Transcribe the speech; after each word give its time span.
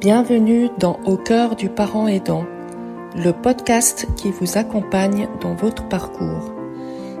Bienvenue 0.00 0.70
dans 0.78 0.98
Au 1.04 1.18
cœur 1.18 1.56
du 1.56 1.68
parent 1.68 2.08
aidant, 2.08 2.46
le 3.14 3.32
podcast 3.32 4.08
qui 4.16 4.30
vous 4.30 4.56
accompagne 4.56 5.28
dans 5.42 5.54
votre 5.54 5.88
parcours. 5.88 6.54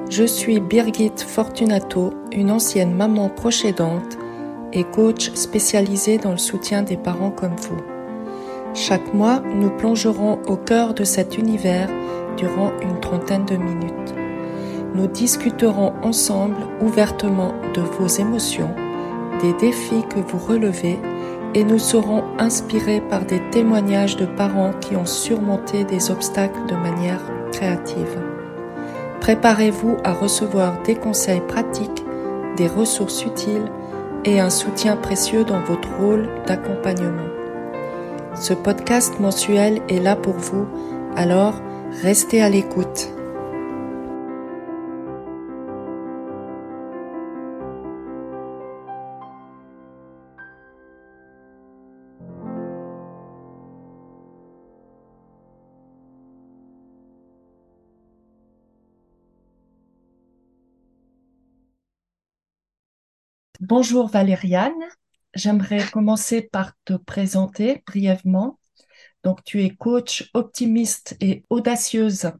Je 0.08 0.24
suis 0.24 0.60
Birgit 0.60 1.12
Fortunato, 1.18 2.14
une 2.32 2.50
ancienne 2.50 2.94
maman 2.94 3.28
proche 3.28 3.66
et 3.66 4.84
coach 4.84 5.30
spécialisée 5.34 6.16
dans 6.16 6.30
le 6.30 6.38
soutien 6.38 6.80
des 6.82 6.96
parents 6.96 7.30
comme 7.30 7.54
vous. 7.56 7.76
Chaque 8.72 9.12
mois, 9.12 9.42
nous 9.54 9.76
plongerons 9.76 10.38
au 10.46 10.56
cœur 10.56 10.94
de 10.94 11.04
cet 11.04 11.36
univers 11.36 11.90
durant 12.38 12.72
une 12.80 12.98
trentaine 13.00 13.44
de 13.44 13.56
minutes. 13.56 14.14
Nous 14.94 15.06
discuterons 15.06 15.92
ensemble 16.02 16.56
ouvertement 16.80 17.52
de 17.74 17.82
vos 17.82 18.06
émotions, 18.06 18.74
des 19.42 19.52
défis 19.52 20.04
que 20.08 20.20
vous 20.20 20.38
relevez 20.38 20.98
et 21.54 21.64
nous 21.64 21.78
serons 21.78 22.24
inspirés 22.38 23.00
par 23.00 23.24
des 23.24 23.40
témoignages 23.50 24.16
de 24.16 24.26
parents 24.26 24.72
qui 24.80 24.96
ont 24.96 25.06
surmonté 25.06 25.84
des 25.84 26.10
obstacles 26.10 26.66
de 26.68 26.74
manière 26.74 27.20
créative. 27.52 28.18
Préparez-vous 29.20 29.96
à 30.04 30.12
recevoir 30.12 30.82
des 30.82 30.94
conseils 30.94 31.42
pratiques, 31.46 32.04
des 32.56 32.68
ressources 32.68 33.24
utiles 33.24 33.70
et 34.24 34.40
un 34.40 34.50
soutien 34.50 34.96
précieux 34.96 35.44
dans 35.44 35.60
votre 35.60 35.88
rôle 35.98 36.28
d'accompagnement. 36.46 37.28
Ce 38.34 38.54
podcast 38.54 39.18
mensuel 39.18 39.80
est 39.88 40.00
là 40.00 40.16
pour 40.16 40.34
vous, 40.34 40.66
alors 41.16 41.54
restez 42.02 42.40
à 42.42 42.48
l'écoute. 42.48 43.12
Bonjour 63.60 64.08
Valériane, 64.08 64.72
j'aimerais 65.34 65.84
commencer 65.92 66.40
par 66.40 66.72
te 66.86 66.94
présenter 66.94 67.82
brièvement. 67.86 68.58
Donc 69.22 69.44
tu 69.44 69.62
es 69.62 69.68
coach 69.68 70.30
optimiste 70.32 71.14
et 71.20 71.44
audacieuse, 71.50 72.32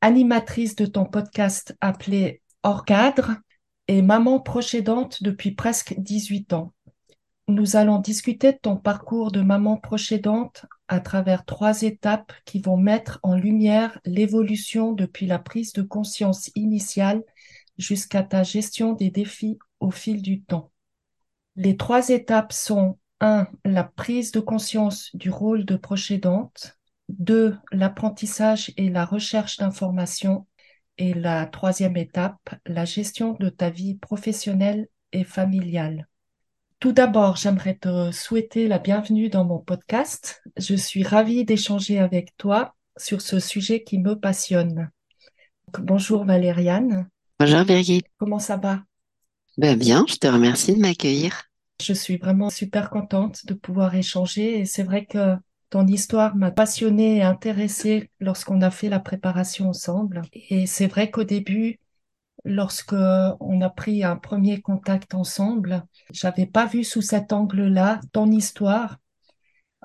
animatrice 0.00 0.74
de 0.74 0.86
ton 0.86 1.04
podcast 1.04 1.76
appelé 1.82 2.40
Hors 2.62 2.86
cadre 2.86 3.32
et 3.88 4.00
maman 4.00 4.40
proche 4.40 4.74
aidante 4.74 5.22
depuis 5.22 5.50
presque 5.50 5.96
18 5.98 6.54
ans. 6.54 6.72
Nous 7.46 7.76
allons 7.76 7.98
discuter 7.98 8.52
de 8.52 8.58
ton 8.58 8.78
parcours 8.78 9.32
de 9.32 9.42
maman 9.42 9.76
proche 9.76 10.12
aidante 10.12 10.64
à 10.88 11.00
travers 11.00 11.44
trois 11.44 11.82
étapes 11.82 12.32
qui 12.46 12.58
vont 12.58 12.78
mettre 12.78 13.20
en 13.22 13.34
lumière 13.34 14.00
l'évolution 14.06 14.92
depuis 14.92 15.26
la 15.26 15.38
prise 15.38 15.74
de 15.74 15.82
conscience 15.82 16.50
initiale 16.54 17.22
jusqu'à 17.76 18.22
ta 18.22 18.44
gestion 18.44 18.94
des 18.94 19.10
défis 19.10 19.58
au 19.84 19.90
fil 19.90 20.22
du 20.22 20.42
temps. 20.42 20.72
Les 21.56 21.76
trois 21.76 22.08
étapes 22.08 22.52
sont 22.52 22.98
1. 23.20 23.46
La 23.64 23.84
prise 23.84 24.32
de 24.32 24.40
conscience 24.40 25.14
du 25.14 25.30
rôle 25.30 25.64
de 25.64 25.76
proche 25.76 26.10
aidante. 26.10 26.78
2. 27.10 27.56
L'apprentissage 27.70 28.72
et 28.76 28.88
la 28.88 29.04
recherche 29.04 29.58
d'informations. 29.58 30.46
Et 30.96 31.12
la 31.12 31.46
troisième 31.46 31.96
étape, 31.96 32.54
la 32.66 32.84
gestion 32.84 33.36
de 33.40 33.48
ta 33.48 33.68
vie 33.68 33.96
professionnelle 33.96 34.88
et 35.12 35.24
familiale. 35.24 36.08
Tout 36.78 36.92
d'abord, 36.92 37.36
j'aimerais 37.36 37.74
te 37.74 38.12
souhaiter 38.12 38.68
la 38.68 38.78
bienvenue 38.78 39.28
dans 39.28 39.44
mon 39.44 39.58
podcast. 39.58 40.42
Je 40.56 40.76
suis 40.76 41.02
ravie 41.02 41.44
d'échanger 41.44 41.98
avec 41.98 42.36
toi 42.36 42.74
sur 42.96 43.20
ce 43.20 43.40
sujet 43.40 43.82
qui 43.82 43.98
me 43.98 44.14
passionne. 44.14 44.90
bonjour 45.78 46.24
Valériane. 46.24 47.08
Bonjour 47.40 47.64
Birgit. 47.64 48.04
Comment 48.18 48.38
ça 48.38 48.56
va? 48.56 48.84
Ben 49.56 49.78
bien, 49.78 50.04
je 50.08 50.16
te 50.16 50.26
remercie 50.26 50.74
de 50.74 50.80
m'accueillir. 50.80 51.44
Je 51.80 51.92
suis 51.92 52.16
vraiment 52.16 52.50
super 52.50 52.90
contente 52.90 53.46
de 53.46 53.54
pouvoir 53.54 53.94
échanger 53.94 54.60
et 54.60 54.64
c'est 54.64 54.82
vrai 54.82 55.06
que 55.06 55.36
ton 55.70 55.86
histoire 55.86 56.36
m'a 56.36 56.50
passionnée 56.50 57.16
et 57.16 57.22
intéressée 57.22 58.10
lorsqu'on 58.20 58.62
a 58.62 58.70
fait 58.70 58.88
la 58.88 59.00
préparation 59.00 59.68
ensemble. 59.70 60.22
Et 60.32 60.66
c'est 60.66 60.86
vrai 60.86 61.10
qu'au 61.10 61.24
début, 61.24 61.80
lorsque 62.44 62.92
on 62.92 63.60
a 63.60 63.70
pris 63.70 64.04
un 64.04 64.16
premier 64.16 64.60
contact 64.60 65.14
ensemble, 65.14 65.84
j'avais 66.12 66.46
pas 66.46 66.66
vu 66.66 66.84
sous 66.84 67.02
cet 67.02 67.32
angle-là 67.32 68.00
ton 68.12 68.30
histoire 68.30 68.98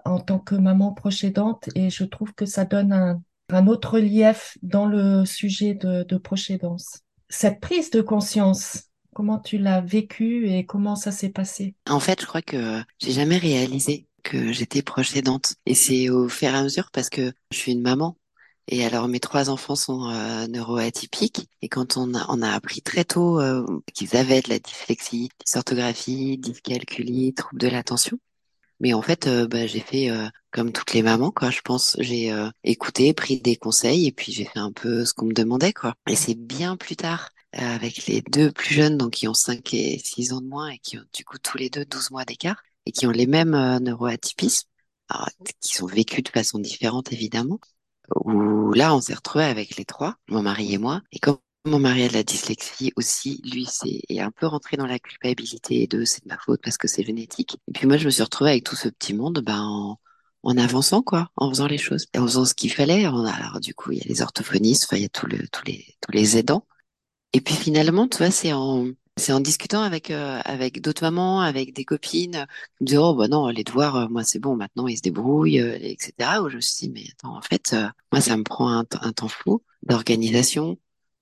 en 0.05 0.19
tant 0.19 0.39
que 0.39 0.55
maman 0.55 0.93
proche 0.93 1.23
aidante 1.23 1.69
et 1.75 1.89
je 1.89 2.03
trouve 2.03 2.33
que 2.33 2.45
ça 2.45 2.65
donne 2.65 2.93
un, 2.93 3.67
autre 3.67 3.95
relief 3.95 4.57
dans 4.61 4.85
le 4.85 5.25
sujet 5.25 5.73
de, 5.73 6.03
de 6.03 6.17
proche. 6.17 6.51
Cette 7.29 7.59
prise 7.59 7.89
de 7.89 8.01
conscience, 8.01 8.88
Comment 9.19 9.37
tu 9.37 9.57
l'as 9.57 9.81
vécu 9.81 10.49
et 10.49 10.65
comment 10.65 10.95
ça 10.95 11.11
s'est 11.11 11.27
passé? 11.27 11.75
En 11.89 11.99
fait, 11.99 12.21
je 12.21 12.25
crois 12.25 12.41
que 12.41 12.81
j'ai 12.99 13.11
jamais 13.11 13.37
réalisé 13.37 14.07
que 14.23 14.53
j'étais 14.53 14.81
proche. 14.81 15.11
Et 15.65 15.73
c'est 15.75 16.09
au 16.09 16.29
fur 16.29 16.47
et 16.47 16.55
à 16.55 16.63
mesure 16.63 16.89
parce 16.93 17.09
que 17.09 17.33
je 17.51 17.57
suis 17.57 17.73
une 17.73 17.81
maman. 17.81 18.15
Et 18.69 18.85
alors 18.85 19.09
mes 19.09 19.19
trois 19.19 19.49
enfants 19.49 19.75
sont 19.75 20.09
euh, 20.09 20.47
neuroatypiques 20.47 21.49
et 21.61 21.67
quand 21.67 21.97
on 21.97 22.13
a, 22.13 22.53
appris 22.53 22.81
très 22.81 23.03
tôt 23.03 23.41
euh, 23.41 23.65
qu'ils 23.93 24.15
avaient 24.15 24.41
de 24.41 24.51
la 24.51 24.59
dyslexie, 24.59 25.27
dysorthographie, 25.45 26.37
dyscalculie, 26.37 27.33
troubles 27.33 27.59
de 27.59 27.67
l'attention. 27.67 28.17
Mais 28.79 28.93
en 28.93 29.01
fait, 29.01 29.27
euh, 29.27 29.47
bah, 29.47 29.67
j'ai 29.67 29.81
fait 29.81 30.09
comme 30.51 30.71
toutes 30.71 30.93
les 30.93 31.03
mamans. 31.03 31.33
Je 31.41 31.59
pense, 31.59 31.97
j'ai 31.99 32.33
écouté, 32.63 33.13
pris 33.13 33.41
des 33.41 33.57
conseils 33.57 34.07
et 34.07 34.13
puis 34.13 34.31
j'ai 34.31 34.45
fait 34.45 34.59
un 34.59 34.71
peu 34.71 35.03
ce 35.03 35.13
qu'on 35.13 35.25
me 35.25 35.33
demandait. 35.33 35.73
Et 36.07 36.15
c'est 36.15 36.35
bien 36.35 36.77
plus 36.77 36.95
tard 36.95 37.31
avec 37.53 38.05
les 38.07 38.21
deux 38.21 38.51
plus 38.51 38.75
jeunes, 38.75 38.97
donc 38.97 39.13
qui 39.13 39.27
ont 39.27 39.33
5 39.33 39.73
et 39.73 39.99
6 39.99 40.33
ans 40.33 40.41
de 40.41 40.47
moins 40.47 40.69
et 40.69 40.79
qui 40.79 40.97
ont 40.97 41.05
du 41.13 41.25
coup 41.25 41.37
tous 41.39 41.57
les 41.57 41.69
deux 41.69 41.85
12 41.85 42.11
mois 42.11 42.25
d'écart 42.25 42.61
et 42.85 42.91
qui 42.91 43.07
ont 43.07 43.11
les 43.11 43.27
mêmes 43.27 43.53
euh, 43.53 43.79
neuroatypismes, 43.79 44.67
qui 45.61 45.75
sont 45.75 45.87
vécus 45.87 46.23
de 46.23 46.29
façon 46.29 46.59
différente 46.59 47.11
évidemment, 47.11 47.59
où 48.15 48.73
là 48.73 48.95
on 48.95 49.01
s'est 49.01 49.13
retrouvés 49.13 49.45
avec 49.45 49.77
les 49.77 49.85
trois, 49.85 50.15
mon 50.27 50.41
mari 50.41 50.73
et 50.73 50.77
moi, 50.77 51.01
et 51.11 51.19
comme 51.19 51.39
mon 51.65 51.79
mari 51.79 52.03
a 52.03 52.07
de 52.07 52.13
la 52.13 52.23
dyslexie 52.23 52.93
aussi, 52.95 53.41
lui 53.43 53.65
c'est 53.65 54.01
est 54.09 54.19
un 54.21 54.31
peu 54.31 54.47
rentré 54.47 54.77
dans 54.77 54.87
la 54.87 54.99
culpabilité 54.99 55.87
de 55.87 56.05
c'est 56.05 56.23
de 56.23 56.29
ma 56.29 56.37
faute 56.37 56.61
parce 56.63 56.77
que 56.77 56.87
c'est 56.87 57.03
génétique. 57.03 57.57
Et 57.67 57.73
puis 57.73 57.87
moi 57.87 57.97
je 57.97 58.05
me 58.05 58.11
suis 58.11 58.23
retrouvée 58.23 58.51
avec 58.51 58.63
tout 58.63 58.75
ce 58.75 58.89
petit 58.89 59.13
monde 59.13 59.41
ben, 59.45 59.61
en, 59.61 59.99
en 60.43 60.57
avançant 60.57 61.01
quoi, 61.01 61.29
en 61.35 61.49
faisant 61.49 61.67
les 61.67 61.77
choses, 61.77 62.07
en 62.17 62.23
faisant 62.23 62.45
ce 62.45 62.53
qu'il 62.53 62.71
fallait. 62.71 63.05
alors 63.05 63.59
du 63.61 63.73
coup 63.73 63.91
il 63.91 63.99
y 63.99 64.01
a 64.01 64.05
les 64.05 64.21
orthophonistes, 64.21 64.87
il 64.93 64.99
y 64.99 65.05
a 65.05 65.09
tout 65.09 65.27
le, 65.27 65.47
tous 65.49 65.65
les 65.65 65.95
tous 66.01 66.11
les 66.11 66.37
aidants 66.37 66.65
et 67.33 67.41
puis 67.41 67.55
finalement, 67.55 68.07
tu 68.07 68.17
vois, 68.17 68.31
c'est 68.31 68.53
en 68.53 68.87
c'est 69.17 69.33
en 69.33 69.41
discutant 69.41 69.81
avec 69.83 70.11
euh, 70.11 70.39
avec 70.45 70.81
d'autres 70.81 71.03
mamans, 71.03 71.41
avec 71.41 71.73
des 71.73 71.83
copines, 71.85 72.45
qui 72.77 72.83
me 72.83 72.85
disaient 72.87 72.97
oh 72.97 73.13
bah 73.15 73.27
non 73.27 73.47
les 73.49 73.63
devoirs, 73.65 73.95
euh, 73.97 74.07
moi 74.09 74.23
c'est 74.23 74.39
bon 74.39 74.55
maintenant 74.55 74.87
ils 74.87 74.97
se 74.97 75.01
débrouillent, 75.01 75.59
euh, 75.61 75.77
etc. 75.81 76.41
Où 76.41 76.49
je 76.49 76.55
me 76.55 76.61
suis 76.61 76.87
dit 76.87 76.93
mais 76.93 77.03
attends 77.11 77.37
en 77.37 77.41
fait 77.41 77.75
moi 78.11 78.21
ça 78.21 78.37
me 78.37 78.43
prend 78.43 78.69
un, 78.71 78.85
un 79.01 79.11
temps 79.11 79.27
fou 79.27 79.61
d'organisation, 79.83 80.77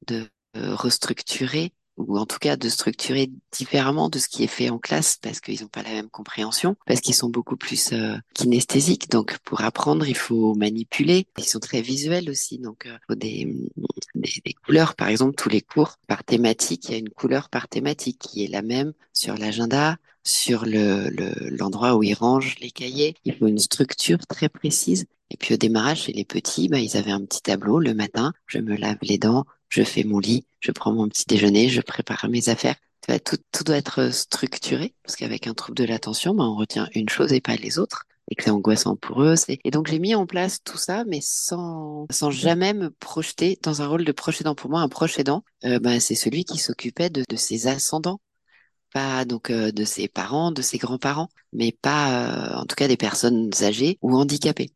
de 0.08 0.28
restructurer 0.56 1.74
ou 1.98 2.18
en 2.18 2.26
tout 2.26 2.38
cas 2.40 2.56
de 2.56 2.70
structurer 2.70 3.32
différemment 3.52 4.10
de 4.10 4.20
ce 4.20 4.28
qui 4.28 4.44
est 4.44 4.48
fait 4.48 4.70
en 4.70 4.78
classe 4.78 5.18
parce 5.22 5.40
qu'ils 5.40 5.62
n'ont 5.62 5.68
pas 5.68 5.84
la 5.84 5.92
même 5.92 6.10
compréhension, 6.10 6.76
parce 6.86 7.02
qu'ils 7.02 7.16
sont 7.16 7.30
beaucoup 7.30 7.58
plus 7.58 7.92
euh, 7.94 8.16
kinesthésiques. 8.34 9.10
Donc 9.10 9.38
pour 9.40 9.62
apprendre, 9.62 10.08
il 10.08 10.16
faut 10.16 10.54
manipuler. 10.56 11.28
Ils 11.38 11.44
sont 11.44 11.60
très 11.60 11.82
visuels 11.82 12.30
aussi, 12.30 12.60
donc 12.60 12.86
euh, 12.86 12.98
faut 13.08 13.16
des, 13.16 13.46
des, 14.16 14.42
des, 14.46 14.54
couleurs. 14.54 14.96
Par 14.96 15.10
exemple, 15.10 15.36
tous 15.36 15.50
les 15.50 15.62
cours 15.62 15.98
par 16.08 16.24
thématique, 16.24 16.86
il 16.86 16.92
y 16.92 16.96
a 16.96 17.00
une 17.00 17.10
couleur 17.10 17.50
par 17.50 17.68
thématique 17.68 18.20
qui 18.20 18.44
est 18.44 18.48
la 18.48 18.62
même 18.62 18.94
sur 19.14 19.36
l'agenda, 19.36 19.98
sur 20.24 20.66
le 20.66 21.10
l'endroit 21.58 21.96
où 21.96 22.04
ils 22.04 22.14
rangent 22.14 22.58
les 22.60 22.72
cahiers. 22.72 23.16
Il 23.26 23.36
faut 23.36 23.48
une 23.48 23.60
structure 23.60 24.20
très 24.28 24.50
précise. 24.50 25.06
Et 25.30 25.38
puis 25.38 25.54
au 25.54 25.58
démarrage, 25.58 26.04
chez 26.04 26.14
les 26.14 26.26
petits, 26.26 26.70
bah, 26.70 26.80
ils 26.80 26.96
avaient 26.96 27.12
un 27.12 27.24
petit 27.26 27.42
tableau 27.42 27.80
le 27.80 27.94
matin. 27.94 28.34
Je 28.46 28.60
me 28.60 28.76
lave 28.76 28.98
les 29.02 29.18
dents, 29.18 29.46
je 29.70 29.84
fais 29.84 30.04
mon 30.04 30.20
lit, 30.20 30.46
je 30.60 30.72
prends 30.72 30.94
mon 30.94 31.08
petit 31.08 31.26
déjeuner, 31.28 31.70
je 31.70 31.82
prépare 31.82 32.28
mes 32.30 32.50
affaires. 32.50 32.76
Tout, 33.24 33.38
tout 33.54 33.64
doit 33.64 33.78
être 33.78 34.10
structuré, 34.14 34.94
parce 35.04 35.16
qu'avec 35.16 35.48
un 35.48 35.54
trouble 35.54 35.78
de 35.78 35.86
l'attention, 35.86 36.34
ben, 36.34 36.44
on 36.46 36.56
retient 36.56 36.90
une 36.94 37.08
chose 37.08 37.32
et 37.32 37.40
pas 37.40 37.56
les 37.56 37.80
autres, 37.80 38.04
et 38.30 38.36
que 38.36 38.44
c'est 38.44 38.50
angoissant 38.50 38.98
pour 38.98 39.24
eux. 39.24 39.36
Et 39.64 39.72
donc 39.72 39.88
j'ai 39.88 40.00
mis 40.00 40.14
en 40.14 40.26
place 40.26 40.62
tout 40.62 40.78
ça, 40.78 41.06
mais 41.06 41.20
sans, 41.22 42.06
sans 42.12 42.32
jamais 42.32 42.74
me 42.74 42.90
projeter 42.90 43.58
dans 43.64 43.82
un 43.82 43.88
rôle 43.88 44.04
de 44.04 44.12
proche 44.12 44.42
aidant. 44.42 44.56
Pour 44.56 44.70
moi, 44.70 44.82
un 44.82 44.90
proche 44.90 45.18
aidant, 45.20 45.44
euh, 45.64 45.80
ben, 45.80 46.02
c'est 46.02 46.16
celui 46.16 46.44
qui 46.44 46.58
s'occupait 46.58 47.10
de, 47.10 47.24
de 47.30 47.36
ses 47.38 47.68
ascendants, 47.68 48.20
pas 48.94 49.26
donc 49.26 49.50
euh, 49.50 49.72
de 49.72 49.86
ses 49.86 50.08
parents, 50.10 50.52
de 50.52 50.62
ses 50.62 50.78
grands-parents, 50.78 51.30
mais 51.54 51.72
pas 51.72 52.56
euh, 52.56 52.58
en 52.58 52.66
tout 52.66 52.76
cas 52.76 52.88
des 52.90 52.98
personnes 52.98 53.52
âgées 53.62 53.98
ou 54.02 54.16
handicapées. 54.18 54.72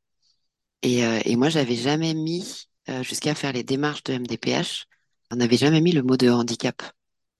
Et, 0.83 1.05
euh, 1.05 1.19
et 1.25 1.35
moi, 1.35 1.49
j'avais 1.49 1.75
jamais 1.75 2.13
mis 2.13 2.41
euh, 2.43 2.70
jusqu'à 3.03 3.35
faire 3.35 3.53
les 3.53 3.63
démarches 3.63 4.03
de 4.03 4.13
MDPH, 4.13 4.85
on 5.31 5.37
n'avait 5.37 5.57
jamais 5.57 5.81
mis 5.81 5.91
le 5.91 6.03
mot 6.03 6.17
de 6.17 6.29
handicap 6.29 6.81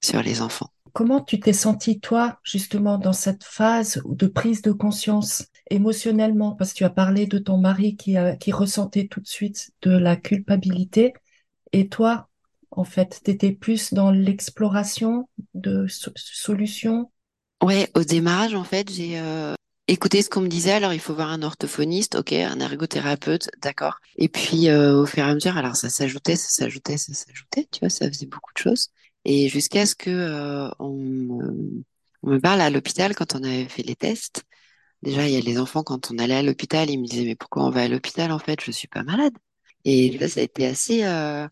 sur 0.04 0.22
les 0.24 0.42
enfants. 0.42 0.70
Comment 0.94 1.22
tu 1.22 1.40
t'es 1.40 1.54
senti, 1.54 2.00
toi, 2.02 2.40
justement, 2.44 2.98
dans 2.98 3.14
cette 3.14 3.44
phase 3.46 4.02
de 4.06 4.28
prise 4.28 4.62
de 4.62 4.72
conscience 4.74 5.46
émotionnellement? 5.70 6.52
Parce 6.56 6.74
que 6.74 6.80
tu 6.80 6.84
as 6.84 6.90
parlé 6.90 7.28
de 7.28 7.38
ton 7.40 7.58
mari 7.58 7.96
qui, 7.96 8.18
a- 8.18 8.36
qui 8.36 8.52
ressentait 8.52 9.08
tout 9.08 9.22
de 9.22 9.28
suite 9.28 9.72
de 9.84 9.92
la 9.92 10.18
culpabilité. 10.18 11.14
Et 11.74 11.88
toi, 11.90 12.30
en 12.72 12.84
fait, 12.84 13.22
tu 13.24 13.32
étais 13.32 13.52
plus 13.54 13.94
dans 13.94 14.12
l'exploration 14.12 15.30
de 15.54 15.88
so- 15.88 16.12
solutions? 16.16 17.12
Ouais, 17.64 17.90
au 17.96 18.04
démarrage, 18.04 18.56
en 18.56 18.64
fait, 18.64 18.92
j'ai 18.92 19.20
euh, 19.20 19.54
écouté 19.92 20.22
ce 20.22 20.30
qu'on 20.30 20.42
me 20.42 20.48
disait. 20.48 20.72
Alors, 20.72 20.94
il 20.94 21.00
faut 21.00 21.14
voir 21.14 21.30
un 21.32 21.44
orthophoniste, 21.44 22.16
ok, 22.16 22.34
un 22.34 22.60
ergothérapeute, 22.60 23.50
d'accord. 23.62 24.00
Et 24.18 24.30
puis, 24.30 24.70
euh, 24.70 25.02
au 25.02 25.06
fur 25.06 25.20
et 25.26 25.30
à 25.30 25.34
mesure, 25.34 25.58
alors 25.58 25.76
ça 25.76 25.90
s'ajoutait, 25.90 26.36
ça 26.36 26.50
s'ajoutait, 26.50 26.98
ça 26.98 27.14
s'ajoutait, 27.14 27.68
tu 27.72 27.80
vois, 27.82 27.90
ça 27.90 28.08
faisait 28.08 28.26
beaucoup 28.26 28.52
de 28.56 28.62
choses. 28.62 28.90
Et 29.26 29.50
jusqu'à 29.50 29.86
ce 29.86 29.96
que 29.96 30.10
euh, 30.10 30.70
on 30.80 31.84
me, 32.24 32.40
parle 32.40 32.62
à 32.62 32.70
l'hôpital 32.70 33.16
quand 33.16 33.36
on 33.36 33.44
avait 33.44 33.68
fait 33.68 33.84
les 33.84 33.96
tests. 33.96 34.44
Déjà, 35.04 35.28
il 35.28 35.34
y 35.34 35.38
a 35.38 35.42
les 35.42 35.60
enfants, 35.60 35.84
quand 35.84 36.12
on 36.12 36.18
allait 36.20 36.36
à 36.36 36.44
l'hôpital, 36.44 36.90
ils 36.90 37.00
me 37.00 37.08
disaient, 37.08 37.26
mais 37.26 37.36
pourquoi 37.36 37.66
on 37.66 37.72
va 37.72 37.84
à 37.84 37.88
l'hôpital, 37.88 38.32
en 38.32 38.40
fait, 38.40 38.62
je 38.64 38.72
suis 38.72 38.88
pas 38.88 39.04
malade. 39.04 39.34
Et 39.86 40.18
ça 40.28 40.42
a 40.42 40.44
été 40.44 40.68
assez, 40.68 41.04
euh, 41.06 41.48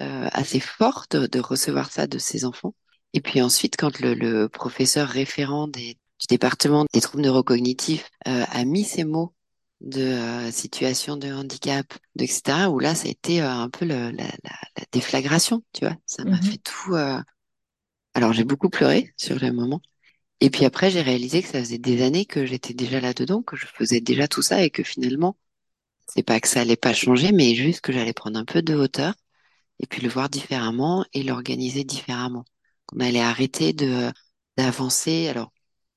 assez 0.00 0.60
fort 0.60 1.06
de, 1.10 1.26
de 1.26 1.40
recevoir 1.40 1.90
ça 1.92 2.06
de 2.06 2.18
ces 2.18 2.44
enfants. 2.44 2.74
Et 3.14 3.20
puis 3.20 3.42
ensuite, 3.42 3.76
quand 3.78 4.00
le, 4.00 4.14
le 4.14 4.48
professeur 4.48 5.08
référent 5.08 5.68
des, 5.68 5.98
du 6.28 6.34
département 6.36 6.86
des 6.92 7.00
troubles 7.00 7.24
neurocognitifs 7.24 8.10
euh, 8.28 8.44
a 8.50 8.64
mis 8.64 8.84
ces 8.84 9.04
mots 9.04 9.34
de 9.80 10.00
euh, 10.02 10.50
situation 10.52 11.16
de 11.16 11.32
handicap, 11.32 11.86
de, 12.16 12.24
etc., 12.24 12.70
où 12.70 12.78
là, 12.78 12.94
ça 12.94 13.08
a 13.08 13.10
été 13.10 13.42
euh, 13.42 13.50
un 13.50 13.70
peu 13.70 13.84
le- 13.84 14.10
la, 14.10 14.24
la, 14.24 14.52
la 14.78 14.84
déflagration, 14.92 15.62
tu 15.72 15.84
vois. 15.86 15.96
Ça 16.06 16.24
m'a 16.24 16.36
Mhm. 16.36 16.40
fait 16.40 16.58
tout. 16.58 16.94
euh, 16.94 17.20
Alors, 18.14 18.32
j'ai 18.32 18.44
beaucoup 18.44 18.68
pleuré 18.70 19.12
sur 19.16 19.38
le 19.38 19.52
moment. 19.52 19.80
Et 20.40 20.50
puis 20.50 20.64
après, 20.66 20.90
j'ai 20.90 21.02
réalisé 21.02 21.42
que 21.42 21.48
ça 21.48 21.60
faisait 21.60 21.78
des 21.78 22.02
années 22.02 22.26
que 22.26 22.46
j'étais 22.46 22.74
déjà 22.74 23.00
là-dedans, 23.00 23.42
que 23.42 23.56
je 23.56 23.66
faisais 23.66 24.00
déjà 24.02 24.28
tout 24.28 24.42
ça 24.42 24.64
et 24.64 24.70
que 24.70 24.82
finalement, 24.84 25.36
c'est 26.08 26.24
pas 26.24 26.40
que 26.40 26.48
ça 26.48 26.62
allait 26.62 26.76
pas 26.76 26.94
changer, 26.94 27.32
mais 27.32 27.54
juste 27.56 27.82
que 27.82 27.92
j'allais 27.92 28.14
prendre 28.14 28.38
un 28.38 28.46
peu 28.46 28.62
de 28.62 28.74
hauteur 28.74 29.14
et 29.80 29.88
puis 29.88 30.02
le 30.02 30.10
voir 30.10 30.30
différemment 30.30 31.06
et 31.14 31.24
l'organiser 31.24 31.84
différemment. 31.84 32.46
Qu'on 32.86 33.00
allait 33.00 33.20
arrêter 33.22 33.74
de 33.74 34.12
d'avancer. 34.58 35.28
Alors, 35.28 35.52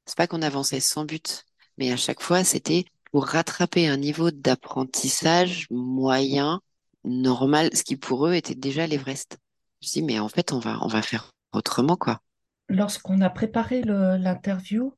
c'est 0.08 0.18
pas 0.18 0.26
qu'on 0.26 0.42
avançait 0.42 0.80
sans 0.80 1.06
but, 1.06 1.46
mais 1.78 1.92
à 1.92 1.98
chaque 1.98 2.22
fois, 2.22 2.44
c'était 2.44 2.86
pour 3.12 3.28
rattraper 3.28 3.88
un 3.88 3.98
niveau 3.98 4.32
d'apprentissage 4.32 5.68
moyen, 5.70 6.62
normal, 7.04 7.70
ce 7.74 7.84
qui 7.84 7.98
pour 7.98 8.28
eux 8.28 8.34
était 8.34 8.56
déjà 8.56 8.88
l'Everest. 8.88 9.38
Je 9.82 9.90
dis, 9.92 10.04
mais 10.04 10.20
en 10.20 10.30
fait, 10.30 10.52
on 10.54 10.60
va 10.60 10.80
on 10.82 10.88
va 10.88 11.02
faire 11.02 11.32
autrement, 11.54 11.98
quoi. 11.98 12.22
Lorsqu'on 12.70 13.22
a 13.22 13.30
préparé 13.30 13.82
l'interview, 13.84 14.94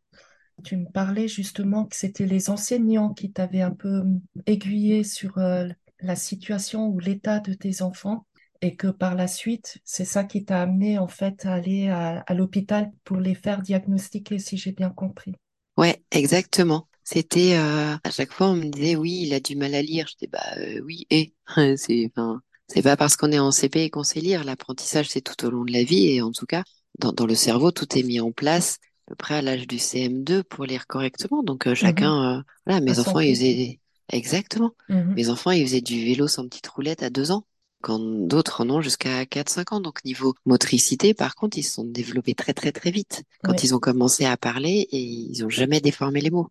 tu 0.64 0.78
me 0.78 0.90
parlais 0.90 1.28
justement 1.28 1.86
que 1.86 1.96
c'était 1.96 2.26
les 2.26 2.50
enseignants 2.50 3.14
qui 3.14 3.32
t'avaient 3.32 3.62
un 3.62 3.72
peu 3.72 4.04
aiguillé 4.46 5.04
sur 5.04 5.38
euh, 5.38 5.68
la 6.02 6.16
situation 6.16 6.88
ou 6.88 7.00
l'état 7.00 7.40
de 7.40 7.54
tes 7.54 7.82
enfants 7.82 8.26
et 8.62 8.76
que 8.76 8.88
par 8.88 9.16
la 9.16 9.28
suite, 9.28 9.80
c'est 9.84 10.06
ça 10.06 10.24
qui 10.24 10.46
t'a 10.46 10.62
amené 10.62 10.98
en 11.00 11.08
fait 11.08 11.46
à 11.46 11.54
aller 11.56 11.90
à, 11.90 12.20
à 12.22 12.34
l'hôpital 12.34 12.92
pour 13.04 13.18
les 13.18 13.36
faire 13.36 13.62
diagnostiquer, 13.62 14.40
si 14.40 14.58
j'ai 14.58 14.72
bien 14.74 14.90
compris. 14.92 15.36
Ouais, 15.78 16.04
exactement. 16.12 16.88
C'était 17.04 17.56
euh, 17.58 17.96
à 18.04 18.12
chaque 18.12 18.32
fois 18.34 18.48
on 18.50 18.56
me 18.56 18.66
disait 18.70 18.96
oui, 18.96 19.22
il 19.24 19.34
a 19.34 19.40
du 19.40 19.56
mal 19.56 19.74
à 19.74 19.82
lire. 19.82 20.08
Je 20.08 20.16
dis 20.18 20.28
bah 20.28 20.40
euh, 20.58 20.82
oui 20.82 21.08
et 21.10 21.34
c'est 21.78 22.12
enfin 22.16 22.42
c'est 22.68 22.82
pas 22.84 22.98
parce 22.98 23.16
qu'on 23.18 23.32
est 23.32 23.40
en 23.40 23.52
CP 23.52 23.84
et 23.86 23.90
qu'on 23.90 24.04
sait 24.04 24.20
lire. 24.20 24.44
L'apprentissage 24.44 25.10
c'est 25.10 25.22
tout 25.22 25.46
au 25.46 25.50
long 25.50 25.64
de 25.64 25.72
la 25.72 25.84
vie 25.84 26.08
et 26.10 26.22
en 26.22 26.32
tout 26.32 26.46
cas 26.46 26.64
dans, 27.00 27.14
dans 27.14 27.26
le 27.26 27.36
cerveau 27.36 27.72
tout 27.72 27.98
est 27.98 28.04
mis 28.04 28.20
en 28.20 28.32
place 28.32 28.78
à 29.08 29.12
peu 29.12 29.16
près 29.16 29.36
à 29.36 29.42
l'âge 29.42 29.66
du 29.68 29.80
CM2 29.80 30.44
pour 30.44 30.66
lire 30.66 30.86
correctement. 30.88 31.42
Donc 31.44 31.66
euh, 31.68 31.74
Mhm. 31.82 32.14
chacun 32.14 32.44
voilà 32.66 32.82
mes 32.82 33.00
enfants 33.00 33.20
ils 33.22 33.34
faisaient 33.36 33.80
exactement 34.12 34.74
Mhm. 34.90 35.16
mes 35.16 35.30
enfants 35.30 35.52
ils 35.52 35.66
faisaient 35.66 35.82
du 35.82 36.04
vélo 36.06 36.28
sans 36.28 36.48
petite 36.48 36.68
roulette 36.68 37.02
à 37.04 37.10
deux 37.10 37.32
ans. 37.32 37.46
Quand 37.82 38.00
d'autres 38.00 38.62
en 38.62 38.70
ont 38.70 38.82
jusqu'à 38.82 39.26
quatre 39.26 39.50
cinq 39.50 39.72
ans. 39.72 39.80
Donc 39.80 40.04
niveau 40.06 40.36
motricité, 40.46 41.14
par 41.14 41.36
contre, 41.36 41.58
ils 41.58 41.64
se 41.64 41.74
sont 41.74 41.86
développés 41.86 42.36
très 42.36 42.54
très 42.54 42.72
très 42.72 42.92
vite. 42.92 43.24
Quand 43.44 43.54
Oui, 43.54 43.60
ils 43.64 43.74
ont 43.76 43.80
commencé 43.80 44.26
à 44.26 44.38
parler 44.38 44.88
et 44.92 45.00
ils 45.02 45.46
ont 45.46 45.50
jamais 45.50 45.82
déformé 45.82 46.22
les 46.22 46.32
mots 46.32 46.50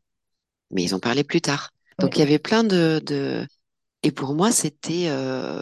mais 0.70 0.82
ils 0.82 0.94
ont 0.94 1.00
parlé 1.00 1.24
plus 1.24 1.40
tard. 1.40 1.70
Donc 1.98 2.10
oui. 2.10 2.16
il 2.16 2.18
y 2.20 2.22
avait 2.22 2.38
plein 2.38 2.64
de, 2.64 3.00
de... 3.04 3.46
et 4.02 4.12
pour 4.12 4.34
moi 4.34 4.52
c'était 4.52 5.06
euh, 5.08 5.60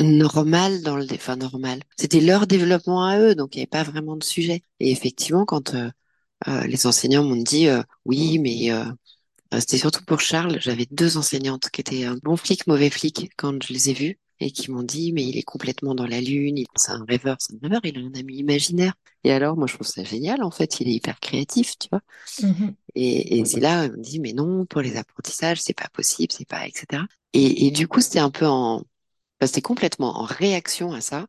normal 0.00 0.82
dans 0.82 0.96
le, 0.96 1.06
enfin 1.12 1.36
normal. 1.36 1.80
C'était 1.96 2.20
leur 2.20 2.46
développement 2.46 3.04
à 3.04 3.18
eux, 3.18 3.34
donc 3.34 3.54
il 3.54 3.58
n'y 3.58 3.62
avait 3.62 3.66
pas 3.68 3.82
vraiment 3.82 4.16
de 4.16 4.24
sujet. 4.24 4.62
Et 4.80 4.90
effectivement, 4.90 5.44
quand 5.44 5.74
euh, 5.74 5.90
euh, 6.48 6.66
les 6.66 6.86
enseignants 6.86 7.24
m'ont 7.24 7.36
dit 7.36 7.68
oui, 8.04 8.38
mais 8.38 8.70
c'était 9.58 9.78
surtout 9.78 10.04
pour 10.04 10.20
Charles, 10.20 10.58
j'avais 10.60 10.86
deux 10.90 11.16
enseignantes 11.16 11.70
qui 11.70 11.80
étaient 11.80 12.04
un 12.04 12.16
bon 12.22 12.36
flic, 12.36 12.66
mauvais 12.66 12.90
flic 12.90 13.30
quand 13.36 13.62
je 13.62 13.72
les 13.72 13.90
ai 13.90 13.92
vues 13.94 14.18
et 14.40 14.50
qui 14.50 14.70
m'ont 14.70 14.82
dit 14.82 15.12
mais 15.12 15.24
il 15.24 15.38
est 15.38 15.42
complètement 15.42 15.94
dans 15.94 16.06
la 16.06 16.20
lune, 16.20 16.58
il 16.58 16.66
c'est 16.76 16.92
un 16.92 17.04
rêveur, 17.04 17.36
c'est 17.40 17.54
un 17.54 17.58
rêveur, 17.62 17.80
il 17.84 17.98
a 17.98 18.00
un 18.00 18.14
ami 18.18 18.36
imaginaire. 18.36 18.94
Et 19.24 19.32
alors 19.32 19.56
moi 19.56 19.66
je 19.66 19.74
trouve 19.74 19.86
ça 19.86 20.04
génial 20.04 20.42
en 20.42 20.50
fait, 20.50 20.80
il 20.80 20.88
est 20.88 20.94
hyper 20.94 21.20
créatif, 21.20 21.78
tu 21.78 21.88
vois. 21.90 22.02
Mhm. 22.42 22.74
Et, 22.94 23.38
et 23.38 23.44
c'est 23.44 23.60
là, 23.60 23.88
on 23.92 23.98
me 23.98 24.02
dit, 24.02 24.20
mais 24.20 24.32
non, 24.32 24.66
pour 24.66 24.80
les 24.80 24.96
apprentissages, 24.96 25.60
c'est 25.60 25.74
pas 25.74 25.88
possible, 25.92 26.32
c'est 26.32 26.48
pas, 26.48 26.66
etc. 26.66 27.06
Et, 27.32 27.66
et 27.66 27.70
du 27.70 27.88
coup, 27.88 28.00
c'était 28.00 28.20
un 28.20 28.30
peu 28.30 28.46
en, 28.46 28.76
enfin, 28.76 29.46
c'était 29.46 29.62
complètement 29.62 30.18
en 30.18 30.24
réaction 30.24 30.92
à 30.92 31.00
ça, 31.00 31.26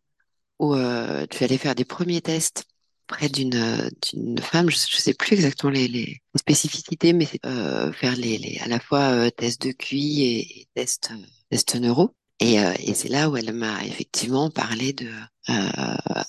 où 0.60 0.76
euh, 0.76 1.26
tu 1.30 1.44
allais 1.44 1.58
faire 1.58 1.76
des 1.76 1.86
premiers 1.86 2.22
tests 2.22 2.66
près 3.08 3.30
d'une 3.30 3.90
d'une 4.12 4.38
femme, 4.40 4.70
je, 4.70 4.78
je 4.78 4.98
sais 4.98 5.14
plus 5.14 5.36
exactement 5.36 5.72
les, 5.72 5.88
les 5.88 6.22
spécificités, 6.38 7.14
mais 7.14 7.28
euh, 7.46 7.92
faire 7.94 8.16
les, 8.16 8.38
les, 8.38 8.60
à 8.60 8.68
la 8.68 8.80
fois 8.80 9.12
euh, 9.14 9.30
tests 9.30 9.62
de 9.62 9.72
QI 9.72 10.24
et, 10.24 10.62
et 10.62 10.68
tests, 10.76 11.12
euh, 11.12 11.26
tests 11.50 11.76
neuro. 11.76 12.16
Et, 12.40 12.60
euh, 12.60 12.74
et 12.80 12.94
c'est 12.94 13.10
là 13.10 13.30
où 13.30 13.38
elle 13.38 13.52
m'a 13.54 13.84
effectivement 13.86 14.50
parlé 14.52 14.94
de, 14.94 15.08
euh, 15.50 15.70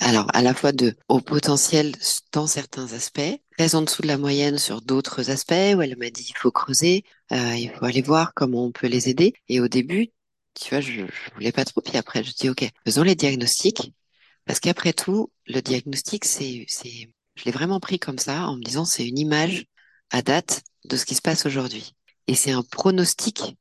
alors 0.01 0.27
à 0.35 0.41
la 0.43 0.55
fois 0.55 0.73
de 0.73 0.97
au 1.09 1.21
potentiel 1.21 1.95
dans 2.33 2.47
certains 2.47 2.93
aspects, 2.95 3.21
très 3.59 3.75
en 3.75 3.83
dessous 3.83 4.03
de 4.03 4.07
la 4.09 4.17
moyenne 4.19 4.59
sur 4.59 4.81
d'autres 4.81 5.31
aspects, 5.31 5.53
où 5.77 5.83
elle 5.83 5.97
m'a 5.99 6.11
dit 6.11 6.27
il 6.31 6.37
faut 6.37 6.51
creuser, 6.51 7.05
euh, 7.33 7.55
il 7.57 7.71
faut 7.71 7.85
aller 7.85 8.01
voir 8.03 8.33
comment 8.35 8.65
on 8.65 8.73
peut 8.73 8.87
les 8.87 9.09
aider. 9.11 9.35
Et 9.49 9.61
au 9.61 9.69
début, 9.69 10.09
tu 10.55 10.71
vois, 10.71 10.81
je, 10.81 10.93
je 11.07 11.35
voulais 11.35 11.53
pas 11.53 11.65
trop. 11.65 11.81
Puis 11.83 11.97
après, 11.99 12.25
je 12.25 12.33
dis 12.33 12.49
ok, 12.49 12.69
faisons 12.87 13.03
les 13.03 13.15
diagnostics, 13.15 13.93
parce 14.47 14.61
qu'après 14.61 14.93
tout, 14.95 15.31
le 15.47 15.61
diagnostic, 15.61 16.25
c'est, 16.25 16.65
c'est, 16.69 17.11
je 17.35 17.45
l'ai 17.45 17.53
vraiment 17.53 17.81
pris 17.81 17.99
comme 17.99 18.19
ça, 18.19 18.49
en 18.49 18.57
me 18.57 18.63
disant 18.63 18.85
c'est 18.85 19.07
une 19.07 19.19
image 19.19 19.67
à 20.11 20.23
date 20.23 20.63
de 20.85 20.97
ce 20.97 21.05
qui 21.05 21.15
se 21.15 21.23
passe 21.23 21.45
aujourd'hui, 21.47 21.95
et 22.29 22.35
c'est 22.35 22.53
un 22.53 22.63
pronostic 22.63 23.57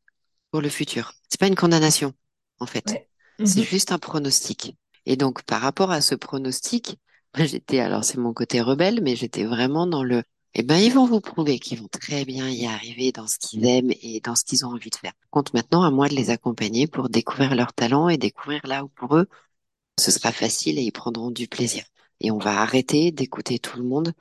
pour 0.51 0.61
le 0.61 0.69
futur. 0.69 1.13
C'est 1.29 1.39
pas 1.39 1.47
une 1.47 1.55
condamnation, 1.55 2.13
en 2.59 2.65
fait. 2.65 2.95
Ouais. 2.95 3.07
C'est 3.43 3.63
Mhm. 3.63 3.63
juste 3.63 3.91
un 3.91 3.99
pronostic. 3.99 4.75
Et 5.05 5.15
donc, 5.15 5.43
par 5.43 5.61
rapport 5.61 5.91
à 5.91 6.01
ce 6.01 6.15
pronostic, 6.15 6.97
j'étais, 7.37 7.79
alors 7.79 8.03
c'est 8.03 8.17
mon 8.17 8.33
côté 8.33 8.61
rebelle, 8.61 9.01
mais 9.01 9.15
j'étais 9.15 9.45
vraiment 9.45 9.87
dans 9.87 10.03
le, 10.03 10.23
eh 10.53 10.63
ben, 10.63 10.77
ils 10.77 10.93
vont 10.93 11.05
vous 11.05 11.21
prouver 11.21 11.59
qu'ils 11.59 11.79
vont 11.81 11.87
très 11.87 12.25
bien 12.25 12.49
y 12.49 12.65
arriver 12.65 13.11
dans 13.11 13.27
ce 13.27 13.37
qu'ils 13.39 13.65
aiment 13.65 13.91
et 14.01 14.19
dans 14.21 14.35
ce 14.35 14.43
qu'ils 14.43 14.65
ont 14.65 14.69
envie 14.69 14.89
de 14.89 14.95
faire. 14.95 15.13
Compte 15.29 15.53
maintenant 15.53 15.83
à 15.83 15.91
moi 15.91 16.09
de 16.09 16.15
les 16.15 16.29
accompagner 16.29 16.87
pour 16.87 17.09
découvrir 17.09 17.55
leurs 17.55 17.73
talents 17.73 18.09
et 18.09 18.17
découvrir 18.17 18.61
là 18.65 18.83
où 18.83 18.89
pour 18.89 19.15
eux, 19.17 19.27
ce 19.99 20.11
sera 20.11 20.31
facile 20.31 20.79
et 20.79 20.83
ils 20.83 20.91
prendront 20.91 21.29
du 21.31 21.47
plaisir. 21.47 21.83
Et 22.19 22.31
on 22.31 22.39
va 22.39 22.61
arrêter 22.61 23.11
d'écouter 23.11 23.59
tout 23.59 23.77
le 23.77 23.83
monde 23.83 24.13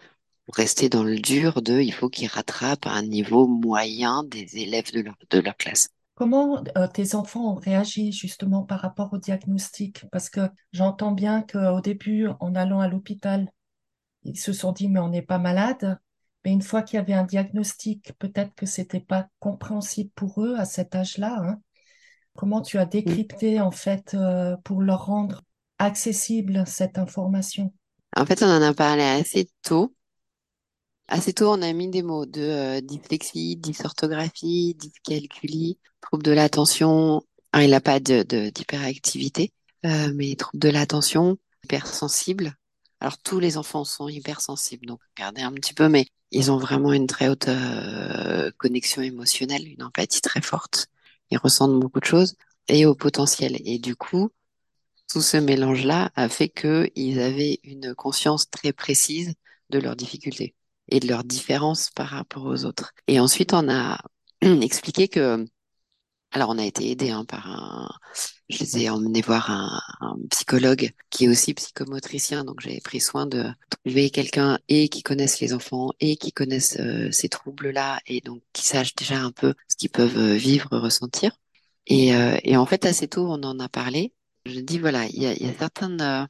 pour 0.47 0.57
rester 0.57 0.89
dans 0.91 1.05
le 1.05 1.19
dur 1.19 1.63
de, 1.63 1.81
il 1.81 1.93
faut 1.95 2.11
qu'ils 2.11 2.29
rattrapent 2.29 2.87
à 2.87 2.93
un 2.93 3.03
niveau 3.03 3.47
moyen 3.49 4.25
des 4.25 4.59
élèves 4.59 4.93
de 4.93 5.01
leur, 5.03 5.17
de 5.31 5.39
leur 5.41 5.57
classe. 5.57 5.89
Comment 6.17 6.65
euh, 6.79 6.89
tes 6.89 7.15
enfants 7.15 7.53
ont 7.53 7.55
réagi 7.57 8.11
justement 8.11 8.63
par 8.63 8.81
rapport 8.81 9.13
au 9.13 9.19
diagnostic? 9.19 10.07
Parce 10.11 10.31
que 10.31 10.41
j'entends 10.73 11.13
bien 11.13 11.43
qu'au 11.43 11.81
début, 11.83 12.29
en 12.41 12.55
allant 12.55 12.81
à 12.81 12.89
l'hôpital, 12.89 13.53
ils 14.25 14.39
se 14.39 14.55
sont 14.55 14.73
dit, 14.73 14.89
mais 14.89 14.99
on 14.99 15.11
n'est 15.11 15.23
pas 15.23 15.39
malade. 15.39 15.99
Mais 16.45 16.53
une 16.53 16.63
fois 16.63 16.83
qu'il 16.83 16.97
y 16.97 17.01
avait 17.01 17.13
un 17.13 17.25
diagnostic, 17.25 18.13
peut-être 18.19 18.55
que 18.55 18.65
c'était 18.65 18.99
pas 18.99 19.29
compréhensible 19.41 20.11
pour 20.15 20.43
eux 20.43 20.57
à 20.57 20.65
cet 20.65 20.95
âge-là, 20.95 21.39
hein. 21.43 21.61
Comment 22.37 22.61
tu 22.61 22.77
as 22.77 22.85
décrypté 22.85 23.61
en 23.61 23.71
fait 23.71 24.13
euh, 24.13 24.57
pour 24.63 24.83
leur 24.83 25.07
rendre 25.07 25.43
accessible 25.79 26.65
cette 26.67 26.99
information? 26.99 27.73
En 28.15 28.27
fait, 28.27 28.43
on 28.43 28.47
en 28.47 28.61
a 28.61 28.75
parlé 28.75 29.03
assez 29.03 29.51
tôt. 29.63 29.96
Assez 31.09 31.33
tôt, 31.33 31.53
on 31.53 31.63
a 31.63 31.73
mis 31.73 31.89
des 31.89 32.03
mots 32.03 32.27
de 32.27 32.41
euh, 32.43 32.81
dyslexie, 32.81 33.57
dysorthographie, 33.57 34.75
dyscalculie, 34.75 35.79
trouble 36.01 36.25
de 36.25 36.33
l'attention. 36.33 37.23
Il 37.55 37.71
n'a 37.71 37.81
pas 37.81 38.01
d'hyperactivité, 38.01 39.53
euh, 39.85 40.13
mais 40.15 40.35
trouble 40.35 40.59
de 40.59 40.69
l'attention, 40.69 41.39
hypersensible. 41.65 42.55
Alors, 43.01 43.19
tous 43.19 43.39
les 43.39 43.57
enfants 43.57 43.85
sont 43.85 44.09
hypersensibles, 44.09 44.87
donc 44.87 45.01
regardez 45.17 45.43
un 45.43 45.53
petit 45.53 45.75
peu, 45.75 45.89
mais 45.89 46.07
ils 46.33 46.51
ont 46.51 46.59
vraiment 46.59 46.93
une 46.93 47.07
très 47.07 47.29
haute 47.29 47.49
euh, 47.49 48.51
connexion 48.59 49.01
émotionnelle, 49.03 49.69
une 49.69 49.83
empathie 49.85 50.21
très 50.21 50.43
forte. 50.43 50.89
Ils 51.31 51.39
ressentent 51.39 51.79
beaucoup 51.79 52.01
de 52.01 52.05
choses 52.05 52.35
et 52.69 52.85
au 52.87 52.95
potentiel. 52.95 53.59
Et 53.65 53.79
du 53.79 53.95
coup, 53.97 54.31
tout 55.09 55.23
ce 55.23 55.37
mélange-là 55.37 56.11
a 56.17 56.29
fait 56.29 56.49
qu'ils 56.49 57.21
avaient 57.21 57.61
une 57.65 57.95
conscience 57.95 58.51
très 58.51 58.73
précise 58.73 59.35
de 59.71 59.79
leurs 59.79 59.97
difficultés. 59.97 60.55
Et 60.89 61.01
de 61.01 61.09
leurs 61.09 61.25
différences 61.25 61.91
par 61.91 62.09
rapport 62.09 62.45
aux 62.45 62.65
autres. 62.65 62.93
Et 63.07 63.21
ensuite, 63.21 63.53
on 63.53 63.69
a 63.69 63.99
expliqué 64.41 65.09
que 65.09 65.47
alors, 66.33 66.51
on 66.51 66.59
a 66.59 66.65
été 66.67 66.91
aidé 66.91 67.11
hein, 67.11 67.25
par 67.25 67.47
un. 67.51 67.89
Je 68.51 68.59
les 68.59 68.79
ai 68.79 68.91
emmenés 68.91 69.23
voir 69.23 69.51
un, 69.51 69.81
psychologue 70.31 70.93
qui 71.09 71.25
est 71.25 71.29
aussi 71.29 71.55
psychomotricien. 71.55 72.45
Donc, 72.45 72.61
j'avais 72.61 72.81
pris 72.81 73.01
soin 73.01 73.27
de 73.27 73.47
trouver 73.71 74.11
quelqu'un 74.11 74.59
et 74.69 74.89
qui 74.89 75.03
connaisse 75.03 75.41
les 75.41 75.55
enfants 75.55 75.91
et 76.01 76.17
qui 76.17 76.33
connaisse 76.33 76.77
euh, 76.79 77.11
ces 77.11 77.29
troubles-là 77.29 78.01
et 78.07 78.21
donc 78.21 78.43
qui 78.53 78.67
sache 78.67 78.95
déjà 78.95 79.19
un 79.21 79.33
peu 79.33 79.55
ce 79.69 79.77
qu'ils 79.77 79.91
peuvent 79.91 80.19
euh, 80.19 80.35
vivre, 80.35 80.69
ressentir. 80.77 81.33
Et, 81.87 82.15
euh, 82.15 82.37
et, 82.45 82.57
en 82.57 82.67
fait, 82.67 82.85
assez 82.87 83.09
tôt, 83.09 83.27
on 83.29 83.43
en 83.43 83.59
a 83.61 83.69
parlé. 83.69 84.13
Je 84.45 84.61
dis 84.61 84.79
voilà, 84.79 85.07
il 85.07 85.23
y 85.23 85.27
a, 85.27 85.33
y 85.35 85.47
a 85.49 85.55
certaines, 85.59 86.01
euh, 86.01 86.27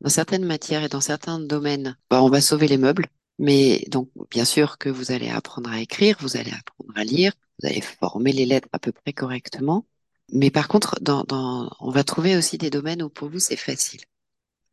dans 0.00 0.10
certaines 0.10 0.44
matières 0.44 0.82
et 0.84 0.88
dans 0.88 1.00
certains 1.00 1.38
domaines, 1.38 1.96
bah, 2.10 2.22
on 2.22 2.30
va 2.30 2.40
sauver 2.40 2.68
les 2.68 2.78
meubles. 2.78 3.06
Mais 3.38 3.84
donc, 3.88 4.10
bien 4.30 4.44
sûr 4.44 4.78
que 4.78 4.88
vous 4.88 5.12
allez 5.12 5.28
apprendre 5.28 5.70
à 5.70 5.80
écrire, 5.80 6.16
vous 6.20 6.36
allez 6.36 6.52
apprendre 6.52 6.92
à 6.96 7.04
lire, 7.04 7.32
vous 7.60 7.68
allez 7.68 7.80
former 7.80 8.32
les 8.32 8.46
lettres 8.46 8.68
à 8.72 8.78
peu 8.78 8.92
près 8.92 9.12
correctement. 9.12 9.86
Mais 10.32 10.50
par 10.50 10.68
contre, 10.68 10.98
on 11.06 11.90
va 11.90 12.04
trouver 12.04 12.36
aussi 12.36 12.58
des 12.58 12.70
domaines 12.70 13.02
où 13.02 13.08
pour 13.08 13.30
vous 13.30 13.38
c'est 13.38 13.56
facile. 13.56 14.00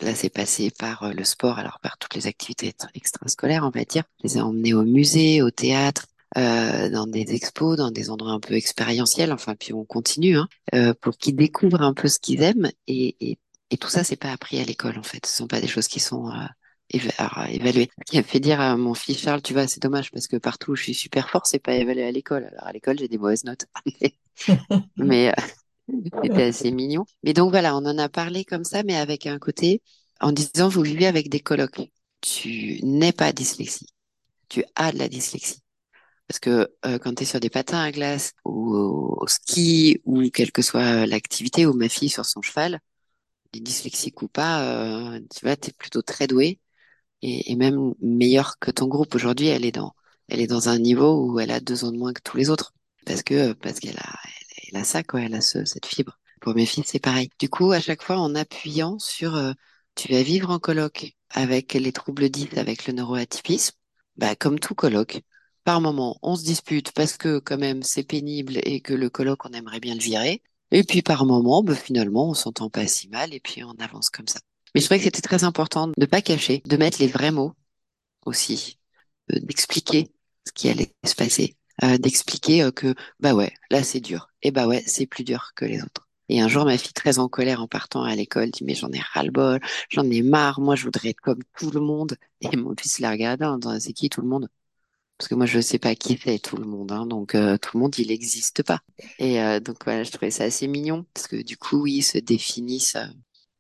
Là, 0.02 0.14
c'est 0.14 0.30
passé 0.30 0.72
par 0.72 1.04
euh, 1.04 1.12
le 1.14 1.24
sport, 1.24 1.58
alors 1.58 1.80
par 1.80 1.98
toutes 1.98 2.16
les 2.16 2.28
activités 2.28 2.74
extrascolaires, 2.96 3.64
on 3.64 3.70
va 3.70 3.86
dire. 3.86 4.04
Je 4.20 4.28
les 4.28 4.38
ai 4.38 4.42
emmenés 4.42 4.74
au 4.74 4.84
musée, 4.84 5.42
au 5.42 5.52
théâtre, 5.52 6.08
euh, 6.38 6.90
dans 6.90 7.08
des 7.08 7.34
expos, 7.34 7.78
dans 7.78 7.92
des 7.92 8.10
endroits 8.10 8.34
un 8.34 8.42
peu 8.42 8.56
expérientiels. 8.56 9.32
Enfin, 9.32 9.56
puis 9.56 9.74
on 9.74 9.86
continue 9.86 10.38
hein, 10.38 10.50
euh, 10.74 10.94
pour 11.00 11.18
qu'ils 11.18 11.38
découvrent 11.38 11.82
un 11.82 11.94
peu 11.94 12.10
ce 12.10 12.20
qu'ils 12.20 12.44
aiment. 12.44 12.70
Et, 12.88 13.38
tout 13.80 13.90
ça, 13.90 14.04
c'est 14.06 14.16
pas 14.16 14.32
appris 14.32 14.60
à 14.60 14.64
l'école 14.64 14.98
en 14.98 15.04
fait. 15.04 15.26
Ce 15.26 15.36
sont 15.36 15.48
pas 15.48 15.60
des 15.60 15.68
choses 15.68 15.90
qui 15.90 16.00
sont 16.00 16.32
évalué. 16.90 17.90
Ce 18.00 18.12
qui 18.12 18.18
a 18.18 18.24
fait 18.24 18.40
dire 18.40 18.62
à 18.62 18.78
mon 18.78 18.94
fils 18.94 19.20
Charles, 19.20 19.42
tu 19.42 19.54
vois, 19.54 19.68
c'est 19.68 19.82
dommage 19.82 20.12
parce 20.12 20.28
que 20.28 20.38
partout 20.38 20.72
où 20.72 20.76
je 20.76 20.84
suis 20.84 20.94
super 20.94 21.30
fort, 21.30 21.46
c'est 21.48 21.60
pas 21.60 21.74
évalué 21.74 22.04
à 22.04 22.12
l'école. 22.12 22.46
Alors 22.52 22.68
à 22.68 22.72
l'école, 22.72 22.98
j'ai 23.00 23.08
des 23.08 23.18
mauvaises 23.18 23.44
notes. 23.44 23.66
mais 24.98 25.30
euh, 25.30 25.42
c'était 26.24 26.44
assez 26.44 26.72
mignon. 26.72 27.06
Mais 27.24 27.34
donc 27.34 27.52
voilà, 27.52 27.76
on 27.76 27.86
en 27.86 27.98
a 27.98 28.10
parlé 28.10 28.46
comme 28.46 28.64
ça, 28.64 28.84
mais 28.84 28.96
avec 28.96 29.26
un 29.26 29.40
côté 29.40 29.82
en 30.22 30.32
disant, 30.32 30.70
vous 30.70 30.82
vivez 30.82 31.08
avec 31.08 31.30
des 31.30 31.40
colocs. 31.40 31.82
Tu 32.22 32.80
n'es 32.84 33.12
pas 33.12 33.34
dyslexie. 33.34 33.88
Tu 34.50 34.64
as 34.76 34.92
de 34.92 34.98
la 35.00 35.10
dyslexie. 35.10 35.62
Parce 36.28 36.40
que 36.40 36.72
euh, 36.86 37.00
quand 37.00 37.16
tu 37.16 37.24
es 37.24 37.26
sur 37.26 37.40
des 37.40 37.50
patins 37.50 37.82
à 37.82 37.92
glace 37.92 38.34
ou 38.46 38.76
au, 38.76 39.18
au 39.22 39.28
ski 39.28 40.02
ou 40.06 40.24
quelle 40.32 40.52
que 40.52 40.62
soit 40.64 41.06
l'activité, 41.06 41.66
ou 41.66 41.74
ma 41.74 41.90
fille 41.90 42.10
sur 42.10 42.26
son 42.26 42.42
cheval, 42.42 42.80
dyslexique 43.54 44.22
ou 44.22 44.28
pas, 44.28 45.16
euh, 45.16 45.20
tu 45.36 45.46
vois, 45.46 45.56
tu 45.56 45.70
es 45.70 45.74
plutôt 45.74 46.02
très 46.02 46.28
doué 46.28 46.60
et, 47.22 47.52
et 47.52 47.56
même 47.56 47.94
meilleure 48.02 48.60
que 48.60 48.72
ton 48.72 48.88
groupe. 48.88 49.16
Aujourd'hui, 49.16 49.48
elle 49.48 49.66
est 49.66 49.72
dans, 49.72 49.94
elle 50.28 50.42
est 50.42 50.48
dans 50.48 50.70
un 50.70 50.80
niveau 50.80 51.26
où 51.26 51.40
elle 51.40 51.52
a 51.52 51.60
deux 51.60 51.84
ans 51.86 51.92
de 51.92 51.98
moins 51.98 52.14
que 52.14 52.22
tous 52.24 52.38
les 52.38 52.50
autres 52.50 52.74
parce 53.06 53.24
que 53.24 53.54
parce 53.54 53.80
qu'elle 53.80 53.98
a, 53.98 54.16
elle, 54.68 54.78
a 54.82 54.84
ça 54.84 55.04
quoi, 55.04 55.22
elle 55.22 55.36
a 55.36 55.42
ce, 55.42 55.66
cette 55.66 55.86
fibre. 55.86 56.20
Pour 56.42 56.56
mes 56.56 56.66
filles, 56.66 56.84
c'est 56.86 57.00
pareil. 57.00 57.30
Du 57.40 57.50
coup, 57.50 57.72
à 57.72 57.80
chaque 57.80 58.04
fois, 58.04 58.18
en 58.18 58.36
appuyant 58.36 59.00
sur, 59.00 59.36
euh, 59.36 59.54
tu 59.96 60.12
vas 60.12 60.22
vivre 60.24 60.50
en 60.52 60.60
colloque 60.60 61.14
avec 61.30 61.74
les 61.74 61.92
troubles 61.92 62.30
dits, 62.30 62.50
avec 62.58 62.86
le 62.88 62.94
neuroatypisme, 62.94 63.76
bah 64.18 64.36
comme 64.36 64.60
tout 64.60 64.76
colloque. 64.76 65.22
Par 65.64 65.82
moment, 65.82 66.18
on 66.22 66.36
se 66.36 66.44
dispute 66.44 66.92
parce 66.92 67.18
que 67.18 67.40
quand 67.40 67.58
même 67.58 67.82
c'est 67.84 68.04
pénible 68.04 68.58
et 68.64 68.82
que 68.82 68.94
le 68.94 69.10
colloque 69.10 69.46
on 69.46 69.54
aimerait 69.54 69.80
bien 69.80 69.96
le 69.96 70.02
virer. 70.02 70.42
Et 70.72 70.84
puis 70.84 71.02
par 71.02 71.26
moment, 71.26 71.64
bah, 71.64 71.76
finalement, 71.76 72.30
on 72.30 72.34
s'entend 72.34 72.70
pas 72.70 72.88
si 72.88 73.08
mal 73.10 73.34
et 73.34 73.40
puis 73.40 73.64
on 73.64 73.72
avance 73.80 74.10
comme 74.10 74.28
ça. 74.28 74.40
Mais 74.76 74.82
je 74.82 74.88
trouvais 74.88 75.00
que 75.00 75.06
c'était 75.06 75.22
très 75.22 75.46
important 75.46 75.88
de 75.88 75.94
ne 75.98 76.06
pas 76.06 76.22
cacher, 76.22 76.62
de 76.66 76.78
mettre 76.78 77.00
les 77.00 77.08
vrais 77.08 77.32
mots 77.32 77.54
aussi, 78.26 78.78
euh, 79.32 79.40
d'expliquer 79.40 80.12
ce 80.46 80.52
qui 80.52 80.70
allait 80.70 80.94
se 81.06 81.16
passer, 81.16 81.56
euh, 81.84 81.98
d'expliquer 81.98 82.64
euh, 82.64 82.72
que 82.72 82.94
bah 83.22 83.34
ouais, 83.34 83.54
là 83.72 83.84
c'est 83.84 84.02
dur, 84.02 84.28
et 84.42 84.52
bah 84.52 84.68
ouais, 84.68 84.84
c'est 84.86 85.06
plus 85.08 85.24
dur 85.24 85.52
que 85.56 85.66
les 85.66 85.82
autres. 85.82 86.08
Et 86.28 86.42
un 86.42 86.50
jour, 86.50 86.66
ma 86.66 86.78
fille, 86.78 86.92
très 86.94 87.20
en 87.20 87.30
colère 87.30 87.62
en 87.62 87.68
partant 87.68 88.04
à 88.04 88.16
l'école, 88.16 88.52
dit 88.52 88.66
mais 88.66 88.76
j'en 88.76 88.92
ai 88.92 89.00
ras-le-bol, 89.00 89.62
j'en 89.90 90.10
ai 90.10 90.22
marre, 90.24 90.60
moi 90.60 90.76
je 90.76 90.84
voudrais 90.84 91.10
être 91.10 91.22
comme 91.22 91.42
tout 91.58 91.72
le 91.72 91.80
monde. 91.82 92.18
Et 92.42 92.56
mon 92.58 92.76
fils 92.78 93.00
la 93.00 93.12
regarde 93.12 93.42
disant 93.62 93.80
c'est 93.80 93.94
qui 93.94 94.10
tout 94.10 94.22
le 94.22 94.28
monde? 94.28 94.50
Parce 95.18 95.30
que 95.30 95.36
moi 95.36 95.46
je 95.46 95.62
sais 95.62 95.80
pas 95.80 95.96
qui 95.96 96.18
fait 96.18 96.40
tout 96.40 96.58
le 96.58 96.66
monde, 96.66 96.92
hein, 96.92 97.06
donc 97.06 97.36
euh, 97.36 97.58
tout 97.58 97.78
le 97.78 97.82
monde 97.82 97.98
il 97.98 98.08
n'existe 98.10 98.64
pas. 98.64 98.82
Et 99.20 99.42
euh, 99.42 99.60
donc 99.62 99.86
voilà, 99.86 100.04
je 100.04 100.12
trouvais 100.12 100.32
ça 100.32 100.44
assez 100.46 100.68
mignon 100.68 101.06
parce 101.14 101.28
que 101.28 101.42
du 101.42 101.58
coup 101.58 101.88
ils 101.88 102.04
se 102.04 102.18
définissent 102.18 102.98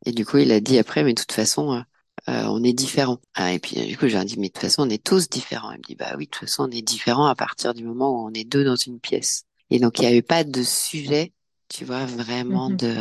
et 0.06 0.12
du 0.12 0.26
coup, 0.26 0.38
il 0.38 0.52
a 0.52 0.60
dit 0.60 0.78
après, 0.80 1.04
mais 1.04 1.14
de 1.14 1.22
toute 1.22 1.32
façon, 1.32 1.74
euh, 1.74 1.82
euh 2.30 2.46
on 2.48 2.64
est 2.64 2.74
différents. 2.74 3.20
Ah, 3.34 3.54
et 3.54 3.60
puis, 3.60 3.86
du 3.88 3.98
coup, 3.98 4.08
j'ai 4.08 4.24
dit, 4.26 4.40
mais 4.40 4.48
de 4.48 4.54
toute 4.54 4.62
façon, 4.62 4.84
on 4.84 4.90
est 4.90 5.04
tous 5.04 5.30
différents. 5.30 5.72
Il 5.72 5.78
me 5.80 5.84
dit, 5.84 5.96
bah 5.96 6.14
oui, 6.18 6.26
de 6.26 6.30
toute 6.32 6.42
façon, 6.48 6.64
on 6.70 6.72
est 6.72 6.82
différents 6.82 7.28
à 7.28 7.36
partir 7.36 7.74
du 7.74 7.84
moment 7.84 8.12
où 8.24 8.28
on 8.28 8.34
est 8.34 8.44
deux 8.46 8.64
dans 8.64 8.76
une 8.76 9.00
pièce. 9.00 9.44
Et 9.70 9.80
donc, 9.80 10.00
il 10.00 10.02
n'y 10.04 10.08
avait 10.08 10.22
pas 10.22 10.44
de 10.44 10.64
sujet, 10.64 11.34
tu 11.70 11.86
vois, 11.86 12.06
vraiment 12.06 12.70
Mhm. 12.70 12.78
de... 12.78 12.96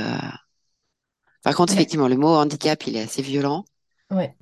Par 1.45 1.55
contre, 1.55 1.73
Ouais, 1.73 1.79
effectivement, 1.79 2.09
le 2.09 2.17
mot 2.17 2.35
handicap, 2.35 2.87
il 2.89 2.97
est 2.97 3.03
assez 3.03 3.23
violent. 3.23 3.65
ouais, 4.11 4.37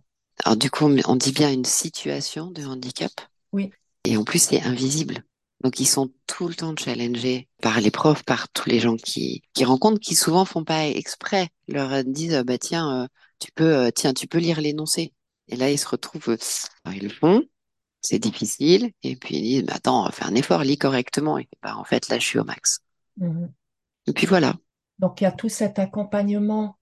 Alors, 0.44 0.56
du 0.56 0.70
coup, 0.70 0.84
on 0.86 0.96
on 1.06 1.16
dit 1.16 1.32
bien 1.32 1.52
une 1.52 1.64
situation 1.64 2.50
de 2.50 2.64
handicap. 2.64 3.12
oui. 3.52 3.72
Et 4.04 4.16
en 4.16 4.24
plus, 4.24 4.40
c'est 4.40 4.62
invisible. 4.62 5.24
Donc, 5.62 5.80
ils 5.80 5.86
sont 5.86 6.10
tout 6.26 6.48
le 6.48 6.54
temps 6.54 6.74
challengés 6.76 7.48
par 7.62 7.80
les 7.80 7.90
profs, 7.90 8.24
par 8.24 8.48
tous 8.50 8.68
les 8.68 8.80
gens 8.80 8.96
qui, 8.96 9.42
qui 9.54 9.64
rencontrent, 9.64 10.00
qui 10.00 10.14
souvent 10.16 10.44
font 10.44 10.64
pas 10.64 10.86
exprès. 10.88 11.48
Leur 11.72 12.04
disent, 12.04 12.34
euh, 12.34 12.44
bah, 12.44 12.58
tiens, 12.58 13.02
euh, 13.04 13.06
tu 13.38 13.50
peux, 13.52 13.76
euh, 13.76 13.90
tiens, 13.90 14.14
tu 14.14 14.26
peux 14.26 14.38
lire 14.38 14.60
l'énoncé. 14.60 15.14
Et 15.48 15.56
là, 15.56 15.70
ils 15.70 15.78
se 15.78 15.88
retrouvent, 15.88 16.36
alors, 16.84 16.96
ils 16.96 17.04
le 17.04 17.08
font, 17.08 17.42
c'est 18.00 18.18
difficile. 18.18 18.92
Et 19.02 19.16
puis, 19.16 19.36
ils 19.36 19.42
disent, 19.42 19.64
bah, 19.64 19.74
attends, 19.76 20.10
fais 20.10 20.24
un 20.24 20.34
effort, 20.34 20.62
lis 20.62 20.78
correctement. 20.78 21.38
Et 21.38 21.48
bah, 21.62 21.76
en 21.76 21.84
fait, 21.84 22.08
là, 22.08 22.18
je 22.18 22.26
suis 22.26 22.38
au 22.38 22.44
max. 22.44 22.80
Mhm. 23.16 23.52
Et 24.06 24.12
puis 24.12 24.26
voilà. 24.26 24.54
Donc, 24.98 25.20
il 25.20 25.24
y 25.24 25.26
a 25.26 25.32
tout 25.32 25.48
cet 25.48 25.78
accompagnement 25.78 26.76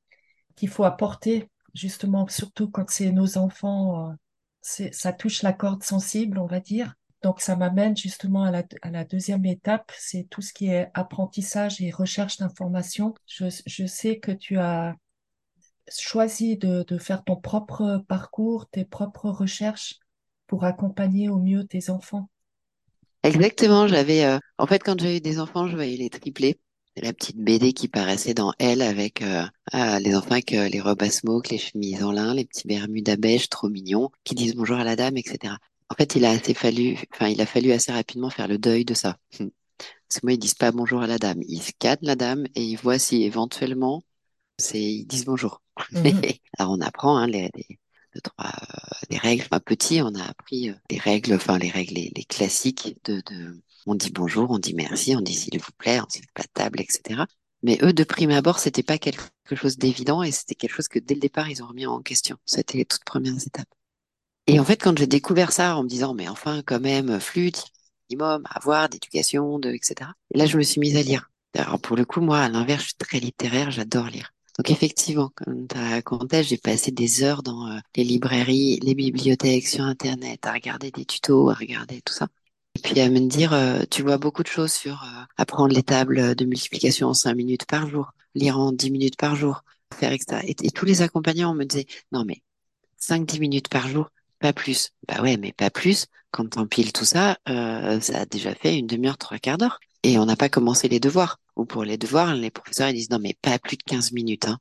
qu'il 0.57 0.69
faut 0.69 0.85
apporter, 0.85 1.49
justement, 1.75 2.27
surtout 2.29 2.71
quand 2.71 2.89
c'est 2.91 3.13
nos 3.13 3.39
enfants, 3.39 4.15
c'est, 4.61 4.93
ça 4.93 5.13
touche 5.13 5.43
la 5.43 5.53
corde 5.53 5.83
sensible, 5.83 6.39
on 6.39 6.47
va 6.47 6.61
dire. 6.61 6.95
Donc, 7.23 7.41
ça 7.41 7.55
m'amène 7.55 7.97
justement 7.97 8.45
à 8.45 8.51
la, 8.51 8.63
à 8.83 9.05
deuxième 9.05 9.45
étape, 9.45 9.93
c'est 9.97 10.27
tout 10.31 10.41
ce 10.41 10.53
qui 10.53 10.69
est 10.69 10.91
apprentissage 10.95 11.81
et 11.81 11.91
recherche 11.91 12.39
d'informations. 12.39 13.15
Je, 13.27 13.87
sais 13.87 14.19
que 14.19 14.33
tu 14.33 14.59
as 14.59 14.95
choisi 15.89 16.57
de, 16.57 16.85
faire 16.99 17.23
ton 17.25 17.37
propre 17.37 18.03
parcours, 18.09 18.69
tes 18.71 18.85
propres 18.85 19.29
recherches 19.29 19.99
pour 20.47 20.65
accompagner 20.65 21.29
au 21.29 21.39
mieux 21.39 21.65
tes 21.65 21.91
enfants. 21.91 22.31
Exactement, 23.23 23.87
j'avais, 23.87 24.25
euh, 24.25 24.39
en 24.57 24.67
fait, 24.67 24.83
quand 24.83 24.99
j'ai 24.99 25.19
eu 25.19 25.21
des 25.21 25.39
enfants, 25.39 25.69
je 25.69 25.77
voyais 25.77 25.99
les 25.99 26.09
triplés. 26.09 26.59
La 26.97 27.13
petite 27.13 27.39
BD 27.39 27.73
qui 27.73 27.89
paraissait 27.89 28.35
dans 28.35 28.53
Elle 28.59 28.83
avec 28.83 29.23
euh, 29.23 29.45
euh, 29.75 29.99
les 30.01 30.15
enfants 30.17 30.33
avec 30.33 30.53
euh, 30.53 30.69
les 30.69 30.81
robes 30.81 31.03
à 31.03 31.11
smoke, 31.11 31.49
les 31.51 31.59
chemises 31.59 32.03
en 32.03 32.11
lin, 32.11 32.35
les 32.35 32.45
petits 32.45 32.67
bermudas 32.67 33.17
beige 33.17 33.49
trop 33.49 33.69
mignons, 33.69 34.11
qui 34.25 34.35
disent 34.35 34.57
bonjour 34.57 34.77
à 34.77 34.85
la 34.85 34.97
dame, 34.97 35.17
etc. 35.17 35.55
En 35.91 35.95
fait, 35.95 36.15
il 36.17 36.25
a 36.25 36.31
assez 36.31 36.55
fallu, 36.55 36.97
enfin, 37.13 37.29
il 37.29 37.41
a 37.41 37.47
fallu 37.47 37.73
assez 37.73 37.93
rapidement 37.93 38.31
faire 38.31 38.49
le 38.49 38.59
deuil 38.59 38.85
de 38.85 38.95
ça. 38.95 39.17
Parce 40.09 40.21
que 40.21 40.27
moi, 40.27 40.33
ils 40.35 40.39
disent 40.39 40.55
pas 40.55 40.73
bonjour 40.73 41.03
à 41.03 41.07
la 41.07 41.19
dame. 41.19 41.43
Ils 41.49 41.63
scannent 41.63 41.99
la 42.03 42.17
dame 42.17 42.47
et 42.55 42.65
ils 42.65 42.77
voient 42.77 42.99
si 42.99 43.23
éventuellement, 43.25 44.05
c'est, 44.59 44.83
ils 44.83 45.07
disent 45.07 45.25
bonjour. 45.27 45.63
Mhm, 45.93 46.23
Alors, 46.59 46.73
on 46.73 46.81
apprend, 46.81 47.17
hein, 47.19 47.27
les, 47.27 47.51
les, 47.55 47.81
deux, 48.15 48.21
trois, 48.23 48.49
euh, 48.49 49.07
des 49.11 49.19
règles. 49.19 49.45
Enfin, 49.45 49.61
petit, 49.61 50.03
on 50.03 50.15
a 50.15 50.25
appris 50.25 50.71
euh, 50.71 50.75
les 50.91 50.99
règles, 50.99 51.35
enfin, 51.35 51.59
les 51.59 51.71
règles, 51.71 51.95
les, 51.95 52.13
les 52.17 52.25
classiques 52.25 52.97
de, 53.05 53.23
de, 53.27 53.63
on 53.87 53.95
dit 53.95 54.11
bonjour, 54.13 54.51
on 54.51 54.59
dit 54.59 54.75
merci, 54.75 55.17
on 55.17 55.21
dit 55.21 55.35
s'il 55.35 55.59
vous 55.61 55.73
plaît, 55.79 56.01
on 56.01 56.07
dit 56.07 56.23
pas 56.35 56.43
de 56.43 56.49
table, 56.55 56.81
etc. 56.81 57.27
Mais 57.63 57.79
eux, 57.83 57.93
de 57.93 58.05
prime 58.05 58.31
abord, 58.31 58.59
c'était 58.59 58.83
pas 58.83 58.99
quelque 58.99 59.23
chose 59.55 59.77
d'évident 59.79 60.23
et 60.23 60.33
c'était 60.33 60.55
quelque 60.55 60.75
chose 60.75 60.89
que 60.89 60.99
dès 60.99 61.15
le 61.15 61.21
départ, 61.21 61.51
ils 61.51 61.63
ont 61.63 61.67
remis 61.69 61.87
en 61.87 62.01
question. 62.03 62.37
C'était 62.47 62.79
les 62.79 62.85
toutes 62.87 63.05
premières 63.05 63.37
étapes. 63.47 63.69
Et 64.51 64.59
en 64.59 64.65
fait, 64.65 64.79
quand 64.83 64.99
j'ai 64.99 65.07
découvert 65.07 65.53
ça 65.53 65.77
en 65.77 65.85
me 65.85 65.89
disant, 65.89 66.13
mais 66.13 66.29
enfin, 66.29 66.61
quand 66.67 66.81
même, 66.81 67.21
flûte, 67.21 67.67
minimum, 68.11 68.43
avoir, 68.51 68.89
d'éducation, 68.89 69.61
de, 69.61 69.71
etc. 69.71 70.11
Et 70.35 70.39
là, 70.39 70.47
je 70.47 70.59
me 70.59 70.63
suis 70.65 70.81
mise 70.81 70.97
à 70.97 71.03
lire. 71.03 71.31
Alors, 71.57 71.81
pour 71.81 71.97
le 71.97 72.05
coup, 72.05 72.21
moi, 72.21 72.41
à 72.41 72.49
l'inverse, 72.49 72.83
je 72.83 72.89
suis 72.89 72.97
très 72.97 73.21
littéraire, 73.21 73.71
j'adore 73.71 74.07
lire. 74.07 74.33
Donc, 74.59 74.69
effectivement, 74.73 75.31
comme 75.37 75.69
tu 75.69 75.77
as 75.77 75.91
raconté, 75.91 76.43
j'ai 76.43 76.57
passé 76.59 76.91
des 76.91 77.23
heures 77.23 77.45
dans 77.45 77.69
euh, 77.71 77.79
les 77.95 78.03
librairies, 78.03 78.81
les 78.83 78.97
bibliothèques, 78.97 79.69
sur 79.69 79.85
Internet, 79.85 80.45
à 80.49 80.53
regarder 80.53 80.91
des 80.91 81.05
tutos, 81.05 81.49
à 81.51 81.55
regarder 81.55 82.03
tout 82.03 82.13
ça. 82.13 82.27
Et 82.77 82.81
puis 82.81 82.99
à 83.01 83.09
me 83.09 83.21
dire, 83.21 83.53
euh, 83.53 83.83
tu 83.89 84.03
vois 84.03 84.19
beaucoup 84.19 84.43
de 84.43 84.49
choses 84.49 84.73
sur 84.73 85.01
euh, 85.05 85.23
apprendre 85.37 85.73
les 85.73 85.85
tables 85.85 86.35
de 86.35 86.45
multiplication 86.45 87.07
en 87.09 87.15
5 87.15 87.35
minutes 87.35 87.67
par 87.67 87.89
jour, 87.89 88.11
lire 88.35 88.59
en 88.59 88.73
10 88.73 88.91
minutes 88.91 89.17
par 89.17 89.37
jour, 89.37 89.63
faire 89.95 90.13
etc. 90.13 90.43
Et, 90.45 90.57
et 90.67 90.71
tous 90.73 90.87
les 90.87 91.03
accompagnants 91.03 91.55
me 91.55 91.65
disaient, 91.65 91.87
non 92.11 92.25
mais 92.25 92.43
cinq 92.99 93.27
dix 93.27 93.41
minutes 93.41 93.69
par 93.69 93.89
jour, 93.89 94.11
pas 94.41 94.53
plus. 94.53 94.91
Bah 95.07 95.23
ouais, 95.23 95.37
mais 95.37 95.53
pas 95.53 95.71
plus. 95.71 96.07
Quand 96.33 96.49
t'empiles 96.49 96.93
tout 96.93 97.05
ça, 97.05 97.39
euh, 97.49 98.01
ça 98.01 98.21
a 98.21 98.27
déjà 98.27 98.55
fait 98.55 98.77
une 98.79 98.87
demi-heure, 98.87 99.19
trois 99.19 99.39
quarts 99.39 99.59
d'heure. 99.59 99.79
Et 100.03 100.19
on 100.19 100.27
n'a 100.27 100.37
pas 100.37 100.49
commencé 100.49 100.89
les 100.89 101.01
devoirs. 101.01 101.39
Ou 101.57 101.65
pour 101.67 101.85
les 101.85 101.99
devoirs, 101.99 102.35
les 102.35 102.51
professeurs 102.51 102.89
ils 102.89 102.95
disent 102.95 103.11
non 103.11 103.19
mais 103.21 103.37
pas 103.43 103.59
plus 103.59 103.77
de 103.77 103.83
15 103.85 104.13
minutes. 104.13 104.47
Hein. 104.49 104.59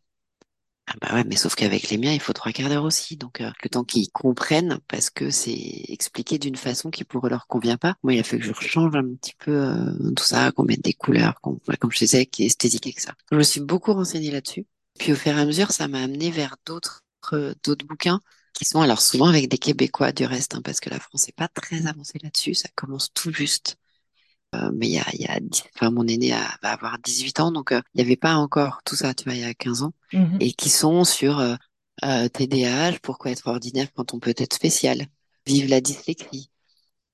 Ah 0.87 0.95
bah 0.99 1.13
ouais, 1.13 1.23
mais 1.23 1.35
sauf 1.35 1.53
qu'avec 1.53 1.89
les 1.91 1.99
miens, 1.99 2.13
il 2.13 2.19
faut 2.19 2.33
trois 2.33 2.51
quarts 2.51 2.67
d'heure 2.67 2.83
aussi. 2.83 3.15
Donc, 3.15 3.41
euh, 3.41 3.51
le 3.63 3.69
temps 3.69 3.83
qu'ils 3.83 4.09
comprennent, 4.11 4.79
parce 4.87 5.11
que 5.11 5.29
c'est 5.29 5.83
expliqué 5.87 6.39
d'une 6.39 6.55
façon 6.55 6.89
qui 6.89 7.03
pour 7.03 7.27
leur 7.29 7.45
convient 7.45 7.77
pas. 7.77 7.93
Moi, 8.01 8.15
il 8.15 8.19
a 8.19 8.23
fallu 8.23 8.41
que 8.41 8.47
je 8.47 8.67
change 8.67 8.95
un 8.95 9.03
petit 9.15 9.35
peu 9.37 9.51
euh, 9.51 10.11
tout 10.15 10.23
ça, 10.23 10.51
qu'on 10.51 10.63
mette 10.63 10.83
des 10.83 10.93
couleurs, 10.93 11.39
qu'on, 11.41 11.59
comme 11.79 11.91
je 11.91 11.99
disais, 11.99 12.25
qui 12.25 12.41
est 12.43 12.47
esthétique 12.47 12.95
que 12.95 13.01
ça. 13.03 13.13
Je 13.31 13.37
me 13.37 13.43
suis 13.43 13.61
beaucoup 13.61 13.93
renseignée 13.93 14.31
là-dessus. 14.31 14.65
Puis 14.97 15.11
au 15.11 15.15
fur 15.15 15.37
et 15.37 15.39
à 15.39 15.45
mesure, 15.45 15.71
ça 15.71 15.87
m'a 15.87 16.01
amené 16.01 16.31
vers 16.31 16.55
d'autres 16.65 17.03
d'autres 17.63 17.85
bouquins 17.85 18.21
qui 18.59 18.65
sont 18.65 18.81
alors 18.81 19.01
souvent 19.01 19.27
avec 19.29 19.49
des 19.49 19.59
Québécois 19.59 20.13
du 20.13 20.25
reste, 20.25 20.55
hein, 20.55 20.61
parce 20.63 20.81
que 20.81 20.91
la 20.91 20.99
France 21.01 21.27
n'est 21.27 21.33
pas 21.33 21.49
très 21.49 21.87
avancée 21.87 22.19
là-dessus. 22.23 22.55
Ça 22.55 22.69
commence 22.75 23.13
tout 23.13 23.33
juste. 23.33 23.77
Euh, 24.55 24.71
mais 24.73 24.87
il 24.87 24.93
y 24.93 24.99
a, 24.99 25.05
il 25.13 25.21
y 25.21 25.27
a 25.27 25.39
enfin, 25.75 25.91
mon 25.91 26.07
aîné 26.07 26.33
a, 26.33 26.57
va 26.63 26.71
avoir 26.73 26.97
18 26.99 27.39
ans, 27.39 27.51
donc 27.51 27.71
euh, 27.71 27.81
il 27.93 27.99
n'y 27.99 28.03
avait 28.07 28.15
pas 28.17 28.35
encore 28.35 28.81
tout 28.85 28.95
ça, 28.95 29.13
tu 29.13 29.25
vois, 29.25 29.33
il 29.35 29.41
y 29.41 29.43
a 29.45 29.53
15 29.53 29.83
ans, 29.83 29.93
Mhm. 30.13 30.37
et 30.39 30.53
qui 30.53 30.69
sont 30.69 31.03
sur 31.03 31.39
euh, 31.39 31.55
euh, 32.03 32.29
TDAH, 32.29 32.99
pourquoi 33.03 33.31
être 33.31 33.47
ordinaire 33.47 33.89
quand 33.93 34.13
on 34.15 34.19
peut 34.19 34.33
être 34.37 34.53
spécial, 34.55 35.05
vive 35.45 35.69
la 35.69 35.81
dyslexie, 35.81 36.49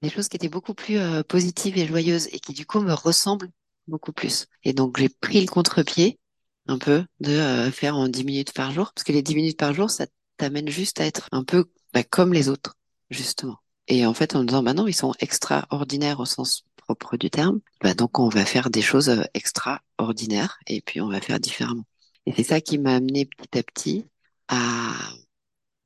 des 0.02 0.10
choses 0.10 0.28
qui 0.30 0.36
étaient 0.38 0.50
beaucoup 0.50 0.74
plus 0.74 0.98
euh, 0.98 1.24
positives 1.24 1.78
et 1.78 1.88
joyeuses 1.88 2.28
et 2.32 2.40
qui 2.40 2.54
du 2.54 2.66
coup 2.66 2.80
me 2.82 2.94
ressemblent 2.94 3.50
beaucoup 3.88 4.14
plus. 4.14 4.48
Et 4.64 4.74
donc 4.74 4.98
j'ai 5.00 5.10
pris 5.10 5.42
le 5.42 5.48
contre-pied 5.48 6.20
un 6.68 6.78
peu 6.78 7.06
de 7.20 7.32
euh, 7.32 7.72
faire 7.72 7.96
en 7.96 8.08
10 8.08 8.24
minutes 8.24 8.54
par 8.54 8.72
jour, 8.72 8.92
parce 8.94 9.04
que 9.04 9.12
les 9.12 9.22
10 9.24 9.36
minutes 9.36 9.58
par 9.60 9.74
jour, 9.74 9.90
ça 9.90 10.06
t'amène 10.38 10.70
juste 10.70 11.00
à 11.02 11.06
être 11.06 11.30
un 11.32 11.44
peu 11.44 11.66
bah, 11.94 12.04
comme 12.04 12.34
les 12.34 12.50
autres, 12.50 12.76
justement. 13.10 13.58
Et 13.88 14.06
en 14.06 14.14
fait, 14.14 14.36
en 14.36 14.44
disant, 14.44 14.64
bah 14.64 14.74
non, 14.74 14.88
ils 14.88 14.94
sont 14.94 15.14
extraordinaires 15.20 16.20
au 16.20 16.26
sens 16.26 16.66
propre 16.78 17.18
du 17.18 17.30
terme, 17.32 17.62
bah 17.82 17.96
donc 17.96 18.20
on 18.20 18.30
va 18.30 18.46
faire 18.46 18.70
des 18.70 18.82
choses 18.82 19.10
euh, 19.10 19.24
extraordinaires 19.34 20.60
et 20.68 20.82
puis 20.82 21.02
on 21.02 21.10
va 21.10 21.20
faire 21.20 21.40
différemment. 21.40 21.86
Et 22.28 22.34
c'est 22.36 22.44
ça 22.44 22.62
qui 22.62 22.78
m'a 22.78 22.96
amené 22.96 23.26
petit 23.26 23.58
à 23.58 23.64
petit 23.64 24.06
à... 24.50 24.94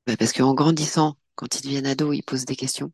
bah, 0.07 0.17
parce 0.17 0.33
qu'en 0.33 0.53
grandissant, 0.53 1.17
quand 1.35 1.59
ils 1.59 1.63
deviennent 1.63 1.85
ados, 1.87 2.15
ils 2.17 2.23
posent 2.23 2.45
des 2.45 2.55
questions. 2.55 2.91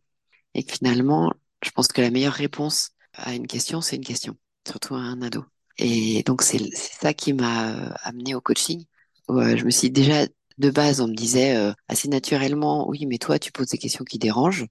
Et 0.54 0.64
finalement, 0.64 1.34
je 1.64 1.72
pense 1.72 1.88
que 1.88 2.02
la 2.02 2.12
meilleure 2.12 2.34
réponse 2.34 2.92
à 3.14 3.34
une 3.34 3.48
question, 3.48 3.82
c'est 3.82 3.96
une 3.96 4.06
question, 4.06 4.38
surtout 4.68 4.96
à 4.96 5.00
un 5.00 5.22
ado. 5.22 5.46
Et 5.78 6.24
donc, 6.24 6.42
c'est 6.42 6.60
ça 6.74 7.14
qui 7.14 7.34
m'a 7.34 7.72
euh, 7.72 7.90
amené 8.04 8.36
au 8.36 8.42
coaching. 8.42 8.86
où, 9.28 9.40
euh, 9.40 9.58
je 9.58 9.66
me 9.66 9.72
suis 9.72 9.90
déjà, 9.92 10.28
de 10.58 10.70
base, 10.70 11.02
on 11.02 11.08
me 11.08 11.16
disait 11.16 11.56
euh, 11.56 11.74
assez 11.88 12.08
naturellement, 12.08 12.88
oui, 12.88 13.06
mais 13.06 13.18
toi, 13.18 13.40
tu 13.40 13.52
poses 13.52 13.70
des 13.70 13.78
questions 13.78 14.04
qui 14.06 14.20
dérangent. 14.20 14.68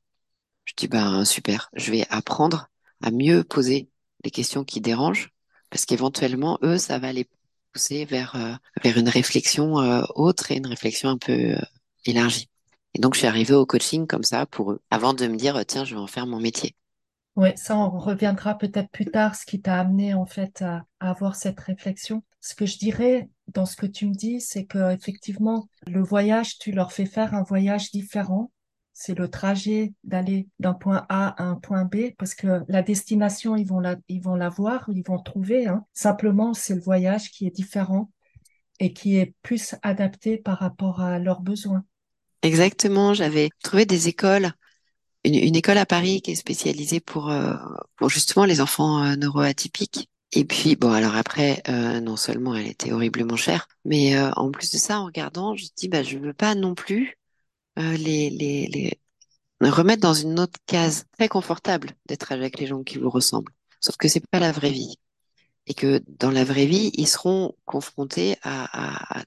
Je 0.64 0.74
dis, 0.76 0.88
ben, 0.88 1.24
super, 1.24 1.70
je 1.74 1.90
vais 1.90 2.06
apprendre 2.10 2.68
à 3.02 3.10
mieux 3.10 3.44
poser 3.44 3.90
les 4.24 4.30
questions 4.30 4.64
qui 4.64 4.80
dérangent, 4.80 5.30
parce 5.70 5.84
qu'éventuellement, 5.84 6.58
eux, 6.62 6.78
ça 6.78 6.98
va 6.98 7.12
les 7.12 7.28
pousser 7.72 8.04
vers, 8.06 8.34
euh, 8.36 8.54
vers 8.82 8.96
une 8.96 9.08
réflexion 9.08 9.80
euh, 9.80 10.02
autre 10.14 10.50
et 10.52 10.56
une 10.56 10.66
réflexion 10.66 11.10
un 11.10 11.18
peu 11.18 11.56
élargie. 12.06 12.48
Et 12.94 13.00
donc, 13.00 13.14
je 13.14 13.18
suis 13.20 13.26
arrivée 13.26 13.54
au 13.54 13.66
coaching 13.66 14.06
comme 14.06 14.22
ça 14.22 14.46
pour 14.46 14.72
eux, 14.72 14.80
avant 14.90 15.14
de 15.14 15.26
me 15.26 15.36
dire, 15.36 15.60
tiens, 15.66 15.84
je 15.84 15.94
vais 15.94 16.00
en 16.00 16.06
faire 16.06 16.26
mon 16.26 16.40
métier. 16.40 16.76
Oui, 17.36 17.48
ça, 17.56 17.76
on 17.76 17.98
reviendra 17.98 18.56
peut-être 18.56 18.90
plus 18.90 19.06
tard, 19.06 19.34
ce 19.34 19.44
qui 19.44 19.60
t'a 19.60 19.80
amené 19.80 20.14
en 20.14 20.24
fait 20.24 20.62
à 20.62 20.84
avoir 21.00 21.34
cette 21.34 21.58
réflexion. 21.58 22.22
Ce 22.40 22.54
que 22.54 22.64
je 22.64 22.78
dirais 22.78 23.28
dans 23.48 23.66
ce 23.66 23.76
que 23.76 23.86
tu 23.86 24.06
me 24.06 24.14
dis, 24.14 24.40
c'est 24.40 24.64
que 24.64 24.92
effectivement, 24.92 25.68
le 25.86 26.02
voyage, 26.02 26.58
tu 26.58 26.72
leur 26.72 26.92
fais 26.92 27.06
faire 27.06 27.34
un 27.34 27.42
voyage 27.42 27.90
différent. 27.90 28.50
C'est 28.92 29.18
le 29.18 29.28
trajet 29.28 29.92
d'aller 30.04 30.48
d'un 30.60 30.74
point 30.74 31.04
A 31.08 31.42
à 31.42 31.46
un 31.46 31.56
point 31.56 31.84
B, 31.84 32.12
parce 32.16 32.34
que 32.34 32.62
la 32.68 32.82
destination, 32.82 33.56
ils 33.56 33.66
vont 33.66 33.80
la, 33.80 33.96
ils 34.08 34.22
vont 34.22 34.36
la 34.36 34.48
voir, 34.48 34.88
ils 34.94 35.02
vont 35.04 35.18
trouver, 35.18 35.66
hein. 35.66 35.84
Simplement, 35.92 36.54
c'est 36.54 36.76
le 36.76 36.80
voyage 36.80 37.30
qui 37.30 37.46
est 37.46 37.50
différent 37.50 38.10
et 38.78 38.92
qui 38.92 39.16
est 39.16 39.34
plus 39.42 39.74
adapté 39.82 40.36
par 40.36 40.58
rapport 40.58 41.00
à 41.00 41.18
leurs 41.18 41.40
besoins. 41.40 41.84
Exactement, 42.42 43.14
j'avais 43.14 43.48
trouvé 43.62 43.86
des 43.86 44.08
écoles, 44.08 44.52
une, 45.24 45.56
école 45.56 45.78
à 45.78 45.86
Paris 45.86 46.20
qui 46.20 46.32
est 46.32 46.36
spécialisée 46.36 47.00
pour, 47.00 47.30
euh, 47.30 47.54
pour 47.96 48.10
justement 48.10 48.44
les 48.44 48.60
enfants 48.60 49.02
euh, 49.02 49.16
neuroatypiques. 49.16 50.08
Et 50.34 50.44
puis, 50.44 50.76
bon, 50.76 50.92
alors 50.92 51.14
après, 51.14 51.62
euh, 51.68 52.00
non 52.00 52.16
seulement 52.16 52.54
elle 52.56 52.66
était 52.66 52.92
horriblement 52.92 53.36
chère, 53.36 53.68
mais 53.84 54.16
euh, 54.16 54.30
en 54.36 54.50
plus 54.50 54.70
de 54.72 54.78
ça, 54.78 55.00
en 55.00 55.06
regardant, 55.06 55.54
je 55.54 55.66
dis, 55.76 55.88
bah, 55.88 56.02
je 56.02 56.18
veux 56.18 56.32
pas 56.34 56.54
non 56.54 56.74
plus 56.74 57.18
euh, 57.78 57.92
les, 57.96 58.30
les, 58.30 58.68
les 58.68 59.00
remettre 59.70 60.02
dans 60.02 60.14
une 60.14 60.40
autre 60.40 60.58
case 60.66 61.06
très 61.12 61.28
confortable 61.28 61.92
d'être 62.06 62.32
avec 62.32 62.58
les 62.58 62.66
gens 62.66 62.82
qui 62.82 62.98
vous 62.98 63.10
ressemblent. 63.10 63.52
Sauf 63.80 63.96
que 63.96 64.08
c'est 64.08 64.26
pas 64.28 64.40
la 64.40 64.52
vraie 64.52 64.70
vie. 64.70 64.96
Et 65.66 65.74
que 65.74 66.02
dans 66.08 66.30
la 66.30 66.44
vraie 66.44 66.66
vie, 66.66 66.90
ils 66.94 67.08
seront 67.08 67.54
confrontés 67.66 68.36
à, 68.42 69.18
à, 69.18 69.20
à 69.20 69.24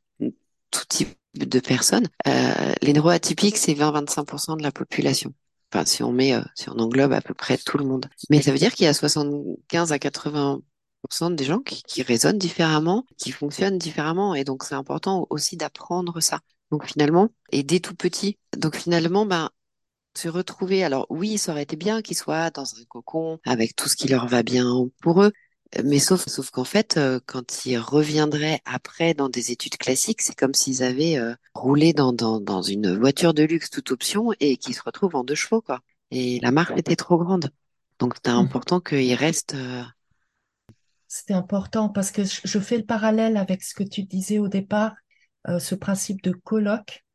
tout 0.71 0.85
type 0.87 1.17
de 1.35 1.59
personnes. 1.59 2.07
Euh, 2.27 2.73
les 2.81 2.93
neuroatypiques, 2.93 3.57
c'est 3.57 3.73
20-25% 3.73 4.57
de 4.57 4.63
la 4.63 4.71
population. 4.71 5.33
Enfin, 5.73 5.85
si 5.85 6.03
on 6.03 6.11
met, 6.11 6.33
euh, 6.33 6.41
si 6.55 6.69
on 6.69 6.79
englobe 6.79 7.13
à 7.13 7.21
peu 7.21 7.33
près 7.33 7.57
tout 7.57 7.77
le 7.77 7.85
monde. 7.85 8.07
Mais 8.29 8.41
ça 8.41 8.51
veut 8.51 8.57
dire 8.57 8.73
qu'il 8.73 8.85
y 8.85 8.87
a 8.87 8.93
75 8.93 9.91
à 9.91 9.97
80% 9.99 10.61
des 11.35 11.43
gens 11.45 11.59
qui, 11.59 11.83
qui 11.83 12.03
raisonnent 12.03 12.37
différemment, 12.37 13.05
qui 13.17 13.31
fonctionnent 13.31 13.77
différemment. 13.77 14.35
Et 14.35 14.43
donc, 14.43 14.63
c'est 14.63 14.75
important 14.75 15.27
aussi 15.29 15.57
d'apprendre 15.57 16.19
ça. 16.21 16.39
Donc, 16.71 16.85
finalement, 16.85 17.29
et 17.51 17.63
dès 17.63 17.79
tout 17.79 17.95
petit. 17.95 18.37
Donc, 18.57 18.75
finalement, 18.75 19.25
ben, 19.25 19.49
se 20.15 20.29
retrouver. 20.29 20.83
Alors, 20.83 21.05
oui, 21.09 21.37
ça 21.37 21.51
aurait 21.51 21.63
été 21.63 21.75
bien 21.75 22.01
qu'ils 22.01 22.17
soient 22.17 22.49
dans 22.51 22.63
un 22.75 22.83
cocon 22.89 23.39
avec 23.45 23.75
tout 23.75 23.87
ce 23.89 23.95
qui 23.95 24.07
leur 24.07 24.27
va 24.27 24.43
bien 24.43 24.67
pour 25.01 25.23
eux. 25.23 25.31
Mais 25.83 25.99
sauf, 25.99 26.25
sauf 26.27 26.49
qu'en 26.49 26.63
fait, 26.63 26.97
euh, 26.97 27.19
quand 27.25 27.65
ils 27.65 27.77
reviendraient 27.77 28.61
après 28.65 29.13
dans 29.13 29.27
des 29.29 29.51
études 29.51 29.77
classiques, 29.77 30.21
c'est 30.21 30.35
comme 30.35 30.53
s'ils 30.53 30.81
avaient 30.81 31.17
euh, 31.17 31.35
roulé 31.53 31.91
dans, 31.93 32.13
dans, 32.13 32.39
dans 32.39 32.61
une 32.61 32.97
voiture 32.97 33.33
de 33.33 33.43
luxe 33.43 33.69
toute 33.69 33.91
option 33.91 34.31
et 34.39 34.57
qu'ils 34.57 34.75
se 34.75 34.81
retrouvent 34.83 35.15
en 35.15 35.23
deux 35.25 35.35
chevaux, 35.35 35.61
quoi. 35.61 35.81
Et 36.11 36.39
la 36.41 36.51
marque 36.51 36.77
était 36.77 36.95
trop 36.95 37.17
grande. 37.17 37.51
Donc, 37.99 38.13
c'était 38.15 38.29
Mhm. 38.29 38.37
important 38.37 38.79
qu'ils 38.79 39.13
restent. 39.15 39.55
euh, 39.55 39.83
C'était 41.07 41.33
important 41.33 41.89
parce 41.89 42.11
que 42.11 42.23
je 42.23 42.59
fais 42.59 42.77
le 42.77 42.85
parallèle 42.85 43.37
avec 43.37 43.63
ce 43.63 43.73
que 43.73 43.83
tu 43.83 44.03
disais 44.03 44.39
au 44.39 44.49
départ, 44.49 44.93
euh, 45.47 45.59
ce 45.59 45.73
principe 45.73 46.21
de 46.21 46.31
coloc. 46.31 47.05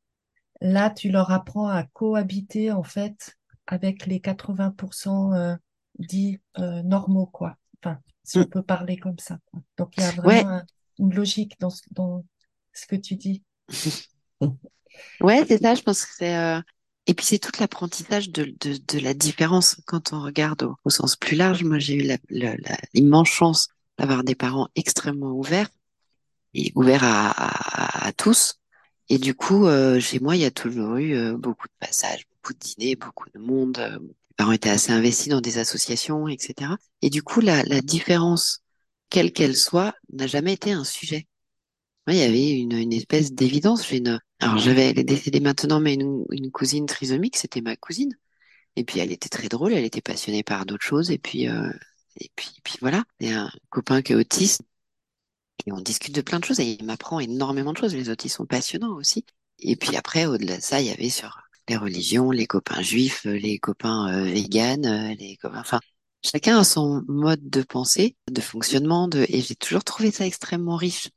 Là, 0.63 0.91
tu 0.91 1.11
leur 1.11 1.31
apprends 1.31 1.69
à 1.69 1.85
cohabiter 1.85 2.73
en 2.73 2.83
fait 2.83 3.37
avec 3.67 4.07
les 4.07 4.21
80% 4.21 5.35
euh, 5.35 5.55
dits 5.99 6.41
euh, 6.59 6.83
normaux, 6.83 7.27
quoi. 7.27 7.57
Enfin, 7.83 7.99
si 8.25 8.39
hmm. 8.39 8.43
on 8.43 8.47
peut 8.47 8.63
parler 8.63 8.97
comme 8.97 9.19
ça. 9.19 9.39
quoi. 9.47 9.61
Donc, 9.77 9.93
il 9.97 10.03
y 10.03 10.07
a 10.07 10.11
vraiment 10.13 10.29
Ouais, 10.29 10.45
un- 10.45 10.65
une 10.99 11.15
logique 11.15 11.59
dans 11.61 11.71
ce, 11.71 11.83
dans 11.91 12.25
ce 12.73 12.87
que 12.87 12.97
tu 12.97 13.17
dis. 13.17 13.43
ouais, 15.21 15.45
c'est 15.47 15.61
ça. 15.61 15.75
Je 15.75 15.83
pense 15.83 16.07
que 16.07 16.13
c'est. 16.17 16.63
Et 17.07 17.15
puis, 17.15 17.27
c'est 17.27 17.39
tout 17.41 17.53
l'apprentissage 17.59 18.31
de, 18.31 18.55
de, 18.61 18.77
de 18.77 18.99
la 19.01 19.13
différence 19.13 19.77
quand 19.87 20.13
on 20.13 20.23
regarde 20.23 20.63
au, 20.63 20.77
au 20.85 20.91
sens 20.91 21.17
plus 21.17 21.37
large. 21.37 21.65
Moi, 21.65 21.79
j'ai 21.79 21.97
eu 21.97 22.19
l'immense 22.95 23.29
chance 23.29 23.69
d'avoir 24.03 24.25
des 24.25 24.35
parents 24.35 24.69
extrêmement 24.75 25.31
ouverts 25.31 25.69
et 26.55 26.73
ouverts 26.75 27.05
à, 27.05 28.13
tous. 28.17 28.59
Et 29.09 29.19
du 29.19 29.35
coup, 29.35 29.67
euh, 29.67 30.01
chez 30.01 30.19
moi, 30.19 30.37
il 30.37 30.43
y 30.43 30.45
a 30.45 30.51
toujours 30.51 30.97
eu 30.97 31.15
euh, 31.15 31.37
beaucoup 31.37 31.69
de 31.69 31.73
passages, 31.79 32.27
beaucoup 32.31 32.53
de 32.53 32.59
dîners, 32.59 32.97
beaucoup 32.97 33.29
de 33.33 33.39
monde. 33.39 33.79
euh, 33.79 33.99
mes 34.01 34.35
parents 34.37 34.53
étaient 34.53 34.71
assez 34.71 34.93
investis 34.93 35.29
dans 35.29 35.41
des 35.41 35.59
associations, 35.59 36.27
etc. 36.29 36.73
Et 37.01 37.11
du 37.11 37.23
coup, 37.23 37.41
la, 37.41 37.63
différence, 37.81 38.63
quelle 39.09 39.33
qu'elle 39.33 39.57
soit, 39.57 39.95
n'a 40.13 40.27
jamais 40.27 40.55
été 40.55 40.73
un 40.73 40.85
sujet. 40.85 41.27
Il 42.09 42.17
y 42.17 42.23
avait 42.23 42.51
une, 42.51 42.93
espèce 42.93 43.33
d'évidence. 43.33 43.87
Alors, 44.41 44.59
j'avais, 44.59 44.91
elle 44.91 44.99
est 44.99 45.05
décédée 45.05 45.41
maintenant, 45.41 45.79
mais 45.79 45.95
une, 45.95 46.51
cousine 46.51 46.87
trisomique, 46.87 47.37
c'était 47.37 47.61
ma 47.61 47.77
cousine. 47.77 48.17
Et 48.75 48.85
puis, 48.85 48.99
elle 48.99 49.13
était 49.13 49.29
très 49.29 49.49
drôle, 49.49 49.73
elle 49.75 49.85
était 49.85 50.01
passionnée 50.01 50.43
par 50.43 50.67
d'autres 50.67 50.85
choses. 50.85 51.13
Et 51.13 51.19
puis, 51.19 51.47
et 52.17 52.31
puis, 52.37 52.51
puis 52.65 52.77
voilà. 52.81 53.05
Et 53.21 53.33
un 53.33 53.51
copain 53.71 54.03
qui 54.03 54.13
est 54.13 54.17
autiste. 54.17 54.63
Et 55.67 55.73
on 55.73 55.81
discute 55.81 56.15
de 56.15 56.23
plein 56.23 56.41
de 56.41 56.45
choses 56.45 56.61
et 56.61 56.77
il 56.79 56.85
m'apprend 56.85 57.21
énormément 57.21 57.73
de 57.73 57.79
choses. 57.79 57.95
Les 57.95 58.09
autistes 58.11 58.37
sont 58.37 58.47
passionnants 58.47 58.95
aussi. 58.95 59.25
Et 59.59 59.77
puis 59.77 59.97
après, 59.97 60.27
au-delà 60.27 60.57
de 60.57 60.63
ça, 60.63 60.81
il 60.81 60.89
y 60.89 60.91
avait 60.91 61.11
sur 61.11 61.41
les 61.69 61.77
religions, 61.77 62.31
les 62.31 62.47
copains 62.47 62.83
juifs, 62.83 63.25
les 63.25 63.59
copains 63.59 64.13
euh, 64.13 64.25
véganes, 64.25 64.87
euh, 64.87 65.15
les 65.15 65.37
copains... 65.37 65.61
Enfin, 65.61 65.81
chacun 66.25 66.59
a 66.59 66.65
son 66.65 67.03
mode 67.07 67.49
de 67.49 67.63
pensée, 67.63 68.17
de 68.31 68.41
fonctionnement, 68.41 69.09
de... 69.09 69.25
et 69.29 69.41
j'ai 69.41 69.55
toujours 69.55 69.85
trouvé 69.85 70.11
ça 70.11 70.27
extrêmement 70.27 70.77
riche. 70.77 71.09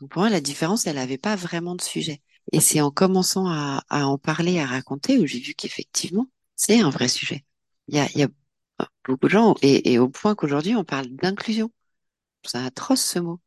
Donc 0.00 0.10
pour 0.10 0.22
moi, 0.22 0.30
la 0.30 0.40
différence, 0.40 0.86
elle 0.86 0.96
n'avait 0.96 1.18
pas 1.18 1.36
vraiment 1.36 1.74
de 1.74 1.82
sujet. 1.82 2.22
Et 2.52 2.60
c'est 2.60 2.80
en 2.80 2.90
commençant 2.90 3.46
à, 3.48 3.82
en 3.90 4.18
parler, 4.18 4.58
à 4.60 4.66
raconter, 4.66 5.18
où 5.18 5.26
j'ai 5.26 5.40
vu 5.40 5.54
qu'effectivement, 5.54 6.28
c'est 6.56 6.80
un 6.80 6.90
vrai 6.90 7.08
sujet. 7.08 7.44
Il 7.88 7.96
y 7.96 7.98
a, 7.98 8.08
il 8.14 8.20
y 8.20 8.22
a 8.22 8.28
beaucoup 9.04 9.26
de 9.26 9.30
gens, 9.30 9.54
et, 9.62 9.92
et 9.92 9.98
au 9.98 10.08
point 10.08 10.34
qu'aujourd'hui, 10.34 10.74
on 10.76 10.84
parle 10.84 11.08
d'inclusion. 11.08 11.70
C'est 12.44 12.58
atroce 12.58 13.02
ce 13.02 13.18
mot. 13.18 13.40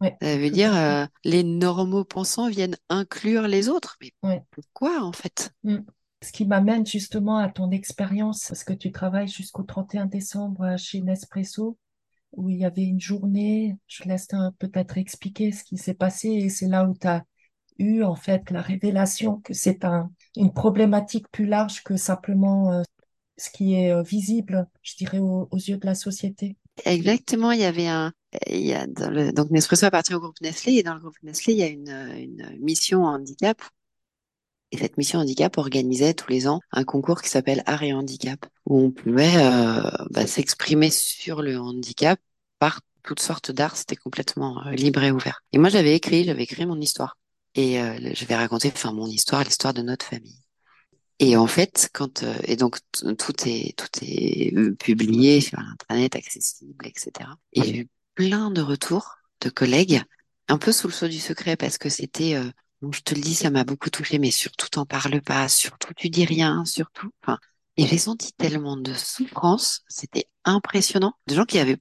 Ça 0.00 0.36
veut 0.36 0.50
dire 0.50 0.74
euh, 0.76 1.06
les 1.24 1.42
normaux 1.42 2.04
pensants 2.04 2.48
viennent 2.48 2.76
inclure 2.88 3.48
les 3.48 3.68
autres. 3.68 3.98
Mais 4.22 4.42
pourquoi 4.50 5.02
en 5.02 5.12
fait? 5.12 5.50
Mm. 5.64 5.78
Ce 6.22 6.32
qui 6.32 6.46
m'amène 6.46 6.84
justement 6.84 7.38
à 7.38 7.48
ton 7.48 7.70
expérience, 7.70 8.46
parce 8.48 8.64
que 8.64 8.72
tu 8.72 8.90
travailles 8.90 9.28
jusqu'au 9.28 9.62
31 9.62 10.06
décembre 10.06 10.76
chez 10.76 11.00
Nespresso, 11.00 11.78
où 12.32 12.50
il 12.50 12.58
y 12.58 12.64
avait 12.64 12.84
une 12.84 13.00
journée, 13.00 13.76
je 13.86 14.02
laisse 14.04 14.28
peut-être 14.58 14.98
expliquer 14.98 15.52
ce 15.52 15.62
qui 15.62 15.76
s'est 15.76 15.94
passé, 15.94 16.28
et 16.28 16.48
c'est 16.48 16.66
là 16.66 16.84
où 16.84 16.94
tu 16.94 17.06
as 17.06 17.24
eu 17.78 18.02
en 18.02 18.16
fait 18.16 18.50
la 18.50 18.60
révélation 18.60 19.40
que 19.40 19.54
c'est 19.54 19.84
un, 19.84 20.10
une 20.36 20.52
problématique 20.52 21.28
plus 21.30 21.46
large 21.46 21.84
que 21.84 21.96
simplement 21.96 22.72
euh, 22.72 22.82
ce 23.38 23.50
qui 23.50 23.74
est 23.74 23.92
euh, 23.92 24.02
visible, 24.02 24.66
je 24.82 24.96
dirais, 24.96 25.18
aux, 25.18 25.48
yeux 25.52 25.78
de 25.78 25.86
la 25.86 25.94
société. 25.94 26.56
Exactement, 26.84 27.52
il 27.52 27.60
y 27.60 27.64
avait 27.64 27.88
un, 27.88 28.12
il 28.48 28.66
y 28.66 28.74
a 28.74 28.86
donc 28.86 29.50
Nespresso 29.50 29.86
appartient 29.86 30.14
au 30.14 30.20
groupe 30.20 30.40
Nestlé 30.40 30.74
et 30.74 30.82
dans 30.82 30.94
le 30.94 31.00
groupe 31.00 31.16
Nestlé, 31.22 31.54
il 31.54 31.58
y 31.58 31.62
a 31.62 31.68
une, 31.68 31.88
une 32.16 32.58
mission 32.60 33.04
handicap. 33.04 33.60
Et 34.70 34.76
cette 34.76 34.98
mission 34.98 35.20
handicap 35.20 35.56
organisait 35.56 36.12
tous 36.12 36.30
les 36.30 36.46
ans 36.46 36.60
un 36.72 36.84
concours 36.84 37.22
qui 37.22 37.30
s'appelle 37.30 37.62
Art 37.64 37.82
et 37.82 37.94
Handicap, 37.94 38.44
où 38.66 38.78
on 38.78 38.90
pouvait 38.90 39.36
euh, 39.36 39.80
bah, 40.10 40.26
s'exprimer 40.26 40.90
sur 40.90 41.40
le 41.40 41.58
handicap 41.58 42.20
par 42.58 42.80
toutes 43.02 43.20
sortes 43.20 43.50
d'art, 43.50 43.76
c'était 43.76 43.96
complètement 43.96 44.66
euh, 44.66 44.72
libre 44.72 45.02
et 45.02 45.10
ouvert. 45.10 45.42
Et 45.52 45.58
moi, 45.58 45.70
j'avais 45.70 45.94
écrit, 45.94 46.24
j'avais 46.24 46.42
écrit 46.42 46.66
mon 46.66 46.80
histoire. 46.80 47.16
Et 47.54 47.78
je 48.14 48.24
vais 48.26 48.36
raconter, 48.36 48.70
enfin, 48.72 48.92
mon 48.92 49.08
histoire, 49.08 49.42
l'histoire 49.42 49.74
de 49.74 49.82
notre 49.82 50.06
famille. 50.06 50.38
Et 51.20 51.36
en 51.36 51.46
fait, 51.46 51.90
quand 51.92 52.22
euh, 52.22 52.34
et 52.44 52.56
donc 52.56 52.78
tout 53.18 53.34
est 53.44 53.76
tout 53.76 53.88
est 54.02 54.76
publié 54.78 55.40
sur 55.40 55.58
l'internet, 55.58 56.14
accessible, 56.14 56.86
etc. 56.86 57.30
Et 57.52 57.62
j'ai 57.62 57.78
eu 57.78 57.88
plein 58.14 58.50
de 58.50 58.60
retours 58.60 59.16
de 59.40 59.50
collègues, 59.50 60.02
un 60.48 60.58
peu 60.58 60.72
sous 60.72 60.88
le 60.88 60.92
sceau 60.92 61.08
du 61.08 61.18
secret 61.18 61.56
parce 61.56 61.78
que 61.78 61.88
c'était 61.88 62.40
bon, 62.80 62.92
je 62.92 63.00
te 63.02 63.14
le 63.14 63.20
dis, 63.20 63.34
ça 63.34 63.50
m'a 63.50 63.64
beaucoup 63.64 63.90
touché, 63.90 64.18
mais 64.18 64.30
surtout 64.30 64.68
t'en 64.68 64.86
parles 64.86 65.20
pas, 65.22 65.48
surtout 65.48 65.92
tu 65.94 66.10
dis 66.10 66.24
rien, 66.24 66.64
surtout. 66.64 67.10
Enfin, 67.22 67.38
et 67.76 67.86
j'ai 67.86 67.98
senti 67.98 68.32
tellement 68.32 68.76
de 68.76 68.92
souffrance, 68.94 69.84
c'était 69.88 70.28
impressionnant, 70.44 71.14
de 71.26 71.34
gens 71.34 71.44
qui 71.44 71.58
avaient 71.58 71.78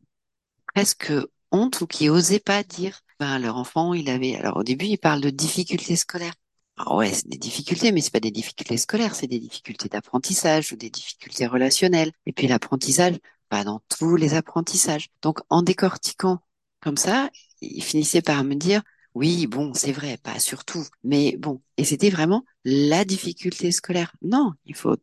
presque 0.74 1.12
honte 1.52 1.82
ou 1.82 1.88
qui 1.88 2.10
osaient 2.10 2.40
pas 2.40 2.64
dire 2.64 3.02
ben, 3.20 3.40
leur 3.40 3.58
enfant, 3.58 3.94
il 3.94 4.10
avait. 4.10 4.36
Alors 4.36 4.58
au 4.58 4.64
début, 4.64 4.86
ils 4.86 4.98
parlent 4.98 5.22
de 5.22 5.30
difficultés 5.32 5.96
scolaires. 5.96 6.36
Alors 6.78 6.96
ouais, 6.98 7.12
c'est 7.14 7.28
des 7.28 7.38
difficultés, 7.38 7.92
mais 7.92 8.02
c'est 8.02 8.12
pas 8.12 8.20
des 8.20 8.32
difficultés 8.32 8.78
scolaires, 8.78 9.16
c'est 9.16 9.28
des 9.28 9.40
difficultés 9.40 9.90
d'apprentissage 9.90 10.72
ou 10.72 10.76
des 10.76 10.90
difficultés 10.90 11.48
relationnelles. 11.48 12.12
Et 12.26 12.34
puis 12.34 12.48
l'apprentissage, 12.48 13.16
pas 13.50 13.64
dans 13.64 13.82
tous 13.98 14.16
les 14.16 14.34
apprentissages. 14.36 15.10
Donc 15.22 15.40
en 15.50 15.62
décortiquant 15.64 16.40
comme 16.82 16.98
ça, 16.98 17.30
ils 17.62 17.84
finissaient 17.84 18.22
par 18.22 18.44
me 18.44 18.54
dire 18.56 18.84
oui, 19.16 19.48
bon, 19.48 19.74
c'est 19.74 19.92
vrai, 19.92 20.18
pas 20.18 20.40
surtout, 20.40 20.86
mais 21.04 21.36
bon. 21.38 21.62
Et 21.78 21.84
c'était 21.86 22.12
vraiment 22.12 22.46
la 22.64 23.04
difficulté 23.06 23.72
scolaire. 23.72 24.14
Non, 24.22 24.54
il 24.66 24.76
faut 24.76 24.96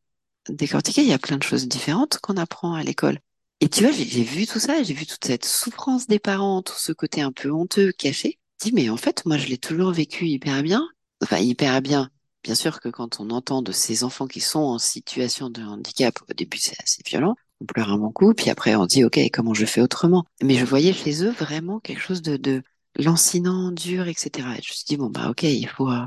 décortiquer. 0.49 1.03
Il 1.03 1.09
y 1.09 1.13
a 1.13 1.19
plein 1.19 1.39
de 1.39 1.43
choses 1.43 1.67
différentes 1.67 2.19
qu'on 2.21 2.37
apprend 2.37 2.75
à 2.75 2.85
l'école. 2.85 3.19
Et 3.61 3.69
tu 3.69 3.83
vois, 3.83 3.93
j'ai 3.93 4.23
vu 4.23 4.47
tout 4.47 4.61
ça, 4.61 4.83
j'ai 4.85 4.95
vu 4.95 5.07
toute 5.07 5.25
cette 5.25 5.45
souffrance 5.45 6.07
des 6.07 6.21
parents, 6.21 6.63
tout 6.63 6.79
ce 6.79 6.93
côté 6.93 7.23
un 7.23 7.33
peu 7.33 7.51
honteux, 7.51 7.91
caché. 7.93 8.39
Dis, 8.61 8.73
mais 8.73 8.89
en 8.91 8.97
fait, 8.97 9.25
moi, 9.27 9.37
je 9.37 9.49
l'ai 9.49 9.59
toujours 9.59 9.91
vécu 9.93 10.27
hyper 10.27 10.63
bien. 10.63 10.87
Enfin, 11.22 11.38
hyper 11.38 11.81
bien. 11.83 12.11
Bien 12.42 12.55
sûr 12.55 12.81
que 12.81 12.88
quand 12.88 13.20
on 13.20 13.31
entend 13.31 13.62
de 13.62 13.72
ces 13.72 14.05
enfants 14.05 14.27
qui 14.27 14.40
sont 14.40 14.61
en 14.61 14.79
situation 14.79 15.48
de 15.50 15.62
handicap, 15.62 16.14
au 16.29 16.35
début, 16.35 16.59
c'est 16.59 16.77
assez 16.83 17.03
violent. 17.07 17.37
On 17.61 17.64
pleure 17.66 17.90
un 17.90 17.98
bon 17.98 18.12
coup, 18.12 18.35
puis 18.35 18.50
après, 18.50 18.74
on 18.77 18.85
dit, 18.87 19.05
OK, 19.05 19.18
comment 19.33 19.55
je 19.55 19.64
fais 19.64 19.81
autrement? 19.81 20.24
Mais 20.42 20.57
je 20.57 20.64
voyais 20.64 20.92
chez 20.92 21.24
eux 21.24 21.31
vraiment 21.31 21.81
quelque 21.81 22.00
chose 22.03 22.20
de, 22.22 22.37
de 22.37 22.62
lancinant, 22.98 23.72
dur, 23.72 24.07
etc. 24.09 24.50
Et 24.59 24.62
je 24.62 24.68
me 24.70 24.74
suis 24.74 24.85
dit, 24.87 24.96
bon, 24.98 25.09
bah, 25.09 25.31
OK, 25.31 25.44
il 25.44 25.68
faut, 25.68 25.88
euh, 25.90 26.05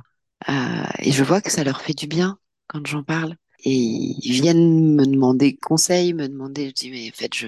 euh, 0.50 0.84
et 1.00 1.12
je 1.12 1.24
vois 1.24 1.42
que 1.42 1.52
ça 1.52 1.64
leur 1.64 1.82
fait 1.82 1.94
du 1.94 2.08
bien 2.08 2.38
quand 2.68 2.86
j'en 2.86 3.04
parle 3.04 3.36
et 3.64 3.74
ils 3.74 4.32
viennent 4.34 4.96
me 4.96 5.06
demander 5.06 5.56
conseil, 5.58 6.14
me 6.14 6.28
demander, 6.28 6.68
je 6.70 6.74
dis 6.74 6.92
mais 6.92 7.10
en 7.10 7.14
fait 7.16 7.34
je, 7.34 7.48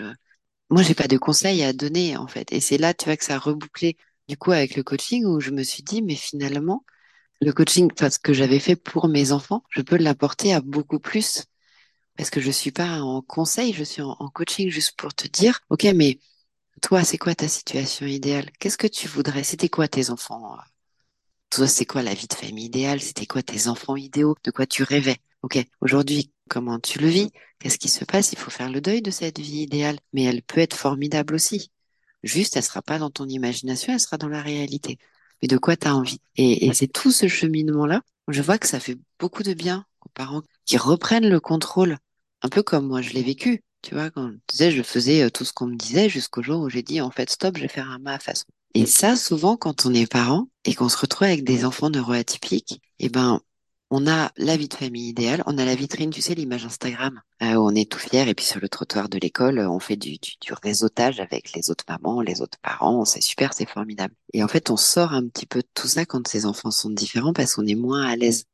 moi 0.70 0.84
j'ai 0.84 0.96
pas 0.96 1.08
de 1.08 1.18
conseils 1.18 1.64
à 1.64 1.74
donner 1.74 2.18
en 2.18 2.28
fait. 2.28 2.52
Et 2.54 2.60
c'est 2.62 2.78
là 2.78 2.94
tu 2.94 3.06
vois 3.06 3.18
que 3.18 3.26
ça 3.26 3.36
a 3.36 3.40
rebouclé 3.40 3.98
du 4.28 4.38
coup 4.38 4.52
avec 4.52 4.76
le 4.76 4.84
coaching 4.84 5.26
où 5.26 5.40
je 5.40 5.52
me 5.52 5.64
suis 5.64 5.84
dit 5.84 6.02
mais 6.02 6.16
finalement 6.16 6.84
le 7.42 7.54
coaching, 7.54 7.90
enfin 7.94 8.10
ce 8.10 8.20
que 8.20 8.34
j'avais 8.34 8.60
fait 8.60 8.76
pour 8.76 9.08
mes 9.08 9.32
enfants, 9.32 9.64
je 9.70 9.82
peux 9.82 9.98
l'apporter 9.98 10.54
à 10.54 10.62
beaucoup 10.62 11.00
plus. 11.00 11.46
Parce 12.18 12.30
que 12.32 12.42
je 12.42 12.52
suis 12.52 12.72
pas 12.72 13.02
en 13.02 13.22
conseil, 13.22 13.74
je 13.74 13.84
suis 13.84 14.02
en, 14.02 14.16
en 14.20 14.30
coaching 14.30 14.70
juste 14.70 14.98
pour 14.98 15.14
te 15.16 15.28
dire 15.28 15.62
ok 15.70 15.86
mais 15.96 16.20
toi 16.82 17.04
c'est 17.04 17.18
quoi 17.20 17.36
ta 17.36 17.48
situation 17.50 18.06
idéale? 18.08 18.52
Qu'est-ce 18.60 18.78
que 18.80 18.88
tu 18.88 19.08
voudrais? 19.08 19.44
C'était 19.44 19.70
quoi 19.70 19.88
tes 19.90 20.12
enfants? 20.12 20.58
Toi 21.50 21.68
c'est 21.68 21.86
quoi 21.86 22.04
la 22.04 22.14
vie 22.14 22.28
de 22.28 22.34
famille 22.34 22.66
idéale? 22.66 23.02
C'était 23.02 23.26
quoi 23.26 23.44
tes 23.44 23.68
enfants 23.68 23.96
idéaux? 23.96 24.36
De 24.44 24.52
quoi 24.52 24.66
tu 24.68 24.84
rêvais? 24.84 25.18
Ok, 25.42 25.58
aujourd'hui, 25.82 26.32
comment 26.50 26.80
tu 26.80 27.00
le 27.00 27.08
vis? 27.08 27.32
Qu'est-ce 27.60 27.78
qui 27.78 27.90
se 27.90 28.06
passe? 28.06 28.32
Il 28.34 28.40
faut 28.40 28.52
faire 28.52 28.70
le 28.70 28.82
deuil 28.82 29.02
de 29.02 29.12
cette 29.12 29.40
vie 29.40 29.62
idéale, 29.62 30.00
mais 30.14 30.24
elle 30.24 30.42
peut 30.44 30.60
être 30.62 30.76
formidable 30.76 31.36
aussi. 31.36 31.72
Juste, 32.24 32.58
elle 32.58 32.64
sera 32.64 32.82
pas 32.82 33.00
dans 33.00 33.10
ton 33.12 33.28
imagination, 33.28 33.94
elle 33.94 34.00
sera 34.02 34.18
dans 34.18 34.30
la 34.30 34.42
réalité. 34.42 35.00
Mais 35.42 35.48
de 35.48 35.58
quoi 35.58 35.76
tu 35.78 35.88
as 35.88 35.96
envie? 35.96 36.20
Et, 36.36 36.68
et 36.68 36.74
c'est 36.74 36.88
tout 36.88 37.12
ce 37.12 37.28
cheminement-là. 37.28 38.02
Je 38.28 38.42
vois 38.42 38.58
que 38.58 38.68
ça 38.68 38.80
fait 38.80 38.98
beaucoup 39.20 39.44
de 39.44 39.54
bien 39.54 39.86
aux 40.06 40.10
parents 40.14 40.44
qui 40.66 40.78
reprennent 40.78 41.30
le 41.30 41.40
contrôle, 41.40 41.98
un 42.42 42.50
peu 42.50 42.64
comme 42.64 42.88
moi 42.88 43.02
je 43.02 43.12
l'ai 43.12 43.24
vécu. 43.24 43.64
Tu 43.82 43.96
vois, 43.96 44.12
quand 44.12 44.30
je 44.30 44.38
disais, 44.50 44.72
je 44.72 44.84
faisais 44.84 45.24
euh, 45.24 45.30
tout 45.30 45.46
ce 45.46 45.54
qu'on 45.54 45.68
me 45.68 45.76
disait 45.76 46.10
jusqu'au 46.10 46.44
jour 46.44 46.62
où 46.62 46.70
j'ai 46.70 46.84
dit, 46.84 47.00
en 47.00 47.12
fait, 47.12 47.30
stop, 47.30 47.56
je 47.56 47.62
vais 47.62 47.68
faire 47.70 47.90
un 47.90 48.00
ma 48.00 48.20
façon. 48.20 48.46
Et 48.74 48.86
ça, 48.86 49.16
souvent, 49.16 49.56
quand 49.58 49.86
on 49.86 49.94
est 49.94 50.12
parent 50.12 50.48
et 50.66 50.76
qu'on 50.76 50.90
se 50.90 50.98
retrouve 50.98 51.28
avec 51.28 51.44
des 51.44 51.64
enfants 51.66 51.90
neuroatypiques, 51.90 52.82
eh 53.00 53.10
ben, 53.10 53.40
on 53.92 54.08
a 54.08 54.32
la 54.38 54.56
vie 54.56 54.68
de 54.68 54.74
famille 54.76 55.10
idéale, 55.10 55.42
on 55.48 55.58
a 55.58 55.66
la 55.66 55.76
vitrine, 55.76 56.12
tu 56.12 56.22
sais, 56.22 56.36
l'image 56.36 56.66
Instagram, 56.66 57.22
euh, 57.42 57.56
où 57.56 57.68
on 57.68 57.76
est 57.76 57.90
tout 57.92 57.98
fier, 58.00 58.28
et 58.28 58.36
puis 58.36 58.46
sur 58.46 58.60
le 58.60 58.70
trottoir 58.70 59.10
de 59.10 59.18
l'école, 59.18 59.60
euh, 59.60 59.70
on 59.70 59.80
fait 59.80 59.96
du, 59.96 60.18
du, 60.20 60.34
du, 60.40 60.54
réseautage 60.62 61.20
avec 61.20 61.54
les 61.54 61.72
autres 61.72 61.86
mamans, 61.88 62.22
les 62.22 62.42
autres 62.42 62.60
parents, 62.62 63.04
c'est 63.06 63.22
super, 63.22 63.54
c'est 63.54 63.68
formidable. 63.68 64.14
Et 64.34 64.44
en 64.44 64.48
fait, 64.48 64.70
on 64.70 64.78
sort 64.78 65.14
un 65.14 65.28
petit 65.28 65.48
peu 65.48 65.62
de 65.62 65.68
tout 65.74 65.88
ça 65.88 66.06
quand 66.06 66.28
ces 66.28 66.46
enfants 66.46 66.72
sont 66.72 66.92
différents 66.92 67.34
parce 67.34 67.56
qu'on 67.56 67.66
est 67.66 67.76
moins 67.76 68.04
à 68.06 68.16
l'aise. 68.16 68.46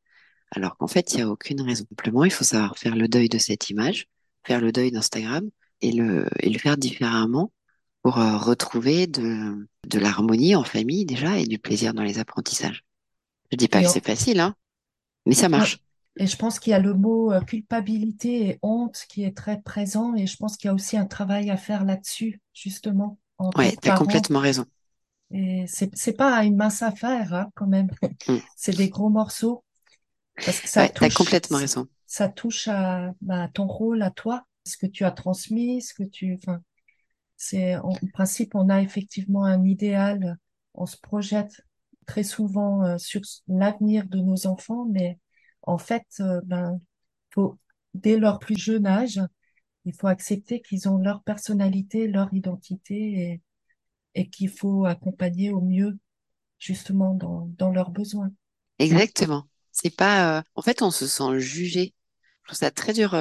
Alors 0.52 0.78
qu'en 0.78 0.88
fait, 0.88 1.14
il 1.14 1.18
n'y 1.18 1.24
a 1.24 1.30
aucune 1.30 1.62
raison. 1.62 1.86
Simplement, 1.90 2.24
il 2.24 2.32
faut 2.32 2.44
savoir 2.46 2.78
faire 2.78 2.96
le 2.96 3.08
deuil 3.08 3.30
de 3.30 3.38
cette 3.38 3.70
image, 3.70 4.08
faire 4.46 4.62
le 4.62 4.72
deuil 4.72 4.92
d'Instagram 4.92 5.50
et 5.82 5.92
le, 5.92 6.28
et 6.40 6.50
le 6.50 6.60
faire 6.60 6.78
différemment 6.78 7.52
pour 8.04 8.20
euh, 8.20 8.38
retrouver 8.38 9.08
de, 9.08 9.68
de 9.88 10.00
l'harmonie 10.00 10.56
en 10.56 10.64
famille 10.64 11.06
déjà 11.06 11.40
et 11.40 11.46
du 11.46 11.60
plaisir 11.60 11.94
dans 11.94 12.04
les 12.04 12.20
apprentissages. 12.20 12.86
Je 13.52 13.58
dis 13.58 13.68
pas 13.68 13.84
que 13.84 13.90
c'est 13.90 14.06
facile, 14.06 14.40
hein. 14.40 14.56
Mais 15.26 15.36
ça 15.36 15.50
marche. 15.50 15.80
Et 16.18 16.28
je 16.28 16.38
pense 16.38 16.60
qu'il 16.60 16.72
y 16.72 16.74
a 16.74 16.80
le 16.80 16.94
mot 16.94 17.32
euh, 17.32 17.42
culpabilité 17.42 18.48
et 18.48 18.60
honte 18.62 19.06
qui 19.10 19.24
est 19.24 19.36
très 19.36 19.62
présent. 19.62 20.16
Et 20.16 20.28
je 20.28 20.38
pense 20.38 20.56
qu'il 20.56 20.68
y 20.68 20.72
a 20.72 20.74
aussi 20.74 20.98
un 20.98 21.06
travail 21.06 21.50
à 21.50 21.58
faire 21.58 21.84
là-dessus, 21.84 22.40
justement. 22.54 23.20
Oui, 23.58 23.76
tu 23.82 23.90
as 23.90 23.98
complètement 23.98 24.40
raison. 24.40 24.66
Et 25.32 25.66
c'est, 25.68 26.14
pas 26.14 26.44
une 26.46 26.56
mince 26.56 26.82
affaire, 26.82 27.34
hein, 27.34 27.50
quand 27.56 27.68
même. 27.68 27.90
Mm. 28.28 28.38
C'est 28.56 28.76
des 28.76 28.90
gros 28.90 29.10
morceaux. 29.10 29.64
Parce 30.44 30.60
que 30.60 30.68
ça 30.68 30.82
ouais, 30.82 30.90
touche, 30.90 31.08
as 31.08 31.16
complètement 31.16 31.58
raison. 31.58 31.88
Ça 32.08 32.28
touche 32.28 32.68
à 32.68 33.14
bah, 33.22 33.50
ton 33.54 33.68
rôle, 33.68 34.02
à 34.02 34.10
toi, 34.10 34.46
ce 34.66 34.78
que 34.78 34.88
tu 34.88 35.04
as 35.04 35.12
transmis, 35.12 35.82
ce 35.82 35.94
que 35.94 36.04
tu. 36.04 36.36
Enfin, 36.36 36.62
c'est 37.38 37.76
en 37.76 37.94
principe, 38.14 38.56
on 38.56 38.70
a 38.70 38.82
effectivement 38.82 39.46
un 39.46 39.64
idéal. 39.64 40.38
On 40.74 40.86
se 40.86 40.98
projette 40.98 41.62
très 42.06 42.24
souvent 42.24 42.84
euh, 42.84 42.98
sur 42.98 43.22
l'avenir 43.48 44.06
de 44.08 44.20
nos 44.20 44.48
enfants, 44.48 44.86
mais 44.90 45.20
en 45.62 45.78
fait, 45.78 46.06
euh, 46.20 46.42
ben, 46.46 46.80
faut, 47.34 47.58
dès 47.94 48.18
leur 48.18 48.40
plus 48.40 48.58
jeune 48.58 48.86
âge, 48.86 49.20
il 49.86 49.94
faut 49.94 50.08
accepter 50.08 50.62
qu'ils 50.62 50.88
ont 50.90 50.98
leur 50.98 51.24
personnalité, 51.24 52.08
leur 52.08 52.34
identité 52.34 52.96
et, 52.96 53.42
et 54.16 54.30
qu'il 54.30 54.50
faut 54.50 54.86
accompagner 54.86 55.52
au 55.52 55.62
mieux 55.62 55.98
justement 56.60 57.14
dans, 57.14 57.50
dans 57.58 57.72
leurs 57.72 57.92
besoins. 57.92 58.32
Exactement. 58.80 59.48
C'est 59.72 59.96
pas, 59.96 60.40
euh, 60.40 60.42
en 60.56 60.62
fait, 60.62 60.82
on 60.82 60.92
se 60.92 61.08
sent 61.08 61.40
jugé. 61.40 61.94
Je 62.44 62.50
trouve 62.50 62.60
ça 62.60 62.72
très 62.72 62.94
dur 62.94 63.14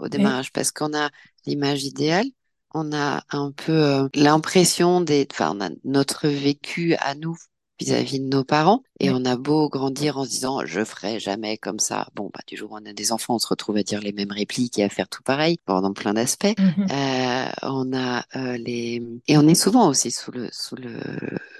au 0.00 0.08
démarrage 0.08 0.52
parce 0.52 0.72
qu'on 0.72 0.94
a 0.94 1.08
l'image 1.46 1.84
idéale, 1.84 2.26
on 2.74 2.92
a 2.92 3.24
un 3.30 3.50
peu 3.50 4.10
l'impression 4.14 5.00
d'être, 5.00 5.32
enfin, 5.32 5.56
on 5.56 5.60
a 5.62 5.70
notre 5.84 6.28
vécu 6.28 6.94
à 6.96 7.14
nous 7.14 7.34
vis-à-vis 7.78 8.20
de 8.20 8.28
nos 8.28 8.44
parents. 8.44 8.82
Et 9.00 9.10
on 9.10 9.24
a 9.24 9.36
beau 9.36 9.68
grandir 9.68 10.18
en 10.18 10.24
se 10.24 10.30
disant 10.30 10.64
je 10.66 10.84
ferai 10.84 11.20
jamais 11.20 11.56
comme 11.58 11.78
ça. 11.78 12.08
Bon, 12.14 12.30
bah, 12.32 12.40
du 12.46 12.56
jour 12.56 12.72
où 12.72 12.78
on 12.80 12.86
a 12.86 12.92
des 12.92 13.12
enfants, 13.12 13.36
on 13.36 13.38
se 13.38 13.46
retrouve 13.46 13.76
à 13.76 13.82
dire 13.82 14.00
les 14.00 14.12
mêmes 14.12 14.32
répliques 14.32 14.78
et 14.78 14.84
à 14.84 14.88
faire 14.88 15.08
tout 15.08 15.22
pareil, 15.22 15.58
dans 15.66 15.92
plein 15.92 16.14
d'aspects. 16.14 16.46
Mhm. 16.58 16.86
euh, 16.90 17.48
on 17.62 17.92
a 17.96 18.24
euh, 18.36 18.56
les 18.58 19.02
et 19.28 19.38
on 19.38 19.46
est 19.46 19.54
souvent 19.54 19.88
aussi 19.88 20.10
sous 20.10 20.32
le 20.32 20.48
sous 20.52 20.76
le, 20.76 21.00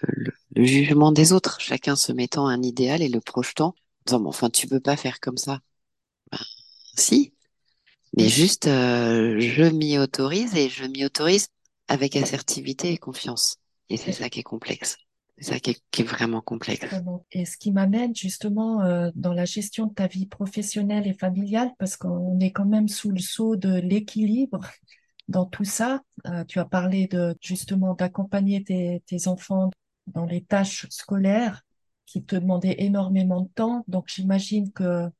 le, 0.02 0.64
jugement 0.64 1.12
des 1.12 1.32
autres, 1.32 1.60
chacun 1.60 1.96
se 1.96 2.12
mettant 2.12 2.48
un 2.48 2.62
idéal 2.62 3.02
et 3.02 3.08
le 3.08 3.20
projetant, 3.20 3.68
en 3.68 3.74
disant 4.06 4.20
bon, 4.20 4.28
enfin 4.30 4.50
tu 4.50 4.66
peux 4.66 4.80
pas 4.80 4.96
faire 4.96 5.20
comme 5.20 5.36
ça. 5.36 5.60
Ben, 6.32 6.38
si, 6.96 7.32
mais 8.16 8.28
juste 8.28 8.66
euh, 8.66 9.38
je 9.38 9.64
m'y 9.64 9.98
autorise 9.98 10.56
et 10.56 10.68
je 10.68 10.84
m'y 10.84 11.04
autorise 11.04 11.48
avec 11.88 12.16
assertivité 12.16 12.92
et 12.92 12.98
confiance. 12.98 13.56
Et 13.88 13.96
c'est 13.96 14.12
ça 14.12 14.28
qui 14.28 14.40
est 14.40 14.44
complexe. 14.44 14.96
C'est 15.40 15.54
ça 15.54 15.60
qui 15.60 15.70
est, 15.70 16.02
vraiment 16.02 16.40
complexe. 16.40 16.86
Et 17.32 17.44
ce 17.44 17.56
qui 17.56 17.70
m'amène 17.70 18.14
justement 18.14 18.82
euh, 18.82 19.10
dans 19.14 19.32
la 19.32 19.44
gestion 19.44 19.86
de 19.86 19.94
ta 19.94 20.06
vie 20.06 20.26
professionnelle 20.26 21.06
et 21.06 21.14
familiale, 21.14 21.70
parce 21.78 21.96
qu'on 21.96 22.38
est 22.40 22.50
quand 22.50 22.64
même 22.64 22.88
sous 22.88 23.10
le 23.10 23.20
sceau 23.20 23.56
de 23.56 23.78
l'équilibre 23.78 24.60
dans 25.28 25.44
tout 25.46 25.64
ça. 25.64 26.02
Euh, 26.26 26.44
tu 26.44 26.58
as 26.58 26.64
parlé 26.64 27.06
de 27.06 27.36
justement 27.40 27.94
d'accompagner 27.94 28.64
tes, 28.64 29.02
tes 29.06 29.28
enfants 29.28 29.70
dans 30.08 30.24
les 30.24 30.42
tâches 30.42 30.86
scolaires. 30.90 31.62
qui 32.06 32.24
te 32.24 32.36
demandait 32.36 32.76
énormément 32.78 33.42
de 33.42 33.48
temps. 33.54 33.84
Donc, 33.86 34.06
j'imagine 34.08 34.72
que 34.72 35.10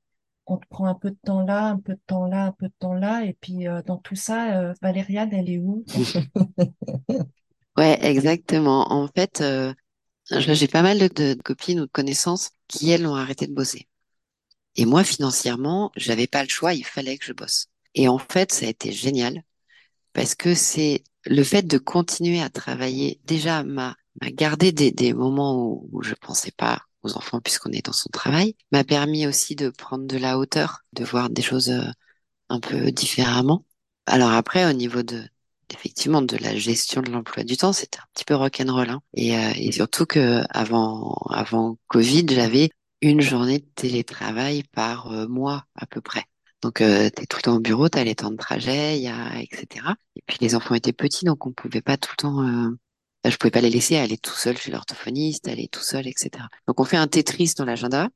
on 0.49 0.57
te 0.57 0.67
prend 0.69 0.87
un 0.87 0.95
peu 0.95 1.11
de 1.11 1.19
temps 1.25 1.43
là, 1.43 1.67
un 1.67 1.79
peu 1.79 1.93
de 1.93 2.01
temps 2.07 2.27
là, 2.27 2.47
un 2.47 2.53
peu 2.53 2.67
de 2.67 2.73
temps 2.79 2.95
là. 2.95 3.25
Et 3.25 3.35
puis, 3.35 3.69
euh, 3.69 3.83
dans 3.83 3.99
tout 3.99 4.17
ça, 4.17 4.59
euh, 4.59 4.75
Valériane, 4.83 5.33
elle 5.33 5.51
est 5.51 5.59
où? 5.59 5.85
Ouais, 7.77 7.97
exactement. 8.05 8.93
En 8.93 9.07
fait, 9.07 9.41
euh, 9.41 9.73
j'ai 10.31 10.69
pas 10.69 10.83
mal 10.83 10.99
de, 10.99 11.35
copines 11.45 11.81
ou 11.81 11.87
de 11.87 11.91
connaissances 11.91 12.51
qui, 12.69 12.91
elles, 12.91 13.07
ont 13.07 13.15
arrêté 13.15 13.47
de 13.47 13.55
bosser. 13.55 13.89
Et 14.77 14.87
moi, 14.87 15.05
financièrement, 15.05 15.91
j'avais 15.97 16.27
pas 16.27 16.43
le 16.43 16.49
choix, 16.49 16.75
il 16.75 16.85
fallait 16.85 17.19
que 17.19 17.25
je 17.25 17.33
bosse. 17.33 17.69
Et 17.95 18.09
en 18.09 18.19
fait, 18.19 18.53
ça 18.53 18.67
a 18.67 18.69
été 18.69 18.93
génial 18.93 19.43
parce 20.13 20.35
que 20.35 20.55
c'est 20.55 21.05
le 21.25 21.43
fait 21.45 21.63
de 21.67 21.79
continuer 21.79 22.41
à 22.43 22.51
travailler 22.51 23.21
déjà 23.25 23.63
m'a 23.65 23.97
gardé 24.33 24.73
des, 24.73 24.91
des 24.91 25.13
moments 25.13 25.57
où, 25.57 25.89
où 25.93 26.03
je 26.03 26.15
pensais 26.15 26.51
pas 26.53 26.83
aux 27.03 27.17
enfants 27.17 27.41
puisqu'on 27.41 27.73
est 27.73 27.85
dans 27.85 27.93
son 27.93 28.11
travail, 28.11 28.57
m'a 28.73 28.85
permis 28.85 29.27
aussi 29.27 29.55
de 29.57 29.71
prendre 29.71 30.07
de 30.07 30.17
la 30.19 30.39
hauteur, 30.39 30.81
de 30.93 31.05
voir 31.05 31.31
des 31.31 31.43
choses 31.43 31.71
euh, 31.71 31.91
un 32.49 32.61
peu 32.61 32.91
différemment. 32.93 33.65
Alors 34.07 34.33
après, 34.33 34.69
au 34.69 34.73
niveau 34.73 35.03
de 35.03 35.23
effectivement 35.73 36.23
de 36.23 36.37
la 36.37 36.57
gestion 36.57 37.03
de 37.03 37.11
l'emploi 37.11 37.45
du 37.45 37.57
temps, 37.57 37.73
c'était 37.73 37.99
un 37.99 38.07
petit 38.15 38.25
peu 38.25 38.35
rock'n'roll. 38.35 38.91
Hein. 38.91 39.01
Et, 39.15 39.37
euh, 39.37 39.53
et 39.57 39.73
surtout 39.73 40.07
que 40.07 40.43
avant 40.51 41.15
avant 41.31 41.79
Covid, 41.89 42.27
j'avais 42.29 42.71
une 43.03 43.21
journée 43.21 43.59
de 43.59 43.67
télétravail 43.75 44.65
par 44.73 45.13
euh, 45.13 45.27
mois 45.29 45.65
à 45.75 45.87
peu 45.87 46.01
près. 46.01 46.25
Donc, 46.63 46.81
euh, 46.81 47.09
tu 47.15 47.23
es 47.23 47.27
tout 47.27 47.39
le 47.39 47.43
temps 47.43 47.57
au 47.57 47.61
bureau, 47.61 47.89
tu 47.89 47.99
as 47.99 48.05
les 48.05 48.17
temps 48.17 48.31
de 48.31 48.37
trajet, 48.37 48.99
y 48.99 49.09
a, 49.09 49.41
etc. 49.41 49.87
Et 50.17 50.23
puis, 50.27 50.39
les 50.41 50.55
enfants 50.55 50.75
étaient 50.75 50.93
petits, 50.93 51.25
donc 51.25 51.47
on 51.47 51.53
pouvait 51.53 51.83
pas 51.83 51.97
tout 51.97 52.11
le 52.13 52.17
temps... 52.17 52.43
Euh... 52.43 52.77
Je 53.25 53.37
pouvais 53.37 53.51
pas 53.51 53.61
les 53.61 53.71
laisser 53.71 53.97
aller 53.97 54.17
tout 54.17 54.33
seul 54.33 54.57
chez 54.57 54.71
l'orthophoniste, 54.71 55.49
aller 55.49 55.69
tout 55.69 55.83
seul, 55.83 56.07
etc. 56.07 56.31
Donc, 56.67 56.81
on 56.81 56.85
fait 56.85 56.97
un 56.97 57.09
Tetris 57.09 57.55
dans 57.57 57.65
l'agenda. 57.65 58.09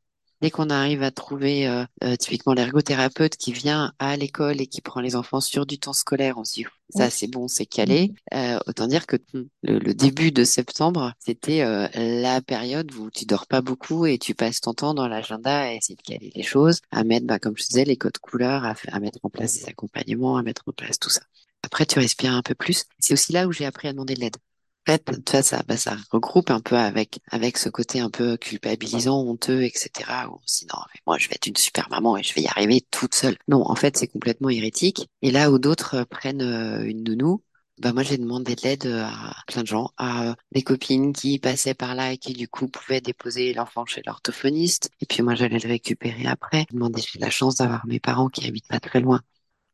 Dès 0.43 0.51
qu'on 0.51 0.71
arrive 0.71 1.05
à 1.05 1.13
trouver 1.13 1.69
euh, 1.69 1.85
euh, 2.03 2.17
typiquement 2.17 2.53
l'ergothérapeute 2.53 3.37
qui 3.37 3.53
vient 3.53 3.93
à 4.01 4.17
l'école 4.17 4.61
et 4.61 4.67
qui 4.67 4.81
prend 4.81 5.01
les 5.01 5.15
enfants 5.15 5.41
sur 5.41 5.67
du 5.67 5.79
temps 5.79 5.93
scolaire, 5.93 6.37
on 6.37 6.43
se 6.43 6.55
dit 6.55 6.67
ça 6.91 7.11
c'est 7.11 7.29
bon, 7.29 7.47
c'est 7.47 7.65
calé. 7.65 8.13
Euh, 8.35 8.59
autant 8.67 8.89
dire 8.89 9.07
que 9.07 9.17
le, 9.33 9.49
le, 9.63 9.95
début 9.95 10.33
de 10.33 10.43
septembre, 10.43 11.13
c'était 11.21 11.63
euh, 11.63 11.87
la 11.95 12.43
période 12.43 12.93
où 12.97 13.09
tu 13.09 13.25
dors 13.25 13.47
pas 13.47 13.61
beaucoup 13.61 14.05
et 14.05 14.19
tu 14.19 14.35
passes 14.35 14.61
ton 14.61 14.75
temps 14.75 14.95
dans 14.95 15.07
l'agenda 15.07 15.61
à 15.61 15.73
essayer 15.75 15.95
de 15.95 16.03
caler 16.03 16.33
les 16.35 16.43
choses, 16.43 16.81
à 16.91 17.05
mettre, 17.05 17.27
bah, 17.27 17.39
comme 17.39 17.57
je 17.57 17.63
disais, 17.63 17.85
les 17.85 17.97
codes 17.97 18.19
couleurs, 18.19 18.65
à, 18.65 18.75
à 18.89 18.99
mettre 18.99 19.21
en 19.23 19.31
place 19.31 19.61
des 19.61 19.67
accompagnements, 19.67 20.37
à 20.39 20.43
mettre 20.43 20.65
en 20.67 20.73
place 20.73 20.99
tout 20.99 21.09
ça. 21.09 21.23
Après, 21.63 21.87
tu 21.87 22.01
respires 22.01 22.35
un 22.35 22.43
peu 22.43 22.57
plus. 22.57 22.85
C'est 22.99 23.15
aussi 23.15 23.33
là 23.33 23.47
où 23.47 23.53
j'ai 23.53 23.65
appris 23.65 23.87
à 23.87 23.93
demander 23.93 24.15
de 24.15 24.21
l'aide 24.21 24.37
fait, 24.87 25.05
tu 25.25 25.43
ça, 25.43 25.63
bah, 25.67 25.77
ça 25.77 25.97
regroupe 26.11 26.51
un 26.51 26.61
peu 26.61 26.77
avec 26.77 27.21
avec 27.31 27.59
ce 27.59 27.69
côté 27.69 28.01
un 28.01 28.11
peu 28.11 28.37
culpabilisant, 28.37 29.21
honteux, 29.23 29.63
etc. 29.63 29.91
Où 30.29 30.35
on 30.35 30.47
se 30.47 30.61
dit 30.61 30.67
non, 30.73 30.81
mais 30.95 31.01
moi 31.07 31.19
je 31.19 31.29
vais 31.29 31.35
être 31.35 31.47
une 31.47 31.57
super 31.57 31.89
maman 31.91 32.17
et 32.17 32.23
je 32.23 32.35
vais 32.35 32.43
y 32.43 32.49
arriver 32.49 32.81
toute 32.91 33.15
seule. 33.15 33.37
Non, 33.49 33.63
en 33.69 33.75
fait, 33.75 33.97
c'est 33.97 34.09
complètement 34.09 34.49
hérétique. 34.51 35.09
Et 35.23 35.31
là 35.31 35.51
où 35.51 35.59
d'autres 35.59 35.97
euh, 35.97 36.05
prennent 36.05 36.43
euh, 36.43 36.85
une 36.85 37.05
nounou, 37.05 37.43
bah 37.79 37.93
moi 37.93 38.03
j'ai 38.03 38.19
demandé 38.19 38.55
de 38.55 38.63
l'aide 38.63 38.87
euh, 38.87 39.05
à 39.05 39.35
plein 39.47 39.63
de 39.63 39.67
gens, 39.67 39.91
à 39.97 40.35
des 40.53 40.63
copines 40.63 41.13
qui 41.13 41.39
passaient 41.39 41.75
par 41.75 41.95
là 41.95 42.13
et 42.13 42.19
qui 42.19 42.33
du 42.33 42.49
coup 42.49 42.69
pouvaient 42.69 43.01
déposer 43.01 43.55
l'enfant 43.55 43.87
chez 43.87 44.03
l'orthophoniste. 44.07 44.91
Et 45.01 45.07
puis 45.07 45.23
moi 45.23 45.35
j'allais 45.35 45.59
le 45.59 45.69
récupérer 45.69 46.27
après. 46.27 46.67
J'ai 46.97 47.19
la 47.19 47.31
chance 47.31 47.57
d'avoir 47.57 47.87
mes 47.87 48.01
parents 48.01 48.29
qui 48.29 48.47
habitent 48.47 48.69
pas 48.69 48.81
très 48.81 49.01
loin 49.01 49.21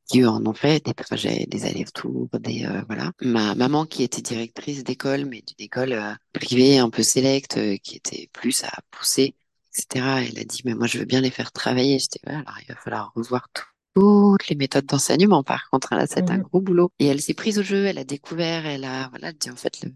qui 0.08 0.24
en 0.24 0.44
ont 0.46 0.54
fait 0.54 0.84
des 0.84 0.94
trajets, 0.94 1.46
des 1.48 1.64
allers-retours, 1.66 2.28
des 2.40 2.64
euh, 2.66 2.82
voilà. 2.88 3.12
Ma 3.22 3.54
maman 3.54 3.86
qui 3.86 4.02
était 4.02 4.22
directrice 4.22 4.84
d'école, 4.84 5.26
mais 5.26 5.42
d'une 5.42 5.64
école 5.66 5.92
euh, 5.92 6.14
privée 6.32 6.78
un 6.78 6.90
peu 6.90 7.02
sélecte, 7.02 7.58
euh, 7.58 7.76
qui 7.82 7.96
était 7.96 8.28
plus 8.32 8.64
à 8.64 8.70
pousser, 8.90 9.34
etc. 9.74 10.26
Elle 10.28 10.38
a 10.40 10.44
dit 10.44 10.62
mais 10.64 10.74
moi 10.74 10.86
je 10.86 10.98
veux 10.98 11.04
bien 11.04 11.20
les 11.20 11.30
faire 11.30 11.52
travailler. 11.52 11.98
J'étais 11.98 12.20
voilà, 12.24 12.40
alors 12.40 12.58
il 12.62 12.68
va 12.74 12.80
falloir 12.80 13.12
revoir 13.14 13.48
tout 13.54 13.64
toutes 13.94 14.48
les 14.48 14.56
méthodes 14.56 14.86
d'enseignement. 14.86 15.42
Par 15.42 15.68
contre, 15.70 15.94
là, 15.94 16.06
c'est 16.06 16.30
un 16.30 16.38
Mhm. 16.38 16.42
gros 16.42 16.60
boulot. 16.60 16.92
Et 17.00 17.06
elle 17.06 17.20
s'est 17.20 17.34
prise 17.34 17.58
au 17.58 17.62
jeu, 17.62 17.86
elle 17.86 17.98
a 17.98 18.04
découvert, 18.04 18.64
elle 18.66 18.84
a, 18.84 19.08
voilà, 19.08 19.32
dit 19.32 19.50
en 19.50 19.56
fait, 19.56 19.80
le, 19.82 19.92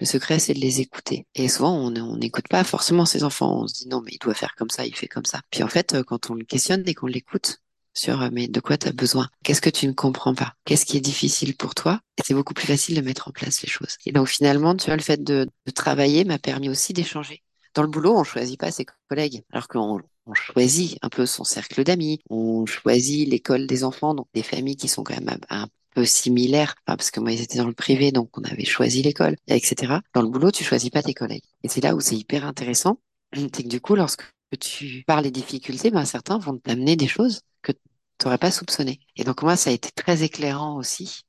le 0.00 0.06
secret, 0.06 0.38
c'est 0.38 0.54
de 0.54 0.60
les 0.60 0.80
écouter. 0.80 1.26
Et 1.34 1.48
souvent, 1.48 1.76
on 1.76 1.94
on 1.96 2.16
n'écoute 2.18 2.48
pas 2.48 2.64
forcément 2.64 3.06
ses 3.06 3.24
enfants. 3.24 3.62
On 3.62 3.68
se 3.68 3.74
dit 3.74 3.88
non, 3.88 4.02
mais 4.02 4.12
il 4.12 4.18
doit 4.18 4.34
faire 4.34 4.54
comme 4.56 4.70
ça, 4.70 4.86
il 4.86 4.94
fait 4.96 5.08
comme 5.08 5.24
ça. 5.26 5.42
Puis 5.50 5.62
en 5.62 5.68
fait, 5.68 5.94
euh, 5.94 6.04
quand 6.04 6.30
on 6.30 6.34
le 6.34 6.44
questionne 6.44 6.82
et 6.86 6.94
qu'on 6.94 7.06
l'écoute 7.08 7.58
sur 7.94 8.20
euh, 8.22 8.28
mais 8.32 8.48
de 8.48 8.60
quoi 8.60 8.76
tu 8.76 8.88
as 8.88 8.92
besoin, 8.92 9.28
qu'est-ce 9.42 9.60
que 9.60 9.70
tu 9.70 9.86
ne 9.86 9.92
comprends 9.92 10.34
pas, 10.34 10.54
qu'est-ce 10.64 10.84
qui 10.84 10.96
est 10.96 11.00
difficile 11.00 11.56
pour 11.56 11.74
toi, 11.74 12.00
c'est 12.24 12.34
beaucoup 12.34 12.54
plus 12.54 12.66
facile 12.66 12.96
de 12.96 13.00
mettre 13.00 13.28
en 13.28 13.32
place 13.32 13.62
les 13.62 13.68
choses. 13.68 13.96
Et 14.04 14.12
donc 14.12 14.28
finalement, 14.28 14.76
tu 14.76 14.86
vois, 14.86 14.96
le 14.96 15.02
fait 15.02 15.22
de, 15.22 15.48
travailler 15.74 16.24
m'a 16.24 16.38
permis 16.38 16.68
aussi 16.68 16.92
d'échanger. 16.92 17.42
Dans 17.74 17.82
le 17.82 17.88
boulot, 17.88 18.16
on 18.16 18.24
choisit 18.24 18.58
pas 18.58 18.70
ses 18.70 18.86
collègues, 19.08 19.42
alors 19.52 19.66
qu'on 19.66 20.00
on 20.26 20.34
choisit 20.34 20.98
un 21.02 21.08
peu 21.08 21.26
son 21.26 21.44
cercle 21.44 21.82
d'amis, 21.84 22.20
on 22.30 22.64
choisit 22.66 23.28
l'école 23.28 23.66
des 23.66 23.84
enfants, 23.84 24.14
donc 24.14 24.26
des 24.34 24.42
familles 24.42 24.76
qui 24.76 24.88
sont 24.88 25.02
quand 25.02 25.20
même 25.20 25.38
un, 25.50 25.66
peu 25.94 26.04
similaires, 26.04 26.74
parce 26.84 27.10
que 27.10 27.20
moi 27.20 27.32
ils 27.32 27.40
étaient 27.40 27.58
dans 27.58 27.66
le 27.66 27.72
privé, 27.72 28.12
donc 28.12 28.36
on 28.36 28.42
avait 28.42 28.64
choisi 28.64 29.02
l'école, 29.02 29.36
etc. 29.46 30.00
Dans 30.12 30.22
le 30.22 30.28
boulot, 30.28 30.50
tu 30.50 30.64
choisis 30.64 30.90
pas 30.90 31.02
tes 31.02 31.14
collègues. 31.14 31.44
Et 31.62 31.68
c'est 31.68 31.80
là 31.80 31.94
où 31.94 32.00
c'est 32.00 32.16
hyper 32.16 32.44
intéressant, 32.44 32.98
c'est 33.32 33.62
que 33.62 33.68
du 33.68 33.80
coup, 33.80 33.94
lorsque 33.94 34.22
tu 34.60 35.04
parles 35.06 35.24
des 35.24 35.30
difficultés, 35.30 35.90
ben, 35.90 36.04
certains 36.04 36.38
vont 36.38 36.58
t'amener 36.58 36.96
des 36.96 37.08
choses 37.08 37.40
n'aurais 38.24 38.38
pas 38.38 38.50
soupçonnées. 38.50 39.00
Et 39.16 39.24
donc 39.24 39.42
moi, 39.42 39.56
ça 39.56 39.70
a 39.70 39.72
été 39.72 39.90
très 39.94 40.22
éclairant 40.22 40.76
aussi. 40.76 41.22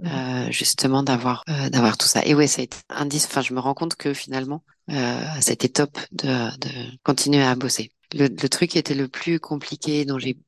Mhm. 0.00 0.08
Euh, 0.08 0.50
justement 0.50 1.02
d'avoir 1.02 1.42
euh, 1.50 1.68
d'avoir 1.68 1.98
tout 1.98 2.06
ça 2.06 2.24
et 2.24 2.34
ouais 2.34 2.46
ça 2.46 2.62
a 2.62 2.64
été 2.64 2.78
indice 2.88 3.26
enfin 3.26 3.42
je 3.42 3.52
me 3.52 3.60
rends 3.60 3.74
compte 3.74 3.96
que 3.96 4.14
finalement 4.14 4.64
euh, 4.90 4.94
ça 5.42 5.50
a 5.50 5.52
été 5.52 5.68
top 5.68 5.98
de, 6.12 6.26
de 6.58 6.96
continuer 7.02 7.42
à 7.42 7.54
bosser 7.54 7.92
le, 8.12 8.28
le 8.28 8.48
truc 8.48 8.70
qui 8.70 8.78
était 8.78 8.94
le 8.94 9.08
plus 9.08 9.40
compliqué, 9.40 10.04
dont 10.04 10.18
j'ai 10.18 10.38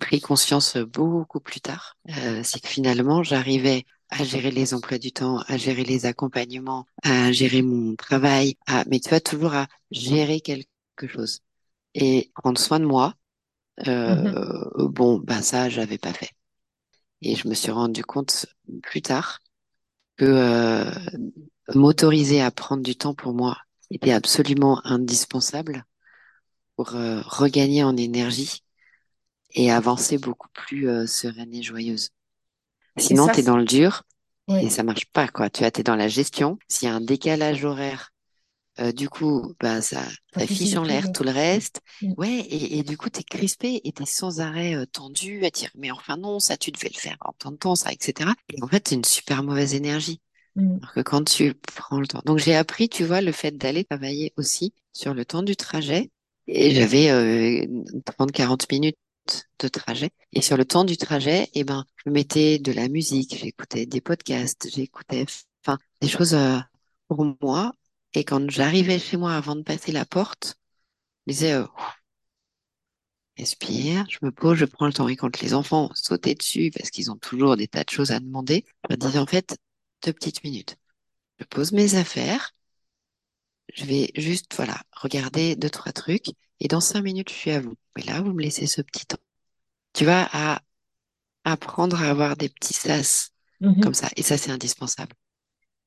pris 0.00 0.20
conscience 0.20 0.76
beaucoup 0.76 1.40
plus 1.40 1.60
tard, 1.60 1.96
euh, 2.10 2.40
c'est 2.44 2.60
que 2.60 2.68
finalement, 2.68 3.22
j'arrivais 3.22 3.84
à 4.10 4.24
gérer 4.24 4.50
les 4.50 4.74
emplois 4.74 4.98
du 4.98 5.12
temps, 5.12 5.38
à 5.48 5.56
gérer 5.56 5.84
les 5.84 6.06
accompagnements, 6.06 6.86
à 7.02 7.32
gérer 7.32 7.62
mon 7.62 7.96
travail, 7.96 8.56
à, 8.66 8.84
mais 8.88 9.00
tu 9.00 9.08
vois, 9.08 9.20
toujours 9.20 9.54
à 9.54 9.66
gérer 9.90 10.40
quelque 10.40 10.66
chose. 11.06 11.40
Et 11.94 12.30
prendre 12.34 12.58
soin 12.60 12.80
de 12.80 12.86
moi, 12.86 13.14
Mhm. 14.06 14.34
euh, 14.34 14.88
bon, 14.88 15.18
bah 15.18 15.42
ça, 15.42 15.68
j'avais 15.68 15.98
pas 15.98 16.12
fait. 16.12 16.30
Et 17.22 17.36
je 17.36 17.48
me 17.48 17.54
suis 17.54 17.70
rendu 17.72 18.04
compte 18.04 18.46
plus 18.82 19.02
tard 19.02 19.40
que 20.16 20.24
euh, 20.26 20.90
m'autoriser 21.74 22.40
à 22.42 22.50
prendre 22.50 22.82
du 22.82 22.96
temps 22.96 23.14
pour 23.14 23.34
moi 23.34 23.58
était 23.90 24.12
absolument 24.12 24.80
indispensable 24.86 25.84
pour 26.76 26.94
euh, 26.96 27.22
regagner 27.26 27.84
en 27.84 27.96
énergie 27.96 28.62
et 29.54 29.70
avancer 29.72 30.18
beaucoup 30.18 30.48
plus 30.54 30.88
euh, 30.88 31.06
sereine 31.06 31.54
et 31.54 31.62
joyeuse. 31.62 32.10
Sinon, 32.98 33.30
tu 33.30 33.40
es 33.40 33.42
dans 33.42 33.58
le 33.58 33.66
dur 33.66 34.04
et 34.58 34.70
ça 34.70 34.84
marche 34.84 35.06
pas, 35.06 35.28
quoi. 35.28 35.50
Tu 35.50 35.60
vois, 35.62 35.72
t'es 35.72 35.84
dans 35.84 35.96
la 35.96 36.08
gestion. 36.08 36.58
S'il 36.68 36.88
y 36.88 36.92
a 36.92 36.96
un 36.96 37.02
décalage 37.02 37.64
horaire, 37.66 38.11
euh, 38.80 38.92
du 38.92 39.08
coup, 39.08 39.54
bah, 39.60 39.82
ça, 39.82 40.02
ça 40.34 40.46
fiche 40.46 40.76
en 40.76 40.84
l'air 40.84 41.10
tout 41.12 41.24
le 41.24 41.30
reste. 41.30 41.80
Mhm. 42.00 42.14
Ouais, 42.16 42.40
et, 42.40 42.78
et 42.78 42.82
du 42.82 42.96
coup, 42.96 43.10
t'es 43.10 43.22
crispé 43.22 43.80
et 43.84 43.92
t'es 43.92 44.06
sans 44.06 44.40
arrêt 44.40 44.74
euh, 44.74 44.86
tendu 44.86 45.44
à 45.44 45.50
dire, 45.50 45.70
mais 45.74 45.90
enfin 45.90 46.16
non, 46.16 46.38
ça, 46.40 46.56
tu 46.56 46.70
devais 46.70 46.88
le 46.92 46.98
faire 46.98 47.16
en 47.20 47.32
temps 47.32 47.52
de 47.52 47.56
temps, 47.56 47.74
ça, 47.76 47.92
etc. 47.92 48.34
Et 48.52 48.62
en 48.62 48.68
fait, 48.68 48.88
c'est 48.88 48.94
une 48.94 49.04
super 49.04 49.42
mauvaise 49.42 49.74
énergie. 49.74 50.20
Mhm. 50.56 50.80
Alors 50.80 50.94
que 50.94 51.00
quand 51.00 51.24
tu 51.24 51.54
prends 51.54 52.00
le 52.00 52.06
temps. 52.06 52.22
Donc, 52.26 52.38
j'ai 52.38 52.54
appris, 52.54 52.88
tu 52.88 53.04
vois, 53.04 53.20
le 53.20 53.32
fait 53.32 53.52
d'aller 53.52 53.84
travailler 53.84 54.32
aussi 54.36 54.74
sur 54.92 55.14
le 55.14 55.24
temps 55.24 55.42
du 55.42 55.56
trajet. 55.56 56.10
Et 56.48 56.74
j'avais 56.74 57.10
euh, 57.10 57.66
30-40 58.04 58.66
minutes 58.70 58.96
de 59.60 59.68
trajet. 59.68 60.10
Et 60.32 60.42
sur 60.42 60.56
le 60.56 60.64
temps 60.64 60.84
du 60.84 60.96
trajet, 60.96 61.48
eh 61.54 61.64
ben, 61.64 61.84
je 62.04 62.10
mettais 62.10 62.58
de 62.58 62.72
la 62.72 62.88
musique, 62.88 63.36
j'écoutais 63.36 63.86
des 63.86 64.00
podcasts, 64.00 64.68
j'écoutais, 64.74 65.24
enfin, 65.64 65.78
des 66.00 66.08
choses 66.08 66.34
euh, 66.34 66.58
pour 67.08 67.24
moi. 67.40 67.72
Et 68.14 68.24
quand 68.24 68.50
j'arrivais 68.50 68.98
chez 68.98 69.16
moi 69.18 69.34
avant 69.34 69.54
de 69.56 69.62
passer 69.62 69.92
la 69.92 70.06
porte, 70.06 70.56
je 71.26 71.32
disais, 71.34 71.52
euh, 71.54 71.66
respire, 73.38 74.06
je 74.08 74.18
me 74.22 74.30
pose, 74.32 74.56
je 74.58 74.64
prends 74.64 74.86
le 74.86 74.92
temps. 74.92 75.08
Et 75.08 75.16
quand 75.16 75.40
les 75.42 75.52
enfants 75.54 75.90
sautaient 75.94 76.34
dessus 76.34 76.70
parce 76.76 76.90
qu'ils 76.90 77.10
ont 77.10 77.16
toujours 77.16 77.56
des 77.56 77.68
tas 77.68 77.84
de 77.84 77.90
choses 77.90 78.10
à 78.10 78.20
demander, 78.20 78.64
je 78.90 78.96
disais 78.96 79.18
en 79.18 79.26
fait, 79.26 79.56
deux 80.04 80.12
petites 80.12 80.44
minutes. 80.44 80.76
Je 81.40 81.44
pose 81.46 81.72
mes 81.72 81.96
affaires, 81.96 82.52
je 83.74 83.84
vais 83.84 84.10
juste, 84.16 84.54
voilà, 84.56 84.80
regarder 84.92 85.56
deux, 85.56 85.70
trois 85.70 85.92
trucs. 85.92 86.26
Et 86.60 86.68
dans 86.68 86.80
cinq 86.80 87.02
minutes, 87.02 87.30
je 87.30 87.34
suis 87.34 87.50
à 87.50 87.60
vous. 87.60 87.74
Et 87.98 88.02
là, 88.02 88.20
vous 88.20 88.32
me 88.32 88.42
laissez 88.42 88.66
ce 88.66 88.82
petit 88.82 89.06
temps. 89.06 89.18
Tu 89.94 90.04
vas 90.06 90.28
à 90.32 90.62
apprendre 91.44 92.02
à 92.02 92.10
avoir 92.10 92.36
des 92.36 92.48
petits 92.50 92.74
sas 92.74 93.30
comme 93.80 93.94
Mhm. 93.94 93.94
ça. 93.94 94.10
Et 94.16 94.22
ça, 94.22 94.38
c'est 94.38 94.50
indispensable. 94.52 95.14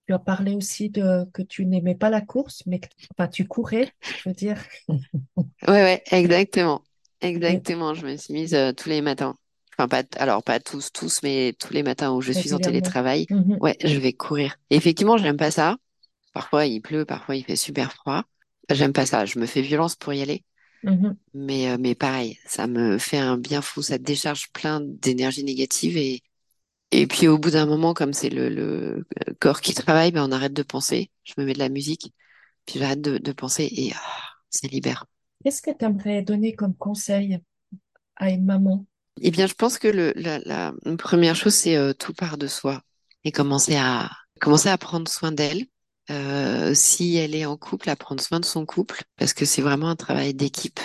Tu 0.08 0.14
as 0.14 0.20
parlé 0.20 0.54
aussi 0.56 0.90
de 0.90 1.26
que 1.34 1.42
tu 1.42 1.66
n'aimais 1.66 1.96
pas 1.96 2.10
la 2.12 2.22
course, 2.22 2.64
mais 2.68 2.80
que 2.80 2.88
enfin, 3.18 3.28
tu 3.28 3.48
courais, 3.48 3.92
je 4.16 4.30
veux 4.30 4.36
dire. 4.36 4.64
Ouais, 5.68 5.74
ouais, 5.84 6.04
exactement. 6.12 6.84
Exactement. 7.22 7.94
Je 7.94 8.06
me 8.06 8.18
suis 8.18 8.34
mise 8.34 8.54
euh, 8.54 8.72
tous 8.74 8.90
les 8.90 9.02
matins. 9.02 9.36
Enfin, 9.78 9.88
pas, 9.88 10.04
alors, 10.20 10.44
pas 10.44 10.60
tous, 10.60 10.92
tous, 10.92 11.22
mais 11.24 11.54
tous 11.60 11.74
les 11.74 11.84
matins 11.84 12.12
où 12.14 12.22
je 12.22 12.32
suis 12.32 12.54
en 12.54 12.60
télétravail. 12.60 13.28
Mhm. 13.30 13.58
Ouais, 13.60 13.76
je 13.84 13.98
vais 14.00 14.14
courir. 14.14 14.58
Et 14.70 14.76
effectivement, 14.76 15.18
j'aime 15.18 15.38
pas 15.38 15.52
ça. 15.52 15.78
Parfois, 16.34 16.66
il 16.68 16.82
pleut, 16.82 17.06
parfois, 17.06 17.36
il 17.36 17.46
fait 17.46 17.56
super 17.58 17.94
froid. 17.94 18.24
J'aime 18.72 18.94
pas 18.94 19.06
ça. 19.06 19.26
Je 19.26 19.40
me 19.40 19.48
fais 19.48 19.62
violence 19.62 19.96
pour 19.96 20.14
y 20.14 20.22
aller. 20.22 20.44
Mhm. 20.84 21.18
Mais, 21.34 21.70
euh, 21.72 21.78
mais 21.80 21.96
pareil, 21.96 22.40
ça 22.46 22.68
me 22.68 22.98
fait 22.98 23.18
un 23.18 23.38
bien 23.38 23.62
fou. 23.62 23.82
Ça 23.82 23.98
décharge 23.98 24.52
plein 24.54 24.82
d'énergie 24.82 25.44
négative. 25.44 25.98
Et, 25.98 26.24
et 26.92 27.08
puis 27.08 27.28
au 27.28 27.38
bout 27.38 27.52
d'un 27.52 27.66
moment, 27.66 27.94
comme 27.94 28.14
c'est 28.14 28.30
le, 28.30 28.50
le 28.50 29.06
corps 29.40 29.62
qui 29.62 29.74
travaille, 29.74 30.12
ben, 30.12 30.28
on 30.28 30.32
arrête 30.32 30.54
de 30.54 30.64
penser. 30.64 31.12
Je 31.24 31.34
me 31.38 31.46
mets 31.46 31.54
de 31.54 31.60
la 31.60 31.70
musique. 31.70 32.14
Puis 32.66 32.80
j'arrête 32.80 33.02
de, 33.02 33.18
de 33.18 33.32
penser 33.32 33.70
et 33.72 33.92
ah, 33.96 34.22
ça 34.50 34.68
libère. 34.68 35.06
Qu'est-ce 35.44 35.62
que 35.62 35.72
tu 35.72 35.86
aimerais 35.86 36.22
donner 36.22 36.56
comme 36.56 36.76
conseil 36.76 37.40
à 38.16 38.30
une 38.32 38.46
maman? 38.46 38.86
Eh 39.22 39.32
bien, 39.32 39.48
je 39.48 39.54
pense 39.54 39.78
que 39.78 39.88
le, 39.88 40.14
la, 40.16 40.40
la 40.40 40.74
première 40.98 41.36
chose, 41.36 41.54
c'est 41.54 41.78
euh, 41.78 41.94
tout 41.94 42.14
part 42.14 42.38
de 42.38 42.48
soi 42.48 42.82
et 43.24 43.32
commencer 43.32 43.76
à, 43.76 44.10
commencer 44.42 44.70
à 44.70 44.78
prendre 44.78 45.10
soin 45.10 45.32
d'elle. 45.32 45.66
Euh, 46.12 46.74
si 46.76 47.16
elle 47.16 47.34
est 47.34 47.46
en 47.46 47.58
couple, 47.58 47.90
à 47.90 47.96
prendre 47.96 48.22
soin 48.22 48.40
de 48.40 48.46
son 48.46 48.66
couple, 48.66 49.04
parce 49.16 49.34
que 49.34 49.46
c'est 49.46 49.62
vraiment 49.62 49.90
un 49.90 49.96
travail 49.96 50.34
d'équipe. 50.34 50.80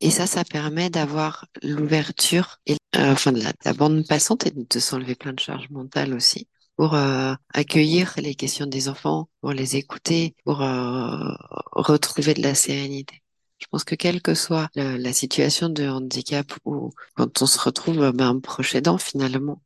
Et 0.00 0.10
ça, 0.10 0.26
ça 0.26 0.44
permet 0.44 0.90
d'avoir 0.90 1.46
l'ouverture 1.62 2.58
euh, 2.70 2.76
enfin 3.12 3.32
de 3.32 3.42
la, 3.42 3.50
de 3.52 3.58
la 3.64 3.74
bande 3.74 4.06
passante 4.06 4.46
et 4.46 4.50
de 4.50 4.78
s'enlever 4.78 5.14
plein 5.14 5.32
de 5.32 5.40
charges 5.40 5.68
mentales 5.70 6.14
aussi 6.14 6.48
pour 6.76 6.94
euh, 6.94 7.34
accueillir 7.52 8.14
les 8.16 8.34
questions 8.34 8.66
des 8.66 8.88
enfants, 8.88 9.28
pour 9.42 9.52
les 9.52 9.76
écouter, 9.76 10.34
pour 10.44 10.62
euh, 10.62 11.34
retrouver 11.72 12.32
de 12.34 12.42
la 12.42 12.54
sérénité. 12.54 13.22
Je 13.58 13.66
pense 13.70 13.84
que 13.84 13.94
quelle 13.94 14.22
que 14.22 14.34
soit 14.34 14.70
la, 14.74 14.96
la 14.96 15.12
situation 15.12 15.68
de 15.68 15.86
handicap 15.86 16.50
ou 16.64 16.92
quand 17.14 17.42
on 17.42 17.46
se 17.46 17.58
retrouve 17.58 18.12
ben, 18.12 18.40
proche 18.40 18.74
aidant 18.74 18.96
finalement, 18.96 19.60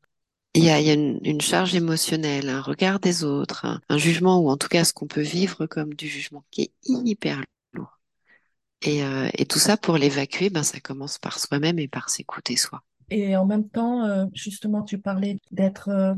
il 0.54 0.64
y 0.64 0.70
a, 0.70 0.80
y 0.80 0.90
a 0.90 0.94
une, 0.94 1.40
charge 1.40 1.74
émotionnelle, 1.76 2.48
un 2.48 2.60
regard 2.60 3.00
des 3.00 3.24
autres, 3.24 3.64
un, 3.64 3.80
un 3.88 3.98
jugement 3.98 4.40
ou 4.40 4.50
en 4.50 4.56
tout 4.56 4.68
cas 4.68 4.84
ce 4.84 4.92
qu'on 4.92 5.06
peut 5.06 5.20
vivre 5.20 5.66
comme 5.66 5.94
du 5.94 6.08
jugement 6.08 6.44
qui 6.50 6.62
est 6.62 6.72
hyper. 6.84 7.42
Et, 8.84 9.02
euh, 9.02 9.28
et 9.34 9.46
tout 9.46 9.58
ça 9.58 9.76
pour 9.76 9.96
l'évacuer, 9.98 10.48
ben 10.48 10.62
ça 10.62 10.78
commence 10.78 11.18
par 11.18 11.40
soi-même 11.40 11.80
et 11.80 11.88
par 11.88 12.08
s'écouter 12.08 12.56
soi. 12.56 12.84
Et 13.10 13.36
en 13.36 13.46
même 13.46 13.68
temps, 13.68 14.04
euh, 14.04 14.26
justement, 14.34 14.82
tu 14.82 14.98
parlais 14.98 15.38
d'être 15.50 15.88
euh, 15.90 16.14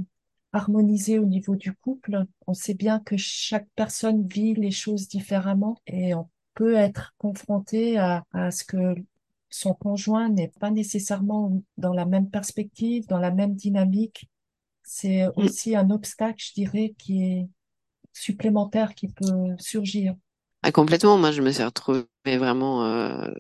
harmonisé 0.53 1.19
au 1.19 1.25
niveau 1.27 1.57
du 1.57 1.73
couple. 1.75 2.25
On 2.47 2.55
sait 2.55 2.75
bien 2.75 3.01
que 3.01 3.17
chaque 3.17 3.69
personne 3.75 4.27
vit 4.29 4.55
les 4.55 4.71
choses 4.71 5.09
différemment 5.09 5.77
et 5.87 6.15
on 6.15 6.29
peut 6.55 6.75
être 6.75 7.15
confronté 7.19 7.99
à, 7.99 8.25
à 8.33 8.51
ce 8.51 8.65
que 8.65 8.95
son 9.51 9.75
conjoint 9.75 10.29
n'est 10.29 10.53
pas 10.61 10.71
nécessairement 10.71 11.63
dans 11.77 11.93
la 11.93 12.07
même 12.07 12.31
perspective, 12.31 13.07
dans 13.09 13.19
la 13.19 13.31
même 13.31 13.55
dynamique. 13.55 14.29
C'est 14.85 15.27
Mm. 15.39 15.47
aussi 15.47 15.77
un 15.77 15.91
obstacle, 15.91 16.43
je 16.45 16.55
dirais, 16.55 16.95
qui 16.99 17.25
est 17.25 17.49
supplémentaire 18.13 18.95
qui 18.95 19.09
peut 19.09 19.57
surgir. 19.59 20.17
Ah, 20.67 20.73
complètement. 20.73 21.17
Moi, 21.17 21.31
je 21.31 21.43
me 21.43 21.53
suis 21.53 21.63
retrouvée 21.63 22.03
vraiment, 22.25 22.85
euh, 22.87 23.31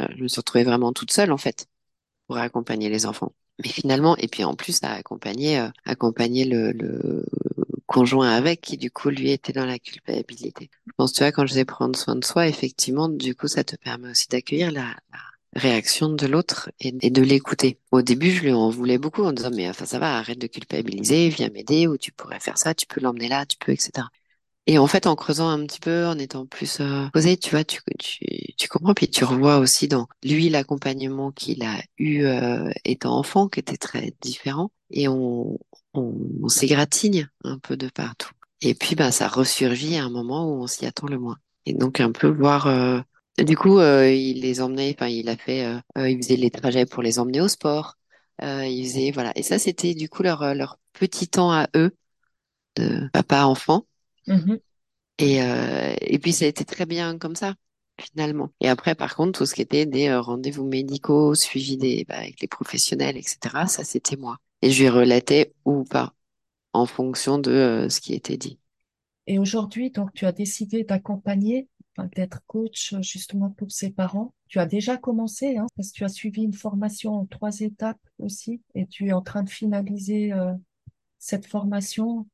euh, 0.00 0.06
je 0.16 0.22
me 0.22 0.28
suis 0.28 0.38
retrouvée 0.40 0.64
vraiment 0.64 0.92
toute 0.92 1.10
seule 1.12 1.32
en 1.32 1.38
fait 1.38 1.66
pour 2.26 2.38
accompagner 2.38 2.90
les 2.90 3.06
enfants. 3.06 3.34
Mais 3.62 3.70
finalement, 3.70 4.16
et 4.18 4.28
puis 4.28 4.44
en 4.44 4.54
plus, 4.56 4.82
à 4.84 4.92
accompagner, 4.92 5.60
euh, 5.60 5.68
accompagner 5.86 6.44
le, 6.44 7.24
conjoint 7.86 8.30
avec, 8.30 8.60
qui 8.62 8.76
du 8.78 8.90
coup, 8.90 9.10
lui, 9.10 9.30
était 9.30 9.52
dans 9.54 9.66
la 9.66 9.78
culpabilité. 9.78 10.70
Je 10.86 10.92
pense, 10.96 11.12
tu 11.14 11.20
vois, 11.20 11.32
quand 11.32 11.44
je 11.46 11.52
disais 11.52 11.64
prendre 11.64 11.96
soin 11.98 12.16
de 12.16 12.24
soi, 12.24 12.48
effectivement, 12.48 13.08
du 13.08 13.34
coup, 13.34 13.48
ça 13.48 13.64
te 13.64 13.76
permet 13.76 14.10
aussi 14.10 14.28
d'accueillir 14.28 14.72
la, 14.72 14.94
la 15.12 15.20
réaction 15.60 16.10
de 16.10 16.26
l'autre 16.26 16.70
et 16.80 16.92
de 16.92 17.22
l'écouter. 17.22 17.78
Au 17.92 18.02
début, 18.02 18.30
je 18.32 18.42
lui 18.42 18.52
en 18.52 18.70
voulais 18.70 18.98
beaucoup 18.98 19.24
en 19.24 19.32
disant, 19.32 19.50
mais 19.54 19.68
enfin, 19.70 19.86
ça 19.86 19.98
va, 19.98 20.18
arrête 20.18 20.38
de 20.38 20.48
culpabiliser, 20.48 21.30
viens 21.30 21.50
m'aider, 21.50 21.86
ou 21.86 21.96
tu 21.98 22.12
pourrais 22.12 22.40
faire 22.40 22.58
ça, 22.58 22.74
tu 22.74 22.86
peux 22.86 23.00
l'emmener 23.00 23.28
là, 23.28 23.46
tu 23.46 23.56
peux, 23.58 23.72
etc. 23.72 24.08
Et 24.66 24.78
en 24.78 24.86
fait, 24.86 25.06
en 25.06 25.14
creusant 25.14 25.48
un 25.50 25.66
petit 25.66 25.80
peu, 25.80 26.06
en 26.06 26.18
étant 26.18 26.46
plus 26.46 26.80
euh, 26.80 27.06
posé, 27.12 27.36
tu 27.36 27.50
vois, 27.50 27.64
tu, 27.64 27.80
tu, 27.98 28.18
tu 28.56 28.68
comprends, 28.68 28.94
puis 28.94 29.10
tu 29.10 29.24
revois 29.24 29.58
aussi 29.58 29.88
dans 29.88 30.08
lui 30.22 30.48
l'accompagnement 30.48 31.32
qu'il 31.32 31.62
a 31.64 31.82
eu 31.98 32.24
euh, 32.24 32.70
étant 32.84 33.18
enfant, 33.18 33.48
qui 33.48 33.60
était 33.60 33.76
très 33.76 34.14
différent, 34.22 34.70
et 34.90 35.06
on, 35.08 35.58
on, 35.92 36.48
s'égratigne 36.48 37.28
un 37.44 37.58
peu 37.58 37.76
de 37.76 37.88
partout. 37.90 38.30
Et 38.62 38.74
puis, 38.74 38.94
ben, 38.96 39.10
ça 39.10 39.28
ressurgit 39.28 39.96
à 39.98 40.04
un 40.04 40.10
moment 40.10 40.48
où 40.50 40.62
on 40.62 40.66
s'y 40.66 40.86
attend 40.86 41.08
le 41.08 41.18
moins. 41.18 41.36
Et 41.66 41.74
donc, 41.74 42.00
un 42.00 42.12
peu 42.12 42.28
voir. 42.28 42.66
euh, 42.66 43.00
Du 43.38 43.56
coup, 43.56 43.78
euh, 43.78 44.10
il 44.10 44.40
les 44.40 44.60
emmenait, 44.62 44.94
enfin, 44.96 45.08
il 45.08 45.28
a 45.28 45.36
fait, 45.36 45.66
euh, 45.66 45.78
euh, 45.98 46.08
il 46.08 46.16
faisait 46.22 46.36
les 46.36 46.50
trajets 46.50 46.86
pour 46.86 47.02
les 47.02 47.18
emmener 47.18 47.40
au 47.42 47.48
sport. 47.48 47.96
Euh, 48.42 48.64
il 48.66 48.86
faisait, 48.86 49.10
voilà. 49.10 49.32
Et 49.36 49.42
ça, 49.42 49.58
c'était 49.58 49.94
du 49.94 50.08
coup 50.08 50.22
leur, 50.22 50.54
leur 50.54 50.78
petit 50.94 51.28
temps 51.28 51.52
à 51.52 51.68
eux, 51.76 51.94
de 52.76 53.08
papa-enfant. 53.12 53.86
Mhm. 54.26 54.58
Et, 55.18 55.42
euh, 55.42 55.94
et 56.00 56.18
puis 56.18 56.32
ça 56.32 56.44
a 56.44 56.48
été 56.48 56.64
très 56.64 56.86
bien 56.86 57.18
comme 57.18 57.36
ça, 57.36 57.54
finalement. 58.00 58.50
Et 58.60 58.68
après, 58.68 58.94
par 58.94 59.14
contre, 59.14 59.38
tout 59.38 59.46
ce 59.46 59.54
qui 59.54 59.62
était 59.62 59.86
des 59.86 60.08
euh, 60.08 60.20
rendez-vous 60.20 60.64
médicaux, 60.64 61.34
suivi 61.34 61.76
des, 61.76 62.04
bah, 62.04 62.16
avec 62.18 62.40
les 62.40 62.48
professionnels, 62.48 63.16
etc., 63.16 63.66
ça, 63.66 63.84
c'était 63.84 64.16
moi. 64.16 64.38
Et 64.62 64.70
je 64.70 64.82
lui 64.82 64.88
relatais 64.88 65.54
ou 65.64 65.84
pas, 65.84 66.14
en 66.72 66.86
fonction 66.86 67.38
de 67.38 67.50
euh, 67.50 67.88
ce 67.88 68.00
qui 68.00 68.14
était 68.14 68.36
dit. 68.36 68.58
Et 69.26 69.38
aujourd'hui, 69.38 69.90
donc, 69.90 70.12
tu 70.12 70.26
as 70.26 70.32
décidé 70.32 70.84
d'accompagner, 70.84 71.68
d'être 72.16 72.40
coach 72.46 72.94
justement 73.02 73.50
pour 73.50 73.70
ses 73.70 73.90
parents. 73.90 74.34
Tu 74.48 74.58
as 74.58 74.66
déjà 74.66 74.96
commencé, 74.96 75.56
hein, 75.56 75.66
parce 75.76 75.90
que 75.90 75.94
tu 75.94 76.04
as 76.04 76.08
suivi 76.08 76.42
une 76.42 76.52
formation 76.52 77.14
en 77.14 77.26
trois 77.26 77.60
étapes 77.60 78.00
aussi, 78.18 78.60
et 78.74 78.86
tu 78.86 79.08
es 79.08 79.12
en 79.12 79.22
train 79.22 79.44
de 79.44 79.50
finaliser 79.50 80.32
cette 81.18 81.46
formation. 81.46 82.26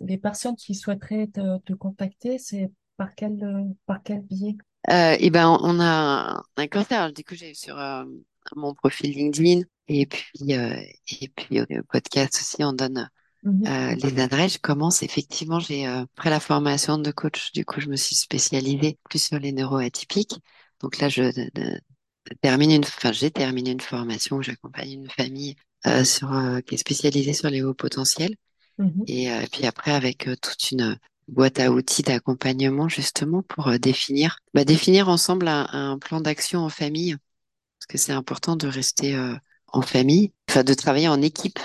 Les 0.00 0.18
personnes 0.18 0.56
qui 0.56 0.74
souhaiteraient 0.74 1.26
te, 1.28 1.58
te 1.60 1.72
contacter, 1.72 2.38
c'est 2.38 2.70
par 2.96 3.14
quel, 3.14 3.42
euh, 3.44 3.64
par 3.86 4.02
quel 4.02 4.20
biais? 4.22 4.56
Euh, 4.90 5.16
et 5.18 5.30
ben, 5.30 5.58
on 5.62 5.80
a 5.80 6.42
un 6.56 6.66
cancer. 6.68 7.12
Du 7.12 7.24
coup, 7.24 7.34
j'ai 7.34 7.54
sur 7.54 7.78
euh, 7.78 8.04
mon 8.56 8.74
profil 8.74 9.12
LinkedIn 9.12 9.62
et 9.88 10.06
puis 10.06 10.54
euh, 10.54 10.76
et 11.22 11.28
puis 11.28 11.60
au 11.60 11.66
podcast 11.90 12.34
aussi, 12.36 12.62
on 12.64 12.72
donne 12.72 13.08
Mhm, 13.42 13.74
les 13.96 14.20
adresses. 14.20 14.54
Je 14.54 14.58
commence 14.58 15.02
effectivement. 15.02 15.60
J'ai 15.60 15.86
après 15.86 16.30
la 16.30 16.40
formation 16.40 16.98
de 16.98 17.10
coach, 17.12 17.52
du 17.52 17.64
coup, 17.64 17.80
je 17.80 17.88
me 17.88 17.96
suis 17.96 18.16
spécialisée 18.16 18.98
plus 19.08 19.20
sur 19.22 19.38
les 19.38 19.52
neuroatypiques. 19.52 20.36
Donc 20.80 20.98
là, 20.98 21.08
je, 21.08 21.22
de- 21.24 21.50
de- 21.54 21.80
termine 22.42 22.70
une, 22.72 22.82
enfin, 22.84 23.12
j'ai 23.12 23.30
terminé 23.30 23.70
une 23.72 23.80
formation 23.80 24.36
où 24.36 24.42
j'accompagne 24.42 24.92
une 24.92 25.10
famille 25.10 25.56
sur 26.04 26.30
qui 26.66 26.74
est 26.76 26.78
spécialisée 26.78 27.34
sur 27.34 27.50
les 27.50 27.62
hauts 27.62 27.74
potentiels. 27.74 28.34
Mhm, 28.78 29.04
Et 29.06 29.30
euh, 29.30 29.42
puis 29.50 29.66
après, 29.66 29.92
avec 29.92 30.28
euh, 30.28 30.36
toute 30.40 30.70
une 30.70 30.98
boîte 31.28 31.58
à 31.60 31.70
outils 31.70 32.02
d'accompagnement 32.02 32.88
justement 32.88 33.42
pour 33.42 33.68
euh, 33.68 33.78
définir, 33.78 34.38
bah, 34.52 34.64
définir 34.64 35.08
ensemble 35.08 35.48
un, 35.48 35.98
plan 35.98 36.20
d'action 36.20 36.60
en 36.60 36.68
famille, 36.68 37.16
parce 37.78 37.86
que 37.88 37.98
c'est 37.98 38.12
important 38.12 38.56
de 38.56 38.66
rester 38.66 39.16
en 39.68 39.82
famille, 39.82 40.32
enfin 40.48 40.64
de 40.64 40.74
travailler 40.74 41.08
en 41.08 41.20
équipe. 41.22 41.58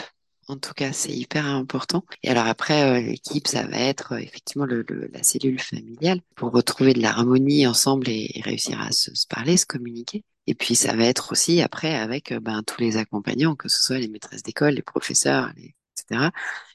En 0.47 0.57
tout 0.57 0.73
cas, 0.73 0.91
c'est 0.93 1.11
hyper 1.11 1.45
important. 1.45 2.03
Et 2.23 2.29
alors 2.29 2.47
après, 2.47 3.01
l'équipe, 3.03 3.47
ça 3.47 3.67
va 3.67 3.77
être 3.77 4.13
effectivement 4.13 4.65
le, 4.65 4.83
la 5.13 5.21
cellule 5.21 5.59
familiale 5.59 6.21
pour 6.35 6.51
retrouver 6.51 6.93
de 6.93 7.01
l'harmonie 7.01 7.67
ensemble 7.67 8.09
et, 8.09 8.31
et 8.33 8.41
réussir 8.41 8.81
à 8.81 8.91
se, 8.91 9.11
parler, 9.29 9.57
se 9.57 9.67
communiquer. 9.67 10.23
Et 10.47 10.55
puis 10.55 10.73
ça 10.75 10.95
va 10.95 11.05
être 11.05 11.31
aussi 11.31 11.61
après 11.61 11.93
avec 11.93 12.33
ben, 12.33 12.63
tous 12.63 12.81
les 12.81 12.97
accompagnants, 12.97 13.55
que 13.55 13.69
ce 13.69 13.83
soit 13.83 13.99
les 13.99 14.07
maîtresses 14.07 14.41
d'école, 14.41 14.73
les 14.73 14.81
professeurs, 14.81 15.51
etc. 15.55 16.31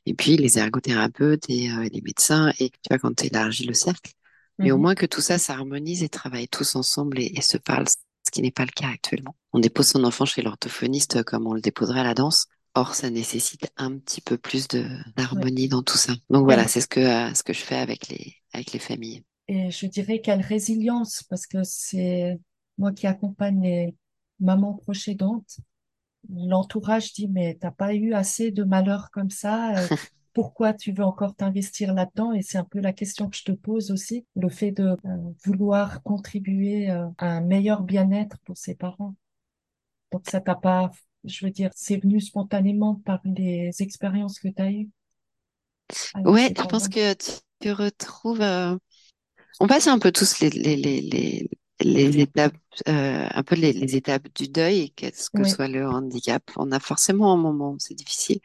Et 0.07 0.15
puis 0.15 0.37
les 0.37 0.59
ergothérapeutes 0.59 1.49
et 1.49 1.71
euh, 1.71 1.89
les 1.93 2.01
médecins. 2.03 2.53
Et 2.59 2.71
tu 2.71 2.79
vois, 2.91 2.99
quand 2.99 3.15
tu 3.17 3.27
élargis 3.27 3.65
le 3.67 3.75
cercle, 3.75 4.13
mais 4.59 4.71
au 4.71 4.77
mhm. 4.77 4.83
moins 4.83 4.95
que 4.95 5.07
tout 5.07 5.21
ça 5.21 5.39
s'harmonise 5.39 6.03
et 6.03 6.09
travaille 6.09 6.49
tous 6.49 6.77
ensemble 6.77 7.19
et, 7.21 7.33
et 7.37 7.41
se 7.41 7.57
parle, 7.59 7.89
ce 7.89 8.31
qui 8.31 8.43
n'est 8.43 8.51
pas 8.53 8.65
le 8.65 8.71
cas 8.73 8.89
actuellement. 8.89 9.35
On 9.53 9.59
dépose 9.61 9.89
son 9.89 10.05
enfant 10.05 10.25
chez 10.25 10.43
l'orthophoniste 10.43 11.23
comme 11.25 11.47
on 11.47 11.55
le 11.55 11.61
déposerait 11.61 12.01
à 12.01 12.05
la 12.05 12.15
danse. 12.15 12.47
Or, 12.75 12.95
ça 12.95 13.09
nécessite 13.11 13.71
un 13.77 13.97
petit 13.99 14.21
peu 14.21 14.37
plus 14.37 14.67
Ouais. 14.73 14.89
d'harmonie 15.17 15.69
dans 15.69 15.83
tout 15.83 15.97
ça. 15.97 16.13
Donc 16.31 16.45
voilà, 16.45 16.67
c'est 16.67 16.81
ce 16.81 16.89
que 16.89 17.01
euh, 17.01 17.33
ce 17.35 17.43
que 17.43 17.53
je 17.53 17.61
fais 17.61 17.77
avec 17.77 18.09
les 18.09 18.35
avec 18.53 18.73
les 18.73 18.79
familles. 18.81 19.23
et 19.49 19.71
je 19.71 19.87
dirais 19.87 20.21
quelle 20.21 20.41
résilience, 20.41 21.23
parce 21.29 21.47
que 21.47 21.59
c'est 21.65 22.39
moi 22.79 22.93
qui 22.93 23.07
accompagne 23.07 23.63
les 23.63 23.95
mamans 24.41 24.75
proches 24.75 25.09
aidantes. 25.09 25.59
L'entourage 26.31 27.13
dit, 27.13 27.29
mais 27.29 27.57
t'as 27.61 27.71
pas 27.71 27.95
eu 27.95 28.15
assez 28.15 28.51
de 28.51 28.65
malheur 28.65 29.11
comme 29.13 29.31
ça. 29.31 29.77
euh, 29.79 29.89
Pourquoi 30.33 30.75
tu 30.75 30.93
veux 30.93 31.05
encore 31.05 31.35
t'investir 31.37 31.95
là-dedans? 31.95 32.33
Et 32.33 32.43
c'est 32.43 32.59
un 32.59 32.65
peu 32.65 32.81
la 32.81 32.93
question 32.93 33.29
que 33.29 33.37
je 33.37 33.45
te 33.45 33.53
pose 33.53 33.91
aussi, 33.91 34.27
le 34.35 34.49
fait 34.49 34.73
de 34.73 34.85
euh, 34.85 34.97
vouloir 35.45 36.03
contribuer 36.03 36.91
euh, 36.91 37.07
à 37.19 37.27
un 37.29 37.41
meilleur 37.41 37.83
bien-être 37.83 38.39
pour 38.45 38.57
ses 38.57 38.75
parents. 38.75 39.15
Donc 40.13 40.23
ça 40.29 40.41
t'a 40.41 40.55
pas, 40.55 40.91
je 41.25 41.45
veux 41.45 41.53
dire, 41.53 41.71
c'est 41.75 41.97
venu 41.99 42.21
spontanément 42.21 42.97
par 43.05 43.21
les 43.25 43.71
expériences 43.81 44.39
que 44.39 44.49
tu 44.49 44.63
as 44.63 44.71
eues 44.73 44.91
Ouais, 46.25 46.53
je 46.57 46.63
pense 46.63 46.89
que 46.89 47.15
tu, 47.15 47.31
tu 47.61 47.73
retrouves. 47.73 48.43
On 49.61 49.67
passe 49.67 49.87
un 49.87 49.99
peu 49.99 50.13
tous 50.13 50.41
les 50.41 50.51
les 50.51 50.77
les 50.77 51.01
les, 51.01 51.51
les 51.81 52.21
étapes, 52.21 52.55
euh, 52.89 53.27
un 53.31 53.43
peu 53.43 53.55
les, 53.57 53.73
les 53.73 53.97
étapes 53.97 54.29
du 54.35 54.49
deuil, 54.49 54.91
qu'est-ce 54.93 55.31
que 55.31 55.45
Oui, 55.45 55.45
soit 55.45 55.69
le 55.69 55.87
handicap. 55.89 56.43
On 56.57 56.73
a 56.73 56.81
forcément 56.81 57.33
un 57.33 57.37
moment 57.37 57.73
où 57.73 57.79
c'est 57.79 57.95
difficile. 57.95 58.41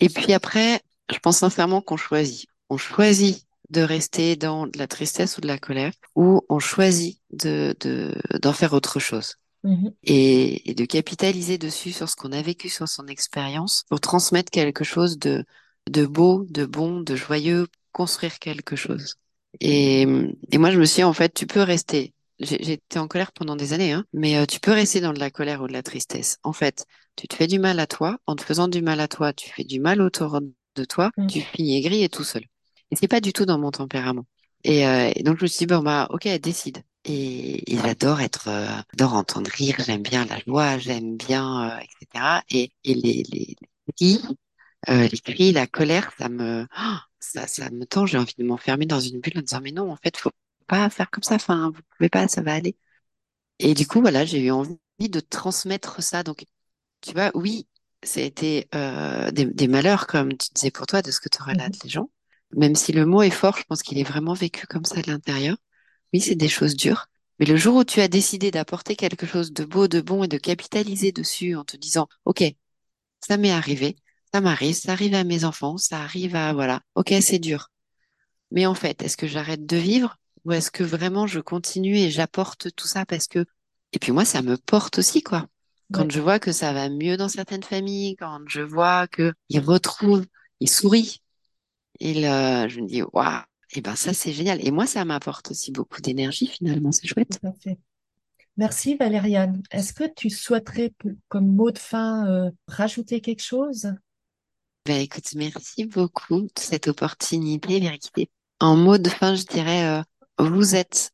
Et 0.00 0.08
puis 0.08 0.32
après, 0.32 0.82
je 1.12 1.18
pense 1.18 1.38
sincèrement 1.38 1.82
qu'on 1.82 1.96
choisit. 1.98 2.48
On 2.70 2.78
choisit 2.78 3.46
de 3.70 3.82
rester 3.82 4.36
dans 4.36 4.66
de 4.66 4.78
la 4.78 4.86
tristesse 4.88 5.38
ou 5.38 5.40
de 5.42 5.48
la 5.48 5.58
colère, 5.58 5.92
ou 6.16 6.42
on 6.48 6.58
choisit 6.58 7.20
de, 7.30 7.74
de, 7.80 8.14
d'en 8.40 8.52
faire 8.52 8.72
autre 8.74 9.00
chose. 9.00 9.36
Mhm. 9.62 9.96
Et, 10.04 10.70
et 10.70 10.74
de 10.74 10.84
capitaliser 10.84 11.58
dessus 11.58 11.92
sur 11.92 12.08
ce 12.08 12.14
qu'on 12.16 12.32
a 12.32 12.42
vécu, 12.42 12.68
sur 12.68 12.88
son 12.88 13.06
expérience, 13.08 13.84
pour 13.88 14.00
transmettre 14.00 14.50
quelque 14.50 14.84
chose 14.84 15.18
de, 15.18 15.44
de 15.90 16.06
beau, 16.06 16.44
de 16.48 16.64
bon, 16.64 17.00
de 17.00 17.16
joyeux, 17.16 17.66
construire 17.92 18.38
quelque 18.38 18.76
chose. 18.76 19.16
Et, 19.60 20.02
et 20.52 20.58
moi, 20.58 20.70
je 20.70 20.78
me 20.78 20.84
suis 20.84 20.96
dit, 20.96 21.04
en 21.04 21.12
fait, 21.12 21.34
tu 21.34 21.46
peux 21.46 21.62
rester. 21.62 22.14
J'ai 22.38 22.72
été 22.72 22.98
en 22.98 23.08
colère 23.08 23.32
pendant 23.32 23.56
des 23.56 23.72
années, 23.72 23.92
hein, 23.92 24.04
mais 24.12 24.36
euh, 24.36 24.44
tu 24.46 24.60
peux 24.60 24.72
rester 24.72 25.00
dans 25.00 25.12
de 25.14 25.18
la 25.18 25.30
colère 25.30 25.62
ou 25.62 25.68
de 25.68 25.72
la 25.72 25.82
tristesse. 25.82 26.38
En 26.42 26.52
fait, 26.52 26.84
tu 27.16 27.26
te 27.28 27.34
fais 27.34 27.46
du 27.46 27.58
mal 27.58 27.80
à 27.80 27.86
toi. 27.86 28.18
En 28.26 28.36
te 28.36 28.42
faisant 28.42 28.68
du 28.68 28.82
mal 28.82 29.00
à 29.00 29.08
toi, 29.08 29.32
tu 29.32 29.50
fais 29.50 29.64
du 29.64 29.80
mal 29.80 30.02
autour 30.02 30.40
de 30.74 30.84
toi. 30.84 31.10
Mm. 31.16 31.26
Tu 31.28 31.40
finis 31.40 31.78
aigri 31.78 32.02
et 32.04 32.08
tout 32.10 32.24
seul. 32.24 32.44
Et 32.90 32.96
c'est 32.96 33.08
pas 33.08 33.20
du 33.20 33.32
tout 33.32 33.46
dans 33.46 33.58
mon 33.58 33.70
tempérament. 33.70 34.26
Et, 34.64 34.86
euh, 34.86 35.10
et 35.14 35.22
donc, 35.22 35.38
je 35.38 35.44
me 35.44 35.46
suis 35.46 35.60
dit, 35.60 35.66
bon, 35.66 35.82
bah, 35.82 36.08
ok, 36.10 36.28
décide. 36.40 36.82
Et, 37.04 37.72
et 37.72 37.78
j'adore 37.78 38.20
être, 38.20 38.48
euh, 38.48 38.66
j'adore 38.92 39.14
entendre 39.14 39.50
rire, 39.50 39.76
j'aime 39.86 40.02
bien 40.02 40.24
la 40.26 40.38
joie, 40.40 40.76
j'aime 40.78 41.16
bien, 41.16 41.70
euh, 41.70 41.78
etc. 41.78 42.42
Et, 42.50 42.72
et 42.84 42.94
les, 42.94 43.22
les, 43.30 43.56
les 43.86 43.92
cris, 43.96 44.22
euh, 44.88 45.08
les 45.08 45.18
cris, 45.18 45.52
la 45.52 45.66
colère, 45.66 46.12
ça 46.18 46.28
me, 46.28 46.66
oh, 46.78 46.96
ça, 47.20 47.46
ça 47.46 47.70
me 47.70 47.86
tend. 47.86 48.06
J'ai 48.06 48.18
envie 48.18 48.34
de 48.38 48.44
m'enfermer 48.44 48.86
dans 48.86 49.00
une 49.00 49.20
bulle 49.20 49.38
en 49.38 49.42
disant, 49.42 49.60
mais 49.62 49.72
non, 49.72 49.90
en 49.92 49.96
fait, 49.96 50.16
faut 50.16 50.30
pas 50.66 50.90
faire 50.90 51.10
comme 51.10 51.22
ça. 51.22 51.36
Enfin, 51.36 51.70
vous 51.74 51.80
pouvez 51.96 52.08
pas, 52.08 52.28
ça 52.28 52.42
va 52.42 52.54
aller. 52.54 52.76
Et 53.58 53.74
du 53.74 53.86
coup, 53.86 54.00
voilà, 54.00 54.24
j'ai 54.24 54.40
eu 54.40 54.50
envie 54.50 54.78
de 55.00 55.20
transmettre 55.20 56.02
ça. 56.02 56.22
Donc, 56.22 56.44
tu 57.02 57.12
vois, 57.14 57.30
oui, 57.34 57.68
ça 58.02 58.20
a 58.20 58.24
été 58.24 58.68
euh, 58.74 59.30
des, 59.32 59.46
des 59.46 59.68
malheurs, 59.68 60.06
comme 60.06 60.36
tu 60.36 60.50
disais 60.54 60.70
pour 60.70 60.86
toi, 60.86 61.02
de 61.02 61.10
ce 61.10 61.20
que 61.20 61.28
te 61.28 61.42
relatent 61.42 61.82
les 61.84 61.90
gens. 61.90 62.10
Même 62.56 62.74
si 62.76 62.92
le 62.92 63.06
mot 63.06 63.22
est 63.22 63.30
fort, 63.30 63.58
je 63.58 63.64
pense 63.64 63.82
qu'il 63.82 63.98
est 63.98 64.04
vraiment 64.04 64.34
vécu 64.34 64.66
comme 64.66 64.84
ça 64.84 65.02
de 65.02 65.10
l'intérieur. 65.10 65.56
Oui, 66.12 66.20
c'est 66.20 66.34
des 66.36 66.48
choses 66.48 66.76
dures. 66.76 67.06
Mais 67.38 67.46
le 67.46 67.56
jour 67.56 67.76
où 67.76 67.84
tu 67.84 68.00
as 68.00 68.08
décidé 68.08 68.50
d'apporter 68.50 68.96
quelque 68.96 69.26
chose 69.26 69.52
de 69.52 69.64
beau, 69.64 69.88
de 69.88 70.00
bon 70.00 70.24
et 70.24 70.28
de 70.28 70.38
capitaliser 70.38 71.12
dessus 71.12 71.56
en 71.56 71.64
te 71.64 71.76
disant, 71.76 72.08
OK, 72.26 72.44
ça 73.20 73.36
m'est 73.36 73.52
arrivé, 73.52 73.96
ça 74.32 74.40
m'arrive, 74.40 74.74
ça 74.74 74.92
arrive 74.92 75.14
à 75.14 75.24
mes 75.24 75.44
enfants, 75.44 75.76
ça 75.78 76.00
arrive 76.00 76.36
à, 76.36 76.52
voilà, 76.54 76.82
OK, 76.94 77.12
c'est 77.20 77.38
dur. 77.38 77.70
Mais 78.50 78.66
en 78.66 78.74
fait, 78.74 79.02
est-ce 79.02 79.16
que 79.16 79.26
j'arrête 79.28 79.66
de 79.66 79.76
vivre? 79.76 80.16
Ou 80.46 80.52
est-ce 80.52 80.70
que 80.72 80.84
vraiment 80.84 81.28
je 81.28 81.40
continue 81.40 81.96
et 81.98 82.10
j'apporte 82.10 82.74
tout 82.76 82.88
ça 82.88 83.06
parce 83.06 83.28
que... 83.28 83.46
Et 83.92 84.00
puis 84.00 84.12
moi, 84.12 84.24
ça 84.26 84.42
me 84.42 84.56
porte 84.58 84.98
aussi, 84.98 85.22
quoi. 85.22 85.46
Quand 85.92 86.10
Ouais, 86.10 86.12
je 86.12 86.20
vois 86.20 86.40
que 86.40 86.52
ça 86.52 86.72
va 86.74 86.88
mieux 86.90 87.16
dans 87.18 87.28
certaines 87.28 87.64
familles, 87.64 88.16
quand 88.16 88.40
je 88.48 88.62
vois 88.62 89.08
que 89.08 89.34
ils 89.50 89.60
retrouvent, 89.60 90.26
ils 90.60 90.70
sourient, 90.70 91.22
et 92.00 92.14
là, 92.14 92.68
je 92.68 92.80
me 92.80 92.86
dis, 92.88 93.02
waouh, 93.02 93.42
et 93.74 93.80
ben 93.82 93.96
ça, 93.96 94.14
c'est 94.14 94.32
génial. 94.32 94.66
Et 94.66 94.70
moi, 94.70 94.86
ça 94.86 95.04
m'apporte 95.04 95.50
aussi 95.50 95.72
beaucoup 95.72 96.00
d'énergie, 96.02 96.46
finalement, 96.48 96.92
c'est 96.92 97.06
chouette. 97.08 97.40
tout 97.40 97.46
à 97.48 97.52
fait. 97.52 97.78
Merci 98.56 98.96
Valériane. 98.96 99.62
Est-ce 99.70 99.92
que 99.94 100.04
tu 100.14 100.30
souhaiterais, 100.30 100.94
comme 101.28 101.48
mot 101.54 101.70
de 101.70 101.78
fin, 101.78 102.26
euh, 102.28 102.50
rajouter 102.68 103.20
quelque 103.20 103.42
chose? 103.42 103.92
Ben 104.86 105.00
écoute, 105.02 105.34
merci 105.34 105.84
beaucoup 105.86 106.42
de 106.42 106.50
cette 106.58 106.88
opportunité, 106.88 107.80
vérité. 107.80 108.30
En 108.60 108.76
mot 108.76 108.98
de 108.98 109.08
fin, 109.08 109.34
je 109.34 109.44
dirais, 109.44 109.84
euh, 110.00 110.02
vous 110.38 110.74
êtes, 110.74 111.12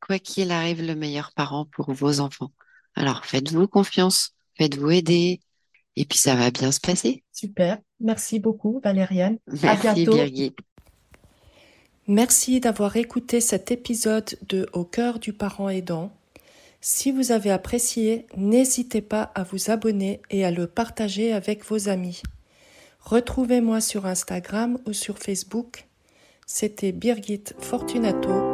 quoi 0.00 0.18
qu'il 0.18 0.50
arrive, 0.50 0.82
le 0.82 0.94
meilleur 0.94 1.32
parent 1.32 1.66
pour 1.66 1.92
vos 1.92 2.20
enfants. 2.20 2.52
Alors, 2.94 3.24
faites-vous 3.24 3.68
confiance, 3.68 4.34
faites-vous 4.56 4.90
aider, 4.90 5.40
et 5.96 6.04
puis 6.04 6.18
ça 6.18 6.34
va 6.34 6.50
bien 6.50 6.72
se 6.72 6.80
passer. 6.80 7.24
Super. 7.32 7.78
Merci 8.00 8.38
beaucoup 8.38 8.80
Valériane. 8.82 9.38
À 9.48 9.74
Merci, 9.74 9.94
bientôt. 9.94 10.14
Birgit. 10.14 10.54
Merci 12.06 12.60
d'avoir 12.60 12.96
écouté 12.96 13.40
cet 13.40 13.70
épisode 13.70 14.36
de 14.48 14.68
Au 14.72 14.84
cœur 14.84 15.18
du 15.18 15.32
parent 15.32 15.70
aidant. 15.70 16.12
Si 16.80 17.10
vous 17.10 17.32
avez 17.32 17.50
apprécié, 17.50 18.26
n'hésitez 18.36 19.00
pas 19.00 19.22
à 19.34 19.42
vous 19.42 19.70
abonner 19.70 20.20
et 20.28 20.44
à 20.44 20.50
le 20.50 20.66
partager 20.66 21.32
avec 21.32 21.64
vos 21.64 21.88
amis. 21.88 22.20
Retrouvez-moi 23.00 23.80
sur 23.80 24.04
Instagram 24.04 24.78
ou 24.86 24.92
sur 24.92 25.18
Facebook. 25.18 25.86
C'était 26.46 26.92
Birgit 26.92 27.44
Fortunato 27.58 28.53